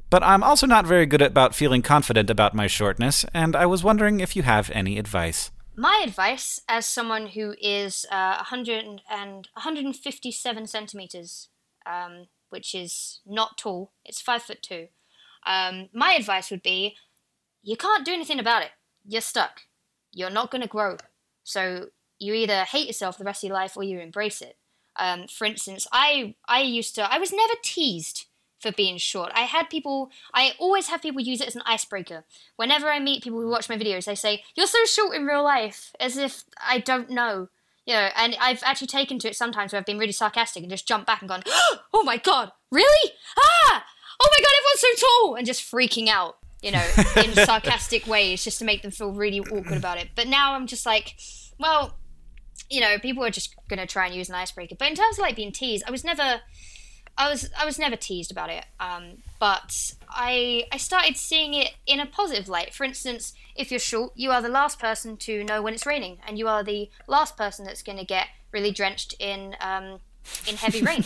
[0.09, 3.83] But I'm also not very good about feeling confident about my shortness, and I was
[3.83, 5.51] wondering if you have any advice.
[5.75, 11.49] My advice, as someone who is uh, 100 and 157 centimeters,
[11.85, 14.87] um, which is not tall, it's five foot two.
[15.45, 16.95] Um, my advice would be,
[17.61, 18.71] you can't do anything about it.
[19.09, 19.61] You're stuck.
[20.13, 20.97] You're not going to grow.
[21.43, 21.87] So
[22.19, 24.57] you either hate yourself the rest of your life or you embrace it.
[24.95, 28.25] Um, for instance, I I used to I was never teased
[28.59, 29.31] for being short.
[29.33, 32.25] I had people I always have people use it as an icebreaker.
[32.55, 35.43] Whenever I meet people who watch my videos, they say, You're so short in real
[35.43, 37.49] life, as if I don't know.
[37.87, 40.69] You know, and I've actually taken to it sometimes where I've been really sarcastic and
[40.69, 41.41] just jumped back and gone,
[41.93, 43.13] Oh my god, really?
[43.39, 43.85] Ah!
[44.21, 45.35] Oh my god, everyone's so tall!
[45.35, 46.85] And just freaking out, you know,
[47.17, 50.09] in sarcastic ways just to make them feel really awkward about it.
[50.15, 51.15] But now I'm just like,
[51.59, 51.95] well,
[52.69, 54.75] you know, people are just gonna try and use an icebreaker.
[54.77, 56.41] But in terms of like being teased, I was never
[57.19, 61.71] I was I was never teased about it, um, but I I started seeing it
[61.85, 62.73] in a positive light.
[62.73, 66.19] For instance, if you're short, you are the last person to know when it's raining,
[66.25, 69.99] and you are the last person that's going to get really drenched in um,
[70.47, 71.03] in heavy rain.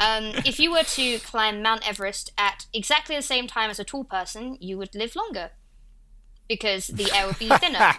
[0.00, 3.84] um, if you were to climb Mount Everest at exactly the same time as a
[3.84, 5.50] tall person, you would live longer
[6.48, 7.94] because the air would be thinner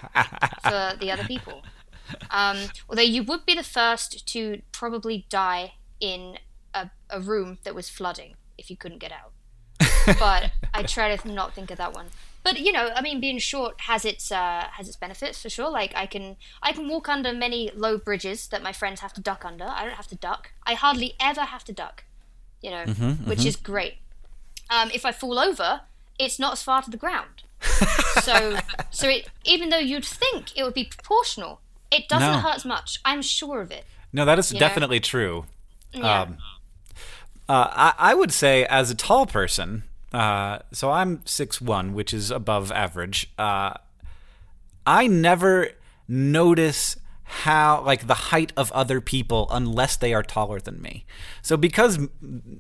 [0.62, 1.64] for the other people.
[2.30, 2.58] Um,
[2.90, 6.38] although you would be the first to probably die in
[6.74, 9.32] a, a room that was flooding if you couldn't get out.
[10.20, 12.08] but I try to not think of that one.
[12.46, 15.70] But you know, I mean, being short has its uh, has its benefits for sure.
[15.70, 19.22] Like I can I can walk under many low bridges that my friends have to
[19.22, 19.66] duck under.
[19.66, 20.52] I don't have to duck.
[20.64, 22.04] I hardly ever have to duck.
[22.62, 22.84] You know,
[23.26, 23.96] which is great.
[24.70, 25.82] Um, if I fall over,
[26.20, 27.42] it's not as far to the ground.
[28.22, 28.60] so
[28.92, 32.40] so it even though you'd think it would be proportional, it doesn't No.
[32.40, 33.00] hurt as much.
[33.04, 33.86] I'm sure of it.
[34.14, 34.60] No, that is know?
[34.60, 35.46] definitely true.
[35.94, 36.22] Yeah.
[36.22, 36.38] Um,
[37.50, 39.84] uh, I, I would say, as a tall person,
[40.14, 43.32] uh, so I'm six one, which is above average.
[43.38, 43.74] Uh,
[44.86, 45.70] I never
[46.08, 51.06] notice how like the height of other people unless they are taller than me.
[51.42, 52.00] So because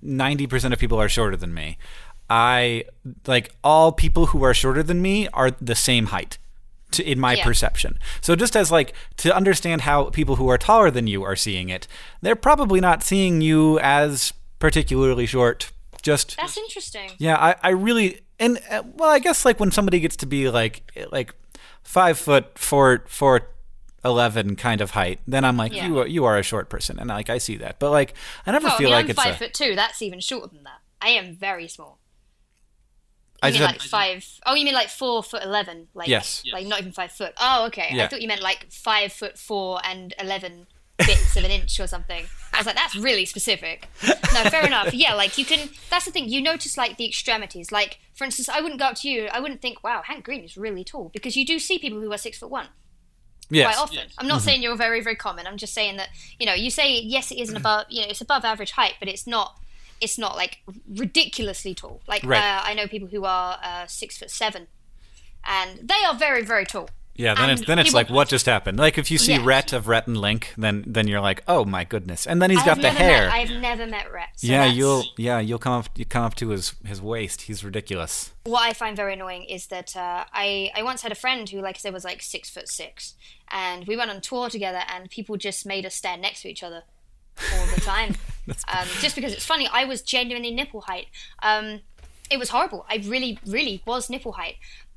[0.01, 1.77] ninety percent of people are shorter than me,
[2.29, 2.85] I
[3.27, 6.37] like all people who are shorter than me are the same height.
[6.91, 7.43] To, in my Yeah.
[7.43, 7.99] perception.
[8.21, 11.67] So just as like to understand how people who are taller than you are seeing
[11.67, 11.87] it,
[12.21, 15.71] they're probably not seeing you as particularly short.
[16.05, 17.09] Just That's interesting.
[17.17, 20.49] yeah, I, I really and uh, well, I guess like when somebody gets to be
[20.51, 21.33] like like
[21.83, 23.47] five foot four four
[24.03, 25.87] eleven kind of height, then I'm like, Yeah.
[25.87, 27.79] you are, you are a short person, and like I see that.
[27.79, 28.13] But like,
[28.45, 29.75] I never Oh, I feel mean, like I'm it's five a, foot two.
[29.75, 30.79] That's even shorter than that.
[31.01, 31.97] I am very small.
[33.41, 34.25] I mean said- like five?
[34.45, 35.87] Oh, you mean like four foot eleven?
[35.95, 36.43] Like Yes.
[36.53, 37.33] like not even five foot.
[37.37, 37.89] Oh, okay.
[37.91, 38.03] Yeah.
[38.03, 41.87] I thought you meant like five foot four and eleven bits of an inch or
[41.87, 42.25] something.
[42.53, 43.87] I was like, that's really specific.
[44.03, 44.93] No, fair enough.
[44.93, 45.69] Yeah, like you can.
[45.89, 46.29] That's the thing.
[46.29, 47.71] You notice like the extremities.
[47.71, 49.27] Like for instance, I wouldn't go up to you.
[49.31, 52.11] I wouldn't think, wow, Hank Green is really tall because you do see people who
[52.13, 52.67] are six foot one
[53.49, 54.07] yes, quite often.
[54.17, 55.47] I'm not saying you're very, very common.
[55.47, 58.07] I'm just saying that you know, you say yes, it is an above, you know,
[58.09, 59.59] it's above average height, but it's not.
[60.01, 60.59] It's not like
[60.93, 62.01] ridiculously tall.
[62.07, 62.37] Like Right.
[62.41, 64.67] uh, I know people who are uh, six foot seven,
[65.45, 66.89] and they are very, very tall.
[67.15, 67.33] Yeah.
[67.35, 68.77] Then and it's then it's like, what just happened?
[68.77, 69.43] Like if you see Yeah.
[69.43, 72.59] Rhett of Rhett and Link, then then you're like, oh my goodness, and then he's
[72.59, 73.27] got have the hair.
[73.27, 74.29] Met, I've never met Rhett.
[74.35, 77.43] so yeah, that's- you'll yeah you'll come up you come up to his his waist.
[77.43, 78.31] He's ridiculous.
[78.43, 81.61] What I find very annoying is that uh, I I once had a friend who,
[81.61, 83.15] like I said, was like six foot six,
[83.49, 86.63] and we went on tour together, and people just made us stand next to each
[86.63, 86.83] other
[87.53, 88.15] all the time,
[88.47, 89.67] um, just because it's funny.
[89.71, 91.07] I was genuinely nipple height.
[91.41, 91.81] Um,
[92.31, 92.85] it was horrible.
[92.89, 94.55] I really, really was nipple height.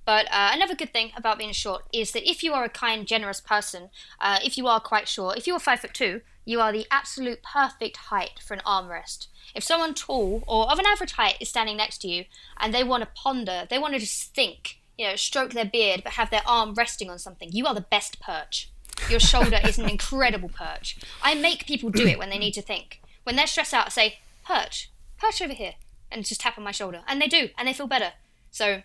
[0.08, 3.06] But uh, another good thing about being short is that if you are a kind,
[3.06, 6.62] generous person, uh, if you are quite short, if you are five foot two, you
[6.62, 9.26] are the absolute perfect height for an armrest.
[9.54, 12.24] If someone tall or of an average height is standing next to you
[12.58, 16.00] and they want to ponder, they want to just think, you know, stroke their beard
[16.02, 18.70] but have their arm resting on something, you are the best perch.
[19.10, 20.96] Your shoulder is an incredible perch.
[21.20, 23.02] I make people do it when they need to think.
[23.24, 25.74] When they're stressed out, I say, perch, perch over here,
[26.10, 27.02] and just tap on my shoulder.
[27.06, 28.12] And they do, and they feel better.
[28.50, 28.84] So,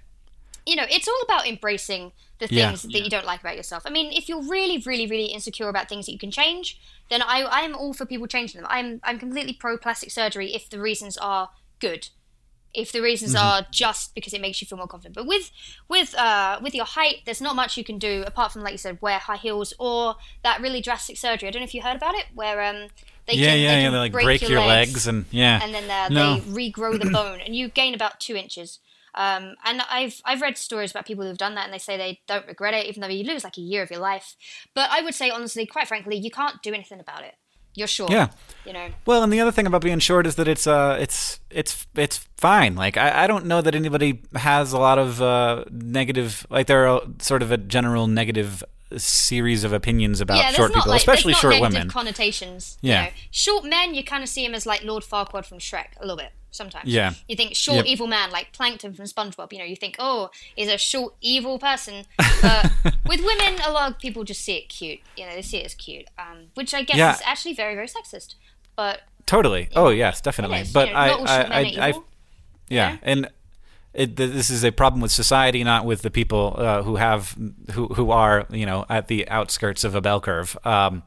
[0.66, 2.68] you know, it's all about embracing the Yeah.
[2.70, 3.84] things that you don't like about yourself.
[3.86, 7.22] I mean, if you're really, really, really insecure about things that you can change, then
[7.22, 8.70] I, I'm all for people changing them.
[8.72, 11.50] I'm, I'm completely pro plastic surgery if the reasons are
[11.80, 12.10] good.
[12.74, 13.46] If the reasons Mm-hmm.
[13.46, 15.52] are just because it makes you feel more confident, but with
[15.88, 18.80] with uh, with your height, there's not much you can do apart from, like you
[18.80, 21.48] said, wear high heels or that really drastic surgery.
[21.50, 22.88] I don't know if you heard about it, where um,
[23.28, 23.90] they yeah, can, yeah, they yeah.
[23.92, 25.06] They like break, your legs.
[25.06, 25.60] and yeah.
[25.62, 26.40] and then uh, No.
[26.40, 28.80] they regrow the bone, and you gain about two inches.
[29.16, 32.22] Um, and I've I've read stories about people who've done that, and they say they
[32.28, 34.36] don't regret it, even though you lose like a year of your life.
[34.74, 37.36] But I would say honestly, quite frankly, you can't do anything about it.
[37.76, 38.12] You're short.
[38.12, 38.30] Yeah.
[38.66, 38.90] You know.
[39.06, 42.18] Well, and the other thing about being short is that it's uh it's it's it's
[42.38, 42.76] fine.
[42.76, 46.88] Like I, I don't know that anybody has a lot of uh negative like there
[46.88, 48.64] are sort of a general negative
[48.96, 51.90] series of opinions about yeah, short people, like, especially short women.
[51.90, 52.78] connotations.
[52.82, 53.00] Yeah.
[53.00, 53.14] You know.
[53.32, 56.18] Short men, you kind of see him as like Lord Farquaad from Shrek a little
[56.18, 56.88] bit sometimes.
[56.90, 57.14] Yeah.
[57.28, 57.86] You think short Yep.
[57.88, 59.52] evil man like Plankton from SpongeBob.
[59.52, 62.06] You know, you think oh, he's a short evil person.
[62.42, 62.72] But
[63.08, 65.00] with women, a lot of people just see it cute.
[65.18, 67.14] You know, they see it as cute, um, which I guess Yeah.
[67.14, 68.36] is actually very very sexist.
[68.76, 69.70] But Totally.
[69.76, 70.64] Oh yes, definitely.
[70.74, 72.06] But you know, I, not all I, short men I, evil.
[72.70, 72.98] yeah, know?
[73.04, 73.30] and
[73.94, 77.38] it, th- this is a problem with society, not with the people uh, who have
[77.72, 80.58] who who are you know at the outskirts of a bell curve.
[80.66, 81.04] Um,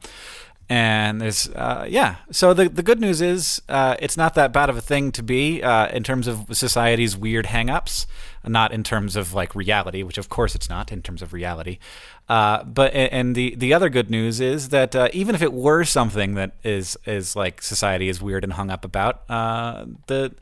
[0.69, 2.17] and there's uh, yeah.
[2.31, 5.23] So the the good news is uh, it's not that bad of a thing to
[5.23, 8.05] be uh, in terms of society's weird hangups,
[8.45, 11.79] not in terms of like reality, which of course it's not in terms of reality.
[12.27, 15.85] Uh, but and the the other good news is that uh, even if it were
[15.85, 20.33] something that is is like society is weird and hung up about, uh, the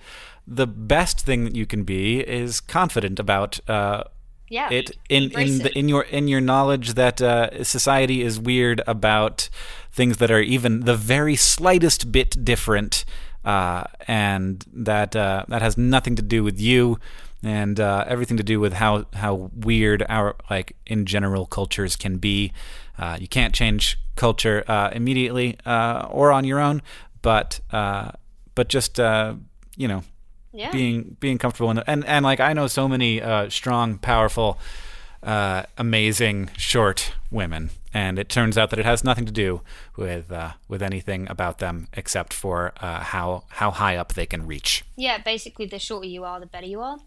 [0.48, 3.60] the best thing that you can be is confident about
[4.56, 8.82] yeah, it in in the in your in your knowledge that uh, society is weird
[8.88, 9.50] about
[9.92, 13.04] things that are even the very slightest bit different,
[13.44, 16.98] uh, and that uh, that has nothing to do with you,
[17.44, 22.18] and uh, everything to do with how how weird our like in general cultures can
[22.18, 22.54] be.
[22.98, 26.82] Uh, you can't change culture uh, immediately uh, or on your own,
[27.22, 28.10] but uh,
[28.56, 29.34] but just uh,
[29.76, 30.02] you know
[30.56, 30.72] yeah.
[30.72, 34.58] being being comfortable in the, and and like I know so many uh, strong, powerful,
[35.22, 39.62] uh, amazing short women, and it turns out that it has nothing to do
[39.98, 44.48] with uh, with anything about them except for uh, how how high up they can
[44.48, 44.84] reach.
[44.96, 47.00] Yeah, basically, the shorter you are, the better you are,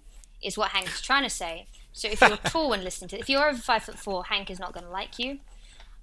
[0.43, 1.67] is what Hank's trying to say.
[1.93, 4.61] So if you're tall and listening to, if you're over five foot four, Hank is
[4.61, 5.39] not going to like you.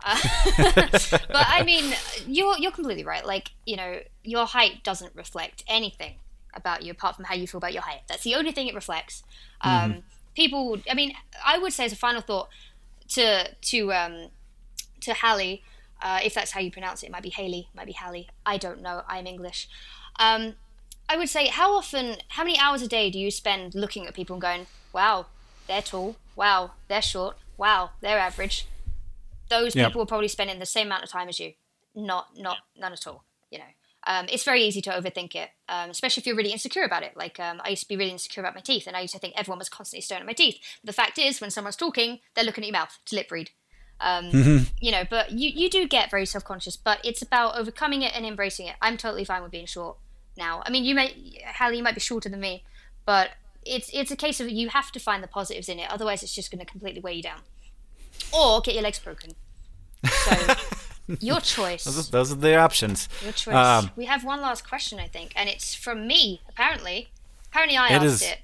[0.04, 0.18] Uh,
[0.58, 1.94] but I mean,
[2.28, 3.26] you're you're completely right.
[3.26, 6.16] Like you know, your height doesn't reflect anything
[6.56, 8.02] about you apart from how you feel about your height.
[8.08, 9.24] That's the only thing it reflects.
[9.62, 10.04] Um,
[10.36, 11.14] People, I mean,
[11.46, 12.50] I would say as a final thought
[13.10, 14.30] to to um,
[15.00, 15.64] to Hallie,
[16.02, 18.28] uh, if that's how you pronounce it, it might be Haley, might be Hallie.
[18.46, 19.04] I don't know.
[19.08, 19.70] I'm English.
[20.20, 20.56] Um,
[21.08, 24.14] I would say, how often, how many hours a day do you spend looking at
[24.14, 25.28] people and going, wow,
[25.68, 28.66] they're tall, wow, they're short, wow, they're average.
[29.50, 29.88] Those Yep.
[29.88, 31.54] people are probably spending the same amount of time as you.
[31.94, 33.24] Not, not, none at all.
[34.08, 37.18] Um, it's very easy to overthink it, um, especially if you're really insecure about it.
[37.18, 39.20] Like um, I used to be really insecure about my teeth, and I used to
[39.20, 40.58] think everyone was constantly staring at my teeth.
[40.82, 43.52] But the fact is, when someone's talking, they're looking at your mouth to lip read.
[44.00, 44.64] Um, Mm-hmm.
[44.80, 48.16] You know, but you, you do get very self conscious, but it's about overcoming it
[48.16, 48.76] and embracing it.
[48.82, 49.98] I'm totally fine with being short
[50.38, 50.62] now.
[50.66, 52.64] I mean, you may, Hallie, you might be shorter than me,
[53.06, 53.32] but
[53.66, 55.90] it's it's a case of you have to find the positives in it.
[55.90, 57.40] Otherwise, it's just going to completely weigh you down,
[58.32, 59.32] or get your legs broken.
[60.06, 60.36] So,
[61.20, 61.84] your choice.
[61.84, 63.08] Those, those are the options.
[63.24, 63.56] Your choice.
[63.56, 66.42] Um, we have one last question, I think, and it's from me.
[66.50, 67.10] Apparently,
[67.52, 68.22] apparently I It asked is.
[68.24, 68.40] it.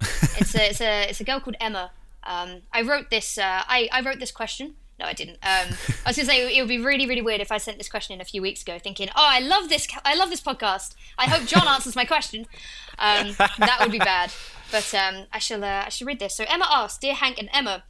[0.40, 1.90] It's a it's a it's a girl called Emma.
[2.24, 3.38] Um, I wrote this.
[3.38, 4.74] Uh, I I wrote this question.
[4.98, 5.38] No, I didn't.
[5.42, 7.88] Um, I was gonna say it would be really really weird if I sent this
[7.88, 9.86] question in a few weeks ago, thinking, oh, I love this.
[10.04, 10.94] I love this podcast.
[11.18, 12.46] I hope John answers my question.
[12.98, 14.32] Um, that would be bad.
[14.70, 16.34] But um, I shall uh, I shall read this.
[16.34, 17.84] So Emma asks, dear Hank and Emma.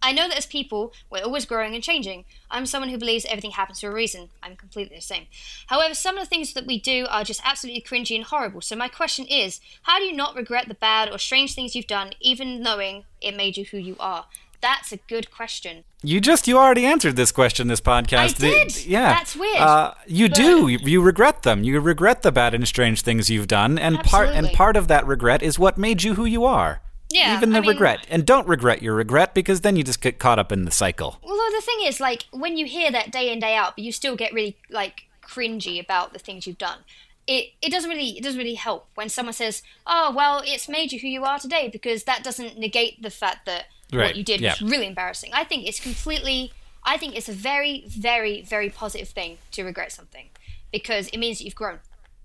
[0.00, 2.24] I know that as people, we're always growing and changing.
[2.50, 4.28] I'm someone who believes everything happens for a reason.
[4.42, 5.26] I'm completely the same.
[5.66, 8.60] However, some of the things that we do are just absolutely cringy and horrible.
[8.60, 11.86] So my question is, how do you not regret the bad or strange things you've
[11.88, 14.26] done, even knowing it made you who you are?
[14.60, 15.84] That's a good question.
[16.02, 18.18] You just you already answered this question this podcast.
[18.18, 18.86] I The- did.
[18.86, 19.08] yeah.
[19.14, 19.56] That's weird.
[19.58, 20.66] Uh, you But- do.
[20.68, 21.62] You, you regret them.
[21.64, 25.06] You regret the bad and strange things you've done, and part and part of that
[25.06, 26.80] regret is what made you who you are.
[27.10, 30.00] Yeah, Even the I mean- regret, and don't regret your regret because then you just
[30.00, 31.18] get caught up in the cycle.
[31.22, 33.92] Although the thing is, like, when you hear that day in day out, but you
[33.92, 36.80] still get really like cringy about the things you've done.
[37.26, 40.92] It, it doesn't really it doesn't really help when someone says, "Oh, well, it's made
[40.92, 44.24] you who you are today," because that doesn't negate the fact that Right, what you
[44.24, 44.52] did yeah.
[44.60, 45.30] was really embarrassing.
[45.34, 46.52] I think it's completely.
[46.84, 50.28] I think it's a very, very, very positive thing to regret something
[50.72, 51.80] because it means that you've grown.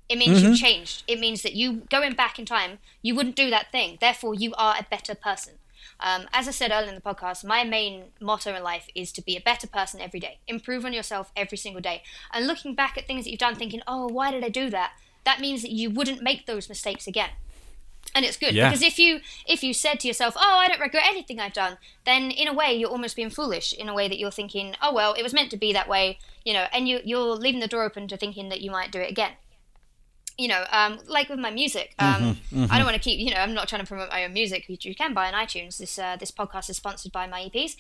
[0.09, 0.49] It means Mm-hmm.
[0.49, 1.03] you've changed.
[1.07, 3.97] It means that you going back in time, you wouldn't do that thing.
[3.99, 5.53] Therefore, you are a better person.
[5.99, 9.21] Um, as I said earlier in the podcast, my main motto in life is to
[9.21, 10.39] be a better person every day.
[10.47, 12.03] Improve on yourself every single day.
[12.33, 14.93] And looking back at things that you've done, thinking, "Oh, why did I do that?"
[15.23, 17.29] That means that you wouldn't make those mistakes again.
[18.15, 18.67] And it's good Yeah.
[18.69, 21.77] because if you if you said to yourself, "Oh, I don't regret anything I've done,"
[22.05, 23.71] then in a way you're almost being foolish.
[23.73, 26.19] In a way that you're thinking, "Oh well, it was meant to be that way,"
[26.43, 28.99] you know, and you you're leaving the door open to thinking that you might do
[28.99, 29.33] it again
[30.37, 32.37] you know, um, like with my music, um,
[32.69, 34.65] I don't want to keep, you know, I'm not trying to promote my own music,
[34.67, 35.77] which you can buy on iTunes.
[35.77, 37.75] This uh, this podcast is sponsored by my EPs.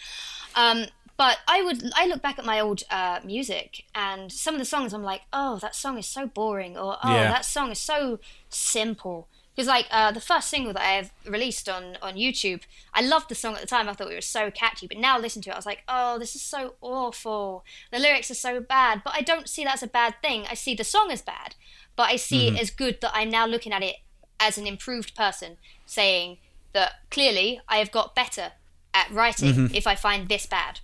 [0.55, 0.85] Um,
[1.15, 4.65] but I would, I look back at my old uh, music and some of the
[4.65, 7.29] songs, I'm like, oh, that song is so boring, or oh, Yeah.
[7.29, 9.27] that song is so simple.
[9.55, 13.29] Because like uh, the first single that I have released on on YouTube, I loved
[13.29, 13.87] the song at the time.
[13.87, 16.17] I thought it was so catchy, but now listen to it, I was like, oh,
[16.17, 17.63] this is so awful.
[17.91, 20.45] The lyrics are so bad, but I don't see that as a bad thing.
[20.49, 21.53] I see the song as bad,
[21.95, 23.97] but I see it as good that I'm now looking at it
[24.39, 26.37] as an improved person, saying
[26.73, 28.53] that clearly I have got better
[28.93, 30.79] at writing if I find this bad.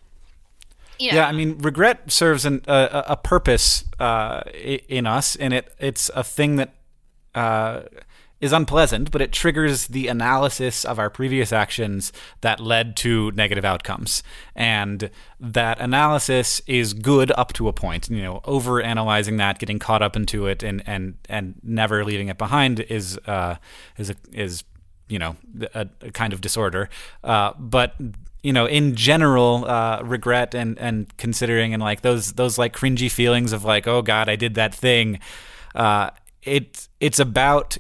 [0.98, 5.74] You know, Yeah, I mean, regret serves an, a purpose uh, in us, and it
[5.80, 6.74] it's a thing that
[7.34, 7.82] uh,
[8.42, 13.66] is unpleasant, but it triggers the analysis of our previous actions that led to negative
[13.66, 14.24] outcomes,
[14.56, 15.10] and
[15.40, 18.10] that analysis is good up to a point.
[18.10, 22.30] You know, over analyzing that, getting caught up into it, and and and never leaving
[22.30, 23.58] it behind is uh,
[23.98, 24.64] is a, is
[25.10, 25.36] you know
[25.74, 26.88] a, a kind of disorder
[27.24, 27.96] uh, but
[28.44, 33.12] you know in general uh, regret and and considering and like those those like cringy
[33.12, 35.20] feelings of like oh god i did that thing
[35.76, 36.10] uh,
[36.44, 37.78] it it's about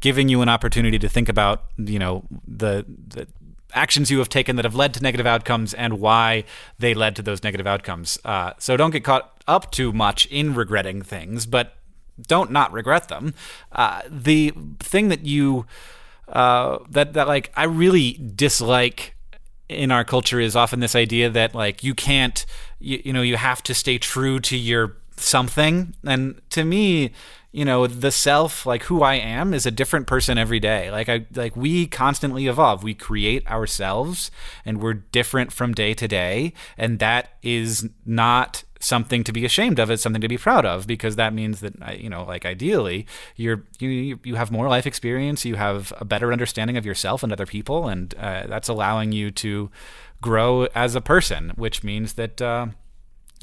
[0.00, 3.26] giving you an opportunity to think about you know the the
[3.74, 6.44] actions you have taken that have led to negative outcomes and why
[6.78, 8.18] they led to those negative outcomes.
[8.22, 11.76] Uh, so don't get caught up too much in regretting things but
[12.20, 13.34] don't not regret them.
[13.72, 15.66] Uh, the thing that you
[16.28, 19.14] uh, that that like I really dislike
[19.68, 22.44] in our culture is often this idea that like you can't
[22.78, 25.94] you, you know you have to stay true to your something.
[26.04, 27.12] And to me
[27.52, 30.90] you know the self like who i am is a different person every day.
[30.90, 32.82] Like i like we constantly evolve.
[32.82, 34.30] We create ourselves
[34.64, 36.54] and we're different from day to day.
[36.76, 39.90] And that is not something to be ashamed of.
[39.90, 43.64] It's something to be proud of because that means that you know like ideally you're
[43.78, 45.44] you you have more life experience.
[45.44, 47.86] You have a better understanding of yourself and other people.
[47.86, 49.70] And uh, that's allowing you to
[50.22, 52.68] grow as a person which means that uh,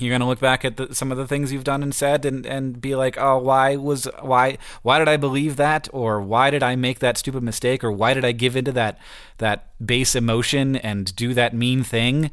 [0.01, 2.25] you're going to look back at the, some of the things you've done and said
[2.25, 5.87] and, and be like oh why was why why did i believe that?
[5.93, 7.83] Or why did i make that stupid mistake?
[7.83, 8.97] Or why did i give into that
[9.37, 12.31] that base emotion and do that mean thing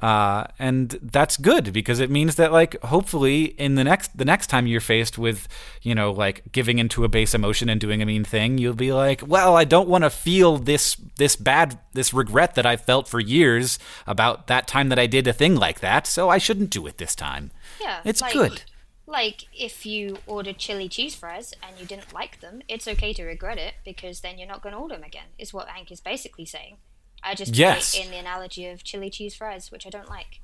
[0.00, 4.46] uh, and that's good because it means that like hopefully in the next the next
[4.46, 5.48] time you're faced with
[5.82, 8.92] you know like giving into a base emotion and doing a mean thing you'll be
[8.92, 13.08] like well i don't want to feel this this bad this regret that i felt
[13.08, 16.70] for years about that time that i did a thing like that so i shouldn't
[16.70, 18.62] do it this time yeah, it's like- good
[19.06, 23.24] Like if you ordered chili cheese fries and you didn't like them, it's okay to
[23.24, 25.28] regret it because then you're not going to order them again.
[25.38, 26.76] Is what Hank is basically saying.
[27.22, 27.94] I just put Yes.
[27.94, 30.40] it in the analogy of chili cheese fries, which I don't like.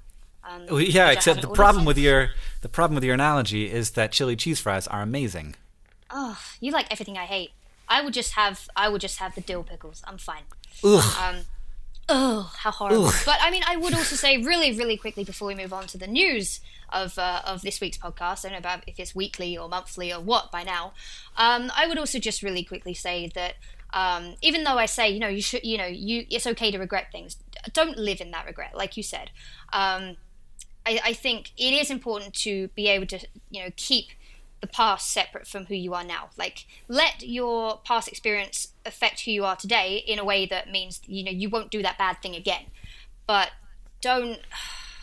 [0.46, 4.12] Um, Well, yeah, except the problem with your the problem with your analogy is that
[4.12, 5.56] chili cheese fries are amazing.
[6.10, 7.50] Oh, you like everything I hate.
[7.88, 10.02] I would just have I would just have the dill pickles.
[10.06, 10.42] I'm fine.
[10.82, 11.16] Ugh.
[11.22, 11.36] Um,
[12.08, 13.10] oh, how horrible!
[13.24, 15.98] But I mean, I would also say really, really quickly before we move on to
[15.98, 16.60] the news
[16.92, 18.44] of uh, of this week's podcast.
[18.44, 20.92] I don't know about if it's weekly or monthly or what by now.
[21.36, 23.54] Um, I would also just really quickly say that
[23.94, 26.78] um, even though I say you know you should you know you it's okay to
[26.78, 27.36] regret things,
[27.72, 29.30] don't live in that regret, like you said.
[29.72, 30.16] Um,
[30.84, 33.20] I, I think it is important to be able to
[33.50, 34.08] you know keep
[34.60, 36.30] the past separate from who you are now.
[36.36, 41.00] Like let your past experience affect who you are today in a way that means
[41.06, 42.64] you know you won't do that bad thing again.
[43.26, 43.50] But
[44.00, 44.40] don't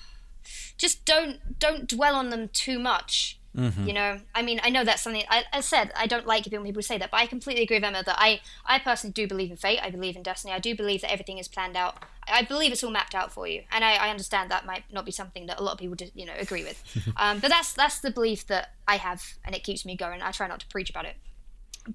[0.77, 3.39] just don't don't dwell on them too much.
[3.85, 6.53] You know, I mean, I know that's something I, I said I don't like it
[6.53, 9.27] when people say that, but I completely agree with Emma that I I personally do
[9.27, 9.79] believe in fate.
[9.81, 10.53] I believe in destiny.
[10.53, 11.97] I do believe that everything is planned out.
[12.27, 15.05] I believe it's all mapped out for you, and I, I understand that might not
[15.05, 16.81] be something that a lot of people you know agree with.
[17.17, 20.21] um, but that's that's the belief that I have, and it keeps me going.
[20.21, 21.15] I try not to preach about it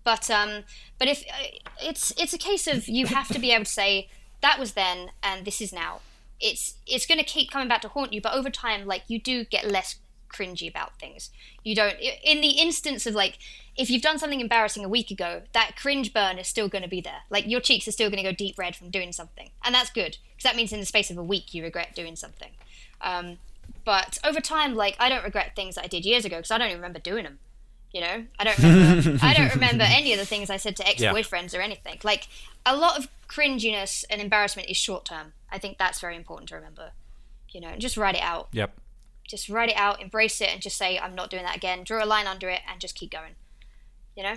[0.05, 0.65] but um
[0.99, 1.25] but if
[1.81, 4.09] it's it's a case of you have to be able to say
[4.41, 6.01] that was then and this is now
[6.41, 9.21] it's it's going to keep coming back to haunt you but over time like you
[9.21, 9.97] do get less
[10.29, 11.31] cringy about things
[11.65, 13.39] you don't in the instance of like
[13.77, 16.89] if you've done something embarrassing a week ago that cringe burn is still going to
[16.89, 19.51] be there like your cheeks are still going to go deep red from doing something
[19.65, 22.17] and that's good because that means in the space of a week you regret doing
[22.17, 22.51] something
[23.01, 23.39] um
[23.85, 26.59] but over time like i don't regret things that i did years ago because i
[26.59, 27.39] don't even remember doing them
[27.97, 29.19] you know, I don't remember.
[29.23, 31.99] I don't remember any of the things I said to ex-boyfriends or anything.
[32.05, 32.29] Like
[32.67, 35.33] a lot of cringiness and embarrassment is short term.
[35.51, 36.91] I think that's very important to remember.
[37.51, 38.49] You know, and just write it out.
[38.53, 38.77] Yep.
[39.29, 42.05] Just write it out, embrace it, and just say, "I'm not doing that again." Draw
[42.05, 43.35] a line under it, and just keep going.
[44.17, 44.37] You know.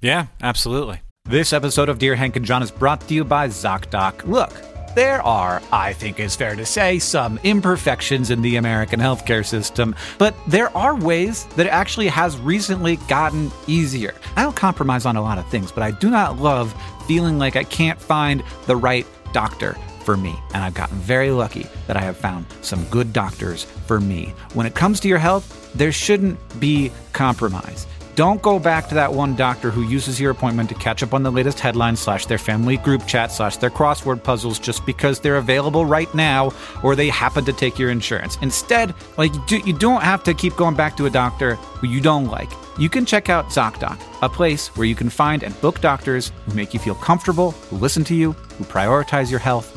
[0.00, 1.00] Yeah, absolutely.
[1.24, 4.24] This episode of Dear Hank and John is brought to you by ZocDoc.
[4.28, 4.52] Look,
[4.94, 9.94] there are, I think it's fair to say, some imperfections in the American healthcare system,
[10.18, 14.14] but there are ways that it actually has recently gotten easier.
[14.36, 16.74] I don't compromise on a lot of things, but I do not love
[17.06, 19.76] feeling like I can't find the right doctor
[20.06, 20.34] for me.
[20.54, 24.32] And I've gotten very lucky that I have found some good doctors for me.
[24.54, 27.86] When it comes to your health, there shouldn't be compromise.
[28.14, 31.22] Don't go back to that one doctor who uses your appointment to catch up on
[31.22, 35.36] the latest headlines slash their family group chat slash their crossword puzzles just because they're
[35.36, 36.50] available right now
[36.82, 38.38] or they happen to take your insurance.
[38.40, 41.88] Instead, like you, do, you don't have to keep going back to a doctor who
[41.88, 42.48] you don't like.
[42.78, 46.54] You can check out ZocDoc, a place where you can find and book doctors who
[46.54, 49.76] make you feel comfortable, who listen to you, who prioritize your health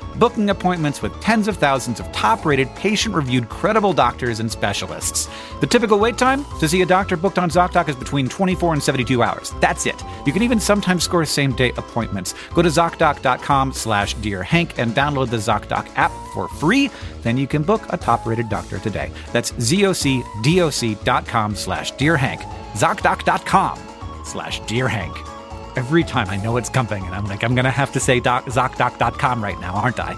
[0.17, 5.29] booking appointments with tens of thousands of top rated, patient reviewed, credible doctors and specialists.
[5.59, 8.83] The typical wait time to see a doctor booked on ZocDoc is between 24 and
[8.83, 9.53] 72 hours.
[9.59, 10.01] That's it.
[10.25, 12.35] You can even sometimes score same day appointments.
[12.53, 16.89] Go to ZocDoc.com slash and download the ZocDoc app for free.
[17.21, 19.11] Then you can book a top rated doctor today.
[19.31, 22.17] That's ZocDoc.com slash Dear.
[22.17, 23.79] ZocDoc.com
[24.25, 25.30] slash
[25.75, 28.45] every time I know it's coming, and I'm like, I'm gonna have to say doc,
[28.45, 30.11] ZocDoc.com right now, aren't I?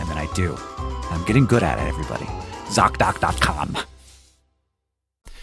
[0.00, 0.56] And then I do.
[1.10, 2.26] I'm getting good at it, everybody.
[2.70, 3.76] ZocDoc.com.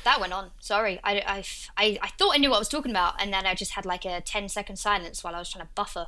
[0.06, 0.52] That went on.
[0.60, 1.44] Sorry, I, I,
[1.78, 3.86] I, I thought I knew what I was talking about, and then I just had
[3.86, 6.08] like a 10 second silence while I was trying to buffer.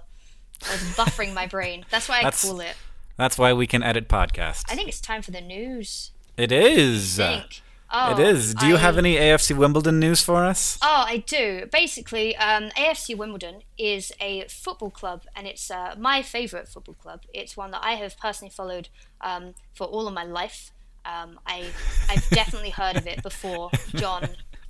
[0.68, 1.86] I was buffering my brain.
[1.90, 2.76] That's why I That's- call it.
[3.18, 4.64] That's why we can edit podcasts.
[4.72, 6.12] I think it's time for the news.
[6.38, 7.20] it is.
[7.20, 7.62] I think.
[7.94, 8.54] Oh, it is.
[8.56, 10.78] Do you I- have any AFC Wimbledon news for us?
[10.82, 11.68] Oh, I do.
[11.72, 17.22] Basically, um, AFC Wimbledon is a football club, and it's uh, my favourite football club.
[17.34, 18.90] It's one that I have personally followed
[19.20, 20.72] um, for all of my life.
[21.06, 21.66] Um, I,
[22.10, 24.30] I've definitely heard of it before John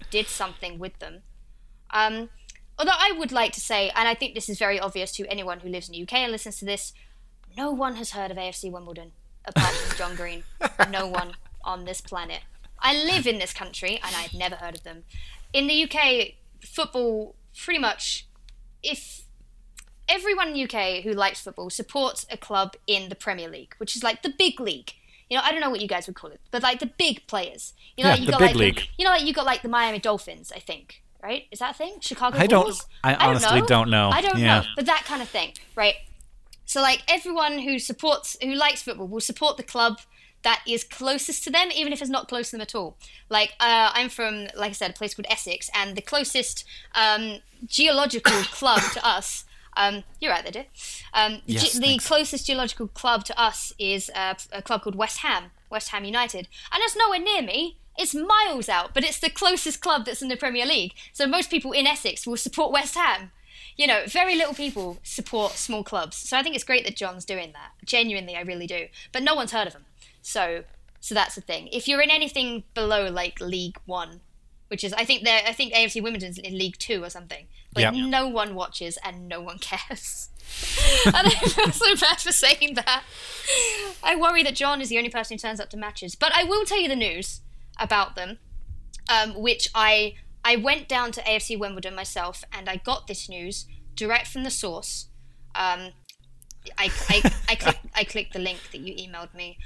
[0.10, 1.22] did something with them.
[1.92, 2.30] Um,
[2.80, 5.60] although I would like to say, and I think this is very obvious to anyone
[5.60, 6.94] who lives in the UK and listens to this,
[7.58, 9.12] no one has heard of AFC Wimbledon
[9.46, 10.44] apart from John Green.
[10.90, 12.42] No one on this planet.
[12.82, 15.04] I live in this country and I've never heard of them.
[15.54, 16.34] In the UK,
[16.66, 18.26] football pretty much,
[18.82, 19.24] if
[20.10, 23.96] everyone in the UK who likes football supports a club in the Premier League, which
[23.96, 24.92] is like the big league.
[25.30, 27.26] You know, I don't know what you guys would call it, but like the big
[27.28, 27.74] players.
[27.96, 28.76] You know, Yeah, like you the got big like league.
[28.76, 31.44] The, you know, like you got like the Miami Dolphins, I think, right?
[31.52, 31.96] Is that a thing?
[32.02, 32.86] Chicago I don't- Bulls?
[33.04, 34.10] I honestly don't know.
[34.10, 34.62] I don't Yeah.
[34.62, 35.96] know, but that kind of thing, right?
[36.66, 40.00] So like everyone who supports, who likes football, will support the club
[40.44, 42.98] that is closest to them, even if it's not close to them at all.
[43.30, 46.66] Like uh, I'm from, like I said, a place called Essex, and the closest
[46.96, 49.46] um, geological club to us.
[49.78, 50.66] Um, you're right there, dear.
[51.14, 55.20] Um, Yes, ge- the closest geological club to us is uh, a club called West
[55.20, 57.78] Ham, West Ham United, and it's nowhere near me.
[57.98, 60.94] It's miles out, but it's the closest club that's in the Premier League.
[61.14, 63.32] So most people in Essex will support West Ham.
[63.78, 66.16] You know, very little people support small clubs.
[66.18, 67.72] So I think it's great that John's doing that.
[67.86, 68.88] Genuinely, I really do.
[69.12, 69.86] But no one's heard of him.
[70.22, 70.64] So,
[71.00, 71.68] so that's the thing.
[71.72, 74.22] If you're in anything below like League One,
[74.68, 77.48] which is I think they're I think AFC Wimbledon's in League Two or something.
[77.76, 77.94] Like Yep.
[77.94, 80.30] no one watches and no one cares.
[81.06, 83.04] and I feel so bad for saying that.
[84.04, 86.16] I worry that John is the only person who turns up to matches.
[86.16, 87.42] But I will tell you the news
[87.80, 88.40] about them,
[89.10, 93.66] um, which I I went down to AFC Wimbledon myself and I got this news
[93.96, 95.08] direct from the source.
[95.54, 95.92] Um,
[96.78, 99.58] I, I, I, clicked, I clicked the link that you emailed me.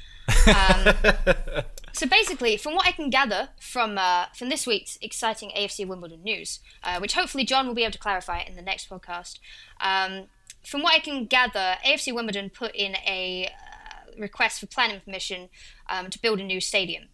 [0.47, 0.93] Um,
[1.93, 6.23] so basically, from what I can gather from uh, from this week's exciting AFC Wimbledon
[6.23, 9.39] news, uh, which hopefully John will be able to clarify in the next podcast,
[9.79, 10.25] um,
[10.63, 15.49] from what I can gather, AFC Wimbledon put in a uh, request for planning permission
[15.89, 17.09] um, to build a new stadium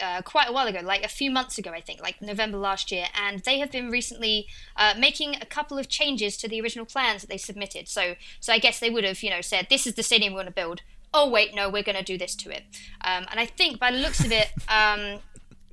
[0.00, 2.90] uh, quite a while ago, like a few months ago, I think, like November last
[2.90, 4.46] year, and they have been recently
[4.76, 7.88] uh, making a couple of changes to the original plans that they submitted.
[7.88, 10.36] So, so I guess they would have, you know, said this is the stadium we
[10.36, 10.82] want to build.
[11.18, 12.64] Oh wait, no, we're going to do this to it.
[13.00, 15.20] Um, and I think by the looks of it, um,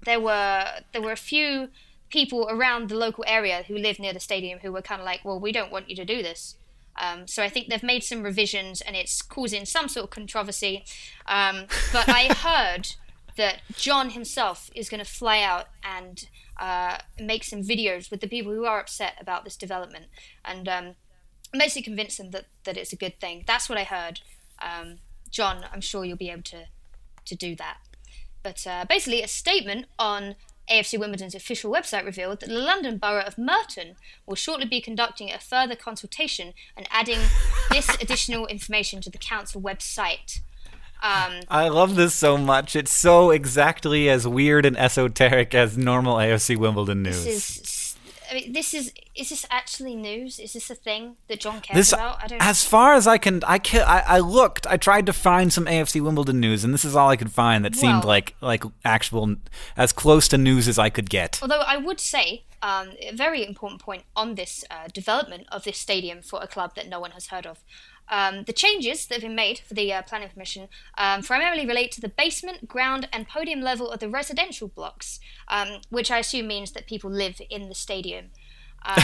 [0.06, 1.68] there were there were a few
[2.10, 5.26] people around the local area who live near the stadium who were kind of like,
[5.26, 6.56] well, we don't want you to do this.
[6.96, 10.86] Um, so I think they've made some revisions, and it's causing some sort of controversy.
[11.26, 12.96] Um, but I heard
[13.36, 16.26] that John himself is going to fly out and
[16.58, 20.06] uh, make some videos with the people who are upset about this development,
[20.46, 20.96] and um,
[21.52, 23.44] basically convince them that, that it's a good thing.
[23.46, 24.22] That's what I heard.
[25.34, 26.68] John, I'm sure you'll be able to
[27.26, 27.78] to do that.
[28.44, 30.36] But uh, basically, a statement on
[30.70, 35.32] AFC Wimbledon's official website revealed that the London Borough of Merton will shortly be conducting
[35.32, 37.20] a further consultation and adding
[37.72, 40.40] this additional information to the council website.
[41.02, 42.78] Um, I love this so much.
[42.78, 47.26] It's so exactly as weird and esoteric as normal AFC Wimbledon news.
[47.26, 47.70] this is,
[48.34, 50.40] I mean, this is, is this actually news?
[50.40, 52.24] Is this a thing that John cares This, about?
[52.24, 54.66] I don't as far as I can, I, ca- I I looked.
[54.66, 57.64] I tried to find some AFC Wimbledon news, and this is all I could find
[57.64, 59.36] that seemed like like actual,
[59.78, 61.40] as close to news as I could get.
[61.44, 65.78] Although I would say um, a very important point on this uh, development of this
[65.78, 67.60] stadium for a club that no one has heard of.
[68.10, 71.91] Um, the changes that have been made for the uh, planning permission um, primarily relate
[71.93, 76.47] to the basement, ground, and podium level of the residential blocks, um, which I assume
[76.47, 78.32] means that people live in the stadium.
[78.86, 79.04] Um,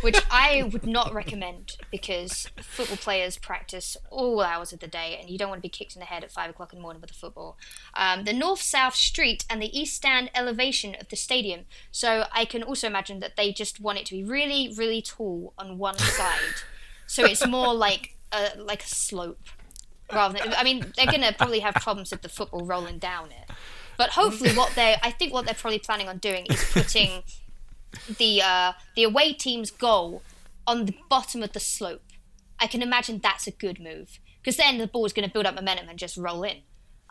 [0.00, 5.28] which I would not recommend because football players practice all hours of the day and
[5.28, 7.00] you don't want to be kicked in the head at five o'clock in the morning
[7.00, 7.58] with a football.
[7.94, 11.66] Um, the north south street and the east stand elevation of the stadium.
[11.90, 15.52] So I can also imagine that they just want it to be really, really tall
[15.58, 16.62] on one side.
[17.10, 19.40] So it's more like a, like a slope
[20.12, 20.54] rather than.
[20.54, 23.50] I mean, they're going to probably have problems with the football rolling down it.
[23.98, 27.22] But hopefully, what they I think what they're probably planning on doing is putting
[28.18, 30.22] the uh, the away team's goal
[30.66, 32.02] on the bottom of the slope.
[32.60, 35.54] I can imagine that's a good move because then the ball's going to build up
[35.54, 36.58] momentum and just roll in,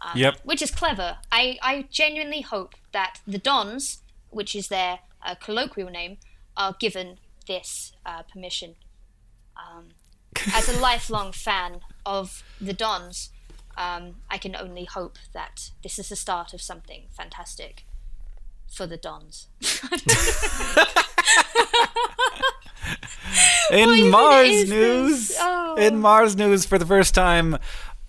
[0.02, 0.40] um, Yep.
[0.44, 1.18] which is clever.
[1.32, 6.18] I, I genuinely hope that the Dons, which is their uh, colloquial name,
[6.56, 8.76] are given this uh, permission.
[9.60, 9.90] Um,
[10.54, 13.32] as a lifelong fan of the Dons,
[13.78, 17.86] um, I can only hope that this is the start of something fantastic
[18.72, 19.48] for the Dons.
[23.72, 25.36] In Mars news.
[25.40, 25.76] Oh.
[25.78, 27.58] in Mars news, for the first time,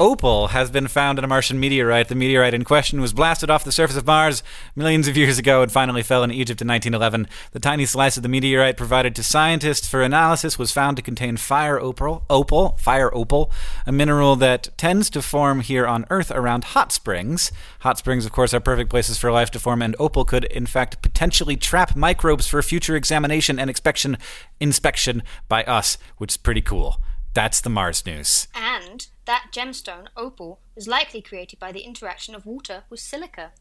[0.00, 2.08] opal has been found in a Martian meteorite.
[2.08, 4.42] The meteorite in question was blasted off the surface of Mars
[4.74, 7.28] millions of years ago and finally fell in Egypt in 1911.
[7.52, 11.36] The tiny slice of the meteorite provided to scientists for analysis was found to contain
[11.36, 13.52] fire opal, opal, fire opal,
[13.86, 17.52] a mineral that tends to form here on Earth around hot springs.
[17.80, 20.64] Hot springs, of course, are perfect places for life to form, and opal could, in
[20.64, 24.16] fact, potentially trap microbes for future examination and inspection,
[24.60, 27.02] inspection by us, which is pretty cool.
[27.34, 28.48] That's the Mars news.
[28.54, 33.52] And that gemstone, opal, was likely created by the interaction of water with silica.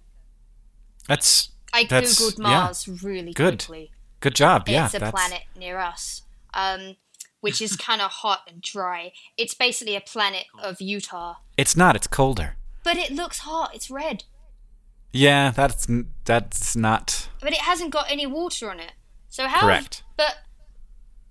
[1.08, 2.44] That's I that's, googled yeah.
[2.44, 3.60] Mars really Good.
[3.60, 3.92] quickly.
[4.20, 4.68] Good job.
[4.68, 6.24] yeah, it's a that's- planet near us,
[6.54, 6.96] um,
[7.42, 9.12] which is kind of hot and dry.
[9.38, 11.96] It's basically a planet of Utah, It's not.
[11.96, 12.56] It's colder.
[12.84, 13.74] but it looks hot.
[13.76, 14.24] It's red,
[15.14, 15.88] Yeah, that's
[16.26, 18.92] that's not but it hasn't got any water on it.
[19.30, 19.62] So how?
[19.62, 20.04] correct.
[20.18, 20.38] But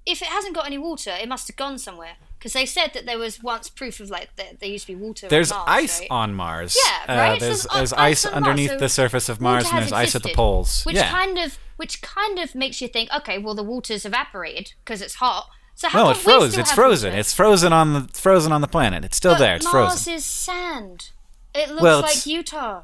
[0.06, 2.16] if it hasn't got any water, it must have gone somewhere.
[2.38, 4.96] Because they said that there was once proof of like that there used to be
[5.02, 5.26] water.
[5.26, 6.08] on There's Mars, ice right?
[6.10, 6.76] on Mars.
[6.84, 7.40] Yeah, Uh, right?
[7.40, 10.14] there's So there's on- ice Mars, underneath so the surface of Mars, and there's ice
[10.14, 10.82] at the poles.
[10.84, 11.10] Which yeah.
[11.10, 15.14] kind of which kind of makes you think, okay, well the water's evaporated because it's
[15.16, 15.48] hot.
[15.74, 16.56] So how no, it froze.
[16.56, 17.10] It's frozen.
[17.10, 17.20] water?
[17.20, 19.04] It's frozen on the frozen on the planet.
[19.04, 19.56] It's still But there.
[19.56, 20.12] It's Mars frozen.
[20.12, 21.10] Mars is sand.
[21.54, 22.82] It looks Well, like Utah.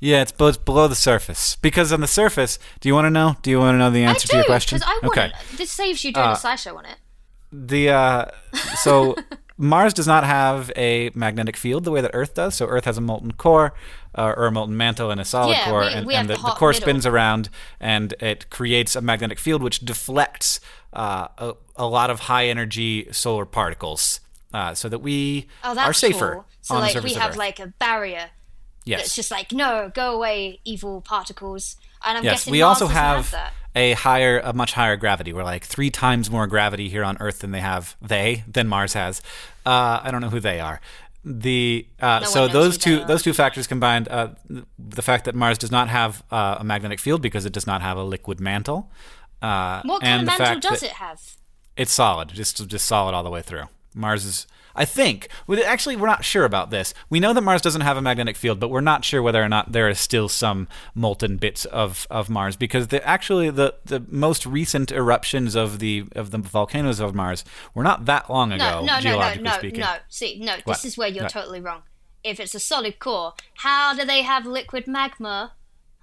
[0.00, 1.56] Yeah, it's both below the surface.
[1.56, 3.36] Because on the surface, do you want to know?
[3.42, 4.80] Do you want to know the answer do to your question?
[4.84, 5.32] I okay.
[5.56, 6.96] This saves you doing Uh, a slideshow on it.
[7.64, 8.24] The uh,
[8.76, 9.16] so
[9.58, 12.54] Mars does not have a magnetic field the way that Earth does.
[12.54, 13.72] So Earth has a molten core
[14.14, 16.34] uh, or a molten mantle and a solid Yeah, core, we- and, we and the,
[16.36, 16.82] the the core middle.
[16.82, 17.48] spins around
[17.80, 20.60] and it creates a magnetic field which deflects
[20.92, 24.20] uh, a, a lot of high energy solar particles.
[24.54, 26.46] Uh, so that we Oh, that's are safer cool.
[26.62, 27.36] So like we have Earth.
[27.36, 28.30] like a barrier
[28.86, 29.00] yes.
[29.00, 31.76] that's just like no, go away, evil particles.
[32.04, 33.34] And I'm Yes, guessing we Mars also have
[33.74, 35.32] a higher, a much higher gravity.
[35.34, 38.94] We're like three times more gravity here on Earth than they have they than Mars
[38.94, 39.20] has.
[39.66, 40.80] Uh, I don't know who they are.
[41.24, 44.28] The uh, No so those two those two factors combined, uh,
[44.78, 47.82] the fact that Mars does not have uh, a magnetic field because it does not
[47.82, 48.90] have a liquid mantle,
[49.42, 51.20] uh, What and kind of mantle does it have?
[51.76, 53.64] it's solid, just just solid all the way through.
[53.94, 54.46] Mars is,
[54.76, 55.28] I think.
[55.64, 56.94] Actually, we're not sure about this.
[57.10, 59.48] We know that Mars doesn't have a magnetic field, but we're not sure whether or
[59.48, 64.04] not there is still some molten bits of, of Mars because the actually the, the
[64.08, 67.44] most recent eruptions of the of the volcanoes of Mars
[67.74, 69.80] were not that long ago, No, no, no, no, no, speaking.
[69.80, 69.96] no.
[70.08, 70.76] See, no, What?
[70.76, 71.32] this is where you're What?
[71.32, 71.82] totally wrong.
[72.22, 75.52] If it's a solid core, how do they have liquid magma?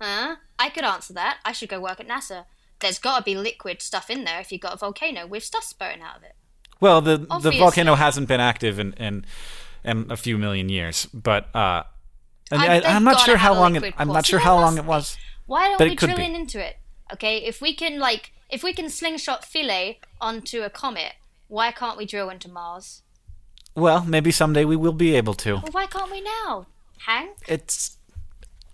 [0.01, 0.37] Huh?
[0.57, 1.37] I could answer that.
[1.45, 2.45] I should go work at NASA.
[2.79, 5.63] There's got to be liquid stuff in there if you've got a volcano with stuff
[5.63, 6.35] spurting out of it.
[6.83, 9.25] Well, the the volcano hasn't been active in in,
[9.85, 11.83] in a few million years, but uh,
[12.51, 13.93] and I, I'm not sure how long it.
[13.97, 15.17] I'm not sure how long it was.
[15.45, 16.75] Why don't we drill in into it?
[17.13, 21.13] Okay, if we can like, if we can slingshot Philae onto a comet,
[21.47, 23.01] why can't we drill into Mars?
[23.75, 25.53] Well, maybe someday we will be able to.
[25.53, 26.67] Well, why can't we now,
[27.05, 27.37] Hank?
[27.47, 27.97] It's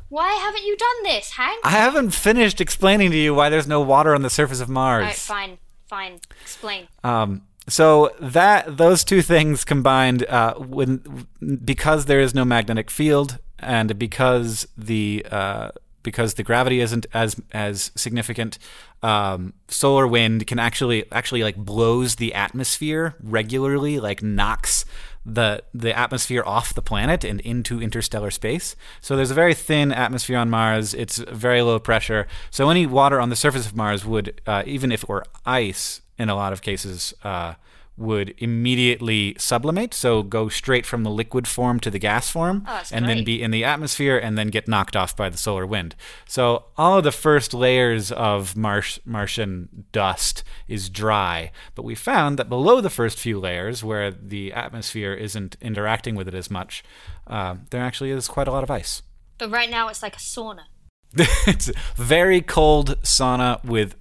[0.10, 1.60] Why haven't you done this, Hank?
[1.64, 5.04] I haven't finished explaining to you why there's no water on the surface of Mars.
[5.04, 5.58] Alright, fine,
[5.88, 6.20] fine.
[6.42, 6.88] Explain.
[7.04, 11.28] Um, so that those two things combined, uh, when
[11.64, 15.72] because there is no magnetic field, and because the uh,
[16.02, 18.58] because the gravity isn't as as significant,
[19.04, 24.86] um, solar wind can actually actually like blows the atmosphere regularly, like knocks
[25.26, 28.76] the the atmosphere off the planet and into interstellar space.
[29.02, 30.94] So there's a very thin atmosphere on Mars.
[30.94, 32.28] It's very low pressure.
[32.50, 36.02] So any water on the surface of Mars would, uh, even if it were ice,
[36.20, 37.56] in a lot of cases, uh,
[37.98, 39.94] would immediately sublimate.
[39.94, 43.42] So go straight from the liquid form to the gas form, Oh, and then be
[43.42, 45.96] in the atmosphere, and then get knocked off by the solar wind.
[46.26, 52.40] So all of the first layers of Mars Martian dust is dry, but we found
[52.40, 56.84] that below the first few layers, where the atmosphere isn't interacting with it as much,
[57.28, 59.02] uh, there actually is quite a lot of ice.
[59.38, 60.64] But right now it's like a sauna.
[61.48, 63.96] it's very cold sauna with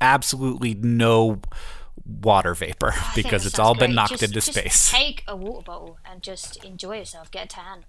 [0.00, 1.40] absolutely no
[2.06, 4.90] water vapor I because it's all been knocked Just- into just space.
[4.90, 7.30] Take a water bottle and just enjoy yourself.
[7.30, 7.84] Get a tan.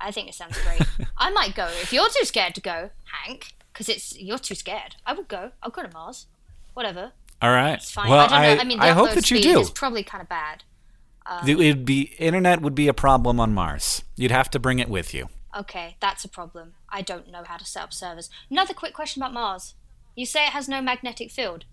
[0.00, 0.80] I think it sounds great.
[1.18, 2.90] I might go if you're too scared to go,
[3.24, 4.96] Hank, because it's you're too scared.
[5.04, 5.52] I would go.
[5.62, 6.26] I'll go to Mars.
[6.72, 7.12] Whatever.
[7.42, 7.74] all right.
[7.74, 8.08] It's fine.
[8.08, 8.62] Well, I don't know.
[8.62, 9.60] I, mean, the I hope that you do.
[9.60, 10.62] is probably kind of bad.
[11.26, 14.02] Um, it would be internet would be a problem on Mars.
[14.16, 15.28] You'd have to bring it with you.
[15.56, 16.74] Okay, that's a problem.
[16.88, 18.30] I don't know how to set up servers.
[18.50, 19.74] Another quick question about Mars.
[20.14, 21.64] You say it has no magnetic field.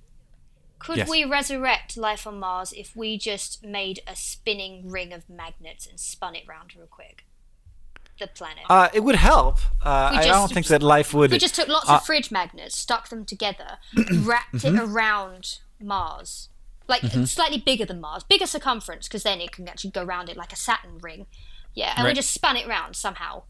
[0.79, 1.09] Could Yes.
[1.09, 5.99] we resurrect life on Mars if we just made a spinning ring of magnets and
[5.99, 7.25] spun it round real quick?
[8.19, 8.63] The planet.
[8.69, 9.59] Uh, it would help.
[9.83, 11.31] Uh, We I don't think that life would.
[11.31, 13.77] we just took lots uh, of fridge magnets, stuck them together,
[14.11, 14.75] wrapped Mm-hmm.
[14.75, 16.49] it around Mars.
[16.87, 20.37] Like slightly bigger than Mars, bigger circumference, because then it can actually go around it
[20.37, 21.25] like a Saturn ring.
[21.73, 23.43] Yeah, and we just spun it round somehow.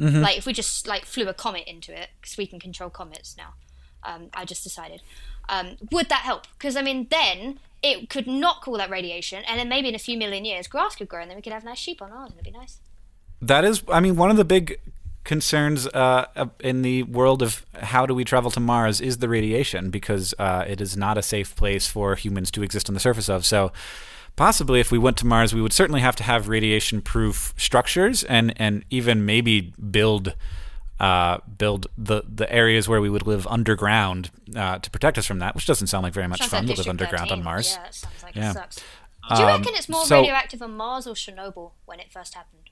[0.00, 0.20] Mm-hmm.
[0.20, 3.36] Like if we just like flew a comet into it, because we can control comets
[3.36, 3.54] now.
[4.02, 5.02] Um, I just decided.
[5.48, 6.46] Um, would that help?
[6.56, 9.98] Because I mean, then it could knock all that radiation, and then maybe in a
[9.98, 12.30] few million years, grass could grow, and then we could have nice sheep on ours,
[12.30, 12.78] and it'd be nice.
[13.42, 14.80] That is, I mean, one of the big
[15.24, 16.26] concerns uh,
[16.60, 20.64] in the world of how do we travel to Mars is the radiation because uh,
[20.66, 23.44] it is not a safe place for humans to exist on the surface of.
[23.44, 23.72] So,
[24.36, 28.52] possibly, if we went to Mars, we would certainly have to have radiation-proof structures and
[28.60, 30.34] and even maybe build.
[30.98, 35.38] Uh, build the the areas where we would live underground uh, to protect us from
[35.38, 37.38] that, which doesn't sound like very much Sounds fun like to live underground 13.
[37.38, 37.72] on Mars.
[37.74, 38.50] Yeah, that sounds like Yeah.
[38.50, 38.76] it sucks.
[38.76, 38.82] Do
[39.36, 42.68] you Um, reckon it's more so- radioactive on Mars or Chernobyl when it first happened?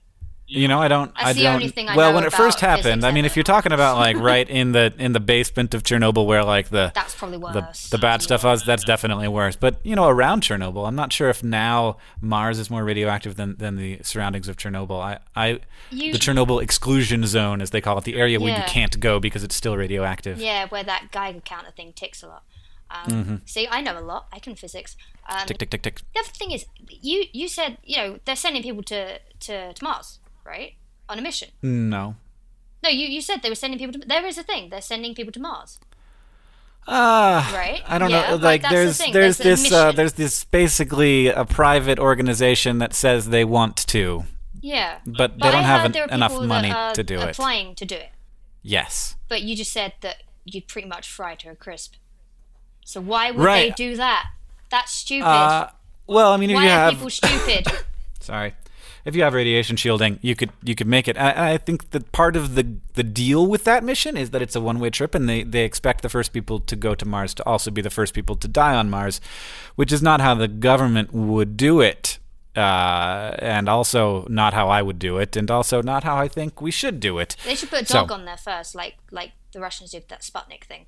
[0.50, 1.14] You know, I don't.
[1.14, 1.54] That's I the don't.
[1.56, 4.16] only thing I well, when it first happened, I mean, if you're talking about like
[4.32, 7.90] right in the in the basement of Chernobyl, where like the That's probably the, worse.
[7.90, 9.56] the bad stuff was, that's definitely worse.
[9.56, 13.56] But you know, around Chernobyl, I'm not sure if now Mars is more radioactive than,
[13.56, 14.98] than the surroundings of Chernobyl.
[15.00, 15.60] I, I
[15.90, 19.20] You- the Chernobyl exclusion zone, as they call it, the area where you can't go
[19.20, 20.38] because it's still radioactive.
[20.38, 22.42] Yeah, where that Geiger counter thing ticks a lot.
[22.90, 23.36] Um, Mm-hmm.
[23.44, 24.28] See, I know a lot.
[24.32, 24.96] I can physics.
[25.28, 26.00] Um, Tick tick tick tick.
[26.14, 29.84] The other thing is, you you said you know they're sending people to to, to
[29.84, 30.72] Mars, right?
[31.08, 31.48] On a mission.
[31.62, 32.16] No.
[32.82, 34.06] No, you, you said they were sending people to.
[34.06, 34.70] There is a thing.
[34.70, 35.78] They're sending people to Mars.
[36.90, 37.82] Ah, Right?
[37.86, 38.36] I don't Yeah, know.
[38.36, 42.94] like, that's the there's there's there's this uh, there's this basically a private organization that
[42.94, 44.24] says they want to,
[44.60, 44.98] Yeah.
[45.04, 47.30] but they But don't I have heard en- there are enough money to do it.
[47.30, 48.08] applying to do it.
[48.62, 49.16] Yes.
[49.28, 51.94] But you just said that you'd pretty much fry to a crisp.
[52.84, 53.76] So why would Right.
[53.76, 54.30] they do that?
[54.70, 55.26] That's stupid.
[55.26, 55.68] Uh,
[56.06, 57.66] well, I mean, if why you are have people stupid?
[58.20, 58.54] sorry,
[59.04, 61.16] if you have radiation shielding, you could you could make it.
[61.18, 64.56] I, I think that part of the the deal with that mission is that it's
[64.56, 67.34] a one way trip, and they they expect the first people to go to Mars
[67.34, 69.20] to also be the first people to die on Mars,
[69.76, 72.18] which is not how the government would do it.
[72.56, 76.60] Uh, and also not how I would do it, and also not how I think
[76.60, 77.36] we should do it.
[77.44, 80.22] they should put a So- dog on there first, like like the Russians did that
[80.22, 80.86] Sputnik thing.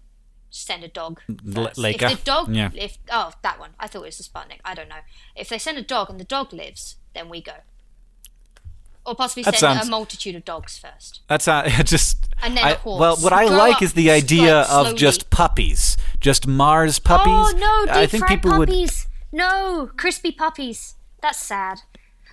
[0.51, 1.21] Send a dog.
[1.29, 1.79] L- first.
[1.79, 2.71] If the dog, Yeah.
[2.75, 4.59] if oh that one, I thought it was the Sputnik.
[4.65, 5.03] I don't know.
[5.37, 7.53] If they send a dog and the dog lives, then we go.
[9.11, 11.21] Or possibly That send sounds- a multitude of dogs first.
[11.27, 12.29] That's not just.
[12.43, 13.01] And then I- a horse.
[13.01, 17.55] Well, what I Grow like is the idea of just puppies, just Mars oh, puppies.
[17.55, 18.69] Oh no, deep I think fried people would.
[18.69, 19.09] puppies.
[19.33, 20.95] No, crispy puppies.
[21.21, 21.81] That's sad.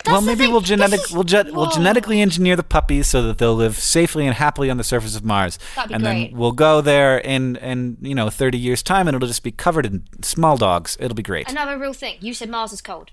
[0.03, 0.51] That's Well, maybe thing.
[0.51, 4.35] we'll genetic we'll, ge- we'll genetically engineer the puppies so that they'll live safely and
[4.35, 5.57] happily on the surface of Mars.
[5.75, 6.29] That'd be and great.
[6.31, 9.51] then we'll go there in in you know 30 years time and it'll just be
[9.51, 10.95] covered in small dogs.
[10.99, 11.49] It'll be great.
[11.49, 12.17] Another real thing.
[12.21, 13.09] You said Mars is cold.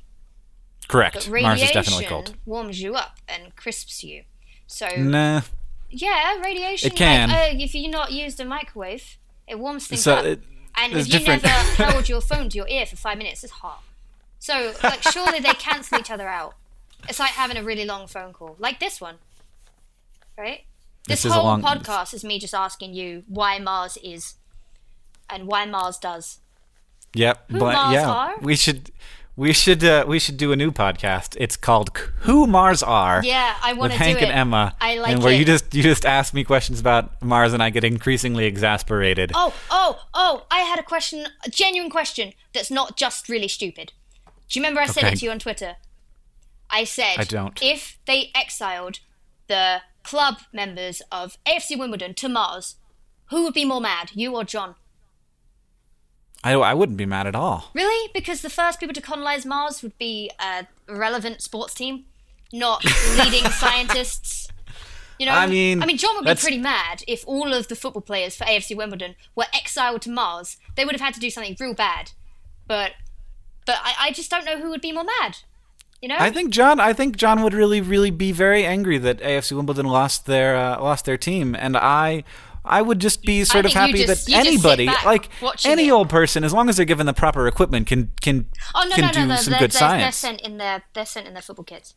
[0.89, 1.15] Correct.
[1.15, 2.35] But Mars radiation is definitely cold.
[2.47, 4.24] warms you up and crisps you.
[4.66, 5.43] So Nah.
[5.90, 6.89] yeah, radiation.
[6.93, 7.31] It can.
[7.31, 9.16] Like, uh, if you're not used a microwave,
[9.47, 10.24] it warms things So up.
[10.24, 10.43] it-
[10.77, 11.43] and if you different.
[11.44, 13.82] never held your phone to your ear for five minutes, it's hot.
[14.40, 16.55] So like, surely they cancel each other out.
[17.09, 19.16] It's like having a really long phone call, like this one,
[20.36, 20.65] right?
[21.06, 24.35] This, This whole long- podcast is me just asking you why Mars is,
[25.31, 26.40] and why Mars does.
[27.15, 27.51] Yep.
[27.52, 28.35] Who but Mars yeah, are?
[28.40, 28.90] we should
[29.36, 31.36] we should uh, we should do a new podcast.
[31.40, 31.90] It's called
[32.20, 33.23] Who Mars Are.
[33.24, 34.24] Yeah, I want to do Hank it.
[34.24, 34.74] and Emma.
[34.81, 35.39] I like and where it.
[35.39, 39.32] you just you just ask me questions about Mars and I get increasingly exasperated.
[39.35, 40.47] Oh, oh, oh!
[40.51, 43.93] I had a question, a genuine question that's not just really stupid.
[44.48, 45.15] Do you remember I said Okay.
[45.15, 45.77] it to you on Twitter?
[46.70, 47.61] I said, I don't.
[47.62, 49.01] If they exiled
[49.48, 52.77] the club members of AFC Wimbledon to Mars,
[53.31, 54.74] who would be more mad, you or John?
[56.45, 57.71] I I wouldn't be mad at all.
[57.75, 58.11] Really?
[58.15, 62.05] Because the first people to colonize Mars would be a relevant sports team,
[62.53, 62.85] not
[63.19, 64.49] leading scientists.
[65.19, 67.77] You know, I mean, I mean, John would be pretty mad if all of the
[67.77, 70.57] football players for AFC Wimbledon were exiled to Mars.
[70.77, 72.11] They would have had to do something real bad,
[72.66, 72.93] but,
[73.65, 75.39] but I, I just don't know who would be more mad.
[76.03, 76.81] You know, I think John.
[76.81, 80.79] I think John would really, really be very angry that AFC Wimbledon lost their uh,
[80.79, 82.25] lost their team, and I,
[82.65, 85.28] I would just be sort of happy just- that you just sit anybody, like
[85.65, 85.91] any it.
[85.91, 89.05] old person, as long as they're given the proper equipment, can can oh no, can
[89.07, 90.16] no, do no, no, some they're, good they're, they're science.
[90.16, 91.95] sent in their they're sent in their football kits.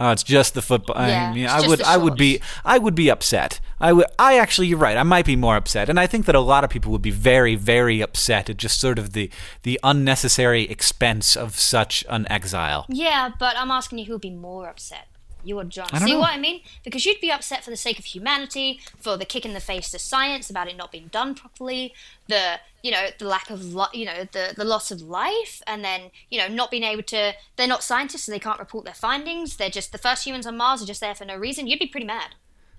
[0.00, 0.94] Oh, it's just the football.
[0.96, 2.40] Yeah, I mean, I would, I would be.
[2.64, 3.58] I would be upset.
[3.80, 4.96] I would, I actually, you're right.
[4.96, 7.10] I might be more upset, and I think that a lot of people would be
[7.10, 9.28] very, very upset at just sort of the
[9.64, 12.86] the unnecessary expense of such an exile.
[12.88, 15.08] Yeah, but I'm asking you who would be more upset.
[15.48, 15.88] You or John?
[15.98, 16.20] See know.
[16.20, 16.60] what I mean?
[16.84, 19.90] Because you'd be upset for the sake of humanity, for the kick in the face
[19.90, 21.94] to science about it not being done properly,
[22.28, 25.84] the you know the lack of li- you know the the loss of life, and
[25.84, 27.32] then you know not being able to.
[27.56, 29.56] They're not scientists, so they can't report their findings.
[29.56, 31.66] They're just the first humans on Mars are just there for no reason.
[31.66, 32.34] You'd be pretty mad.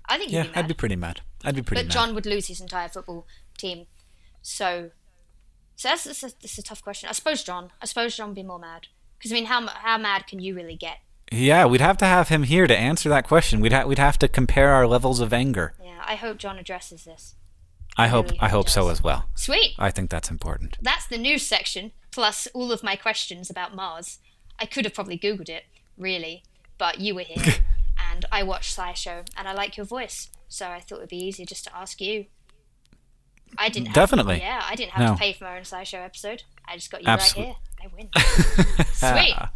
[0.08, 0.58] I think you'd Yeah, be mad.
[0.58, 1.20] I'd be pretty mad.
[1.44, 1.92] I'd be pretty but mad.
[1.92, 3.26] John would lose his entire football
[3.58, 3.86] team.
[4.42, 4.90] So,
[5.76, 7.08] so that's, that's, a, that's a tough question.
[7.08, 7.70] I suppose John.
[7.80, 8.88] I suppose John would be more mad.
[9.18, 10.98] Because I mean, how how mad can you really get?
[11.30, 13.60] Yeah, we'd have to have him here to answer that question.
[13.60, 15.74] We'd ha- we'd have to compare our levels of anger.
[15.82, 17.36] Yeah, I hope John addresses this.
[17.96, 19.28] I hope really I hope so as well.
[19.34, 19.74] Sweet.
[19.78, 20.78] I think that's important.
[20.80, 24.18] That's the news section, plus all of my questions about Mars.
[24.58, 25.64] I could have probably Googled it,
[25.96, 26.42] really,
[26.78, 27.54] but you were here,
[28.12, 31.16] and I watched SciShow, and I like your voice, so I thought it would be
[31.24, 32.26] easier just to ask you.
[33.58, 34.38] I didn't have Definitely.
[34.38, 35.14] yeah, I didn't have No.
[35.14, 36.42] to pay for my own SciShow episode.
[36.66, 37.82] I just got you Absolute- right here.
[37.82, 38.84] I win.
[38.92, 39.36] Sweet.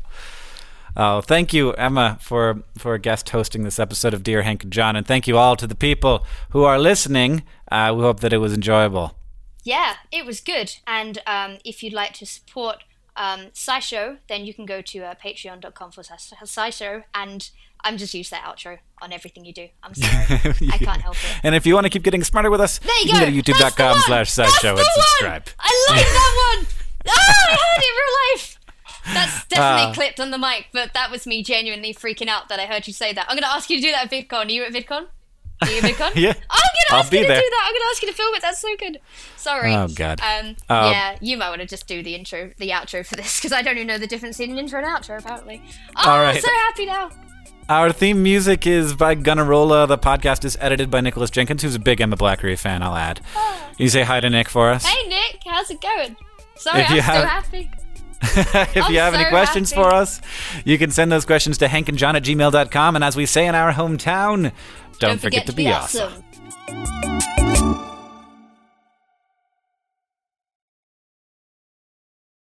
[0.97, 4.95] Oh, thank you, Emma, for for guest hosting this episode of Dear Hank and John,
[4.97, 7.43] and thank you all to the people who are listening.
[7.71, 9.16] Uh, we hope that it was enjoyable.
[9.65, 10.77] Yeah, it was good.
[10.87, 12.85] And um, if you'd like to support
[13.16, 17.05] um, SciShow, then you can go to uh, patreon.com for SciShow.
[17.15, 17.51] And
[17.83, 19.69] I'm just used to that outro on everything you do.
[19.83, 20.69] I'm sorry.
[20.71, 21.41] I can't help it.
[21.43, 23.27] And if you want to keep getting smarter with us, There you, can go.
[23.27, 25.43] go to youtube.com slash the and one.
[25.59, 26.66] I like that one.
[27.07, 28.59] Oh, I heard it in real life.
[29.12, 29.93] That's definitely Ah.
[29.94, 32.93] clipped on the mic, but that was me genuinely freaking out that I heard you
[32.93, 33.26] say that.
[33.28, 34.47] I'm going to ask you to do that at VidCon.
[34.47, 35.06] Are you at VidCon?
[35.62, 36.14] Are you at VidCon?
[36.16, 36.31] Yeah.
[36.51, 37.40] I'm going to ask you to there.
[37.40, 37.62] do that.
[37.66, 38.43] I'm going to ask you to film it.
[38.43, 39.01] That's so good.
[39.36, 39.74] Sorry.
[39.74, 40.20] Oh, God.
[40.20, 43.39] Um, Uh, yeah, you might want to just do the intro, the outro for this
[43.39, 45.18] because I don't even know the difference in an intro and outro.
[45.18, 45.62] Apparently.
[45.97, 47.10] Oh, All I'm so happy now.
[47.68, 49.89] Our theme music is by Gunnarolla.
[49.89, 53.20] The podcast is edited by Nicholas Jenkins, who's a big Emma Blackery fan, I'll add.
[53.78, 54.85] You say hi to Nick for us.
[54.85, 56.14] Hey Nick, how's it going?
[56.56, 57.70] Sorry, If I'm you so have- happy.
[58.74, 59.82] if you have any questions happy.
[59.82, 60.20] for us,
[60.64, 62.94] you can send those questions to hankandjohn at gmail.com.
[62.94, 64.52] And as we say in our hometown,
[64.98, 66.12] don't, forget, to be awesome.
[66.68, 67.34] awesome.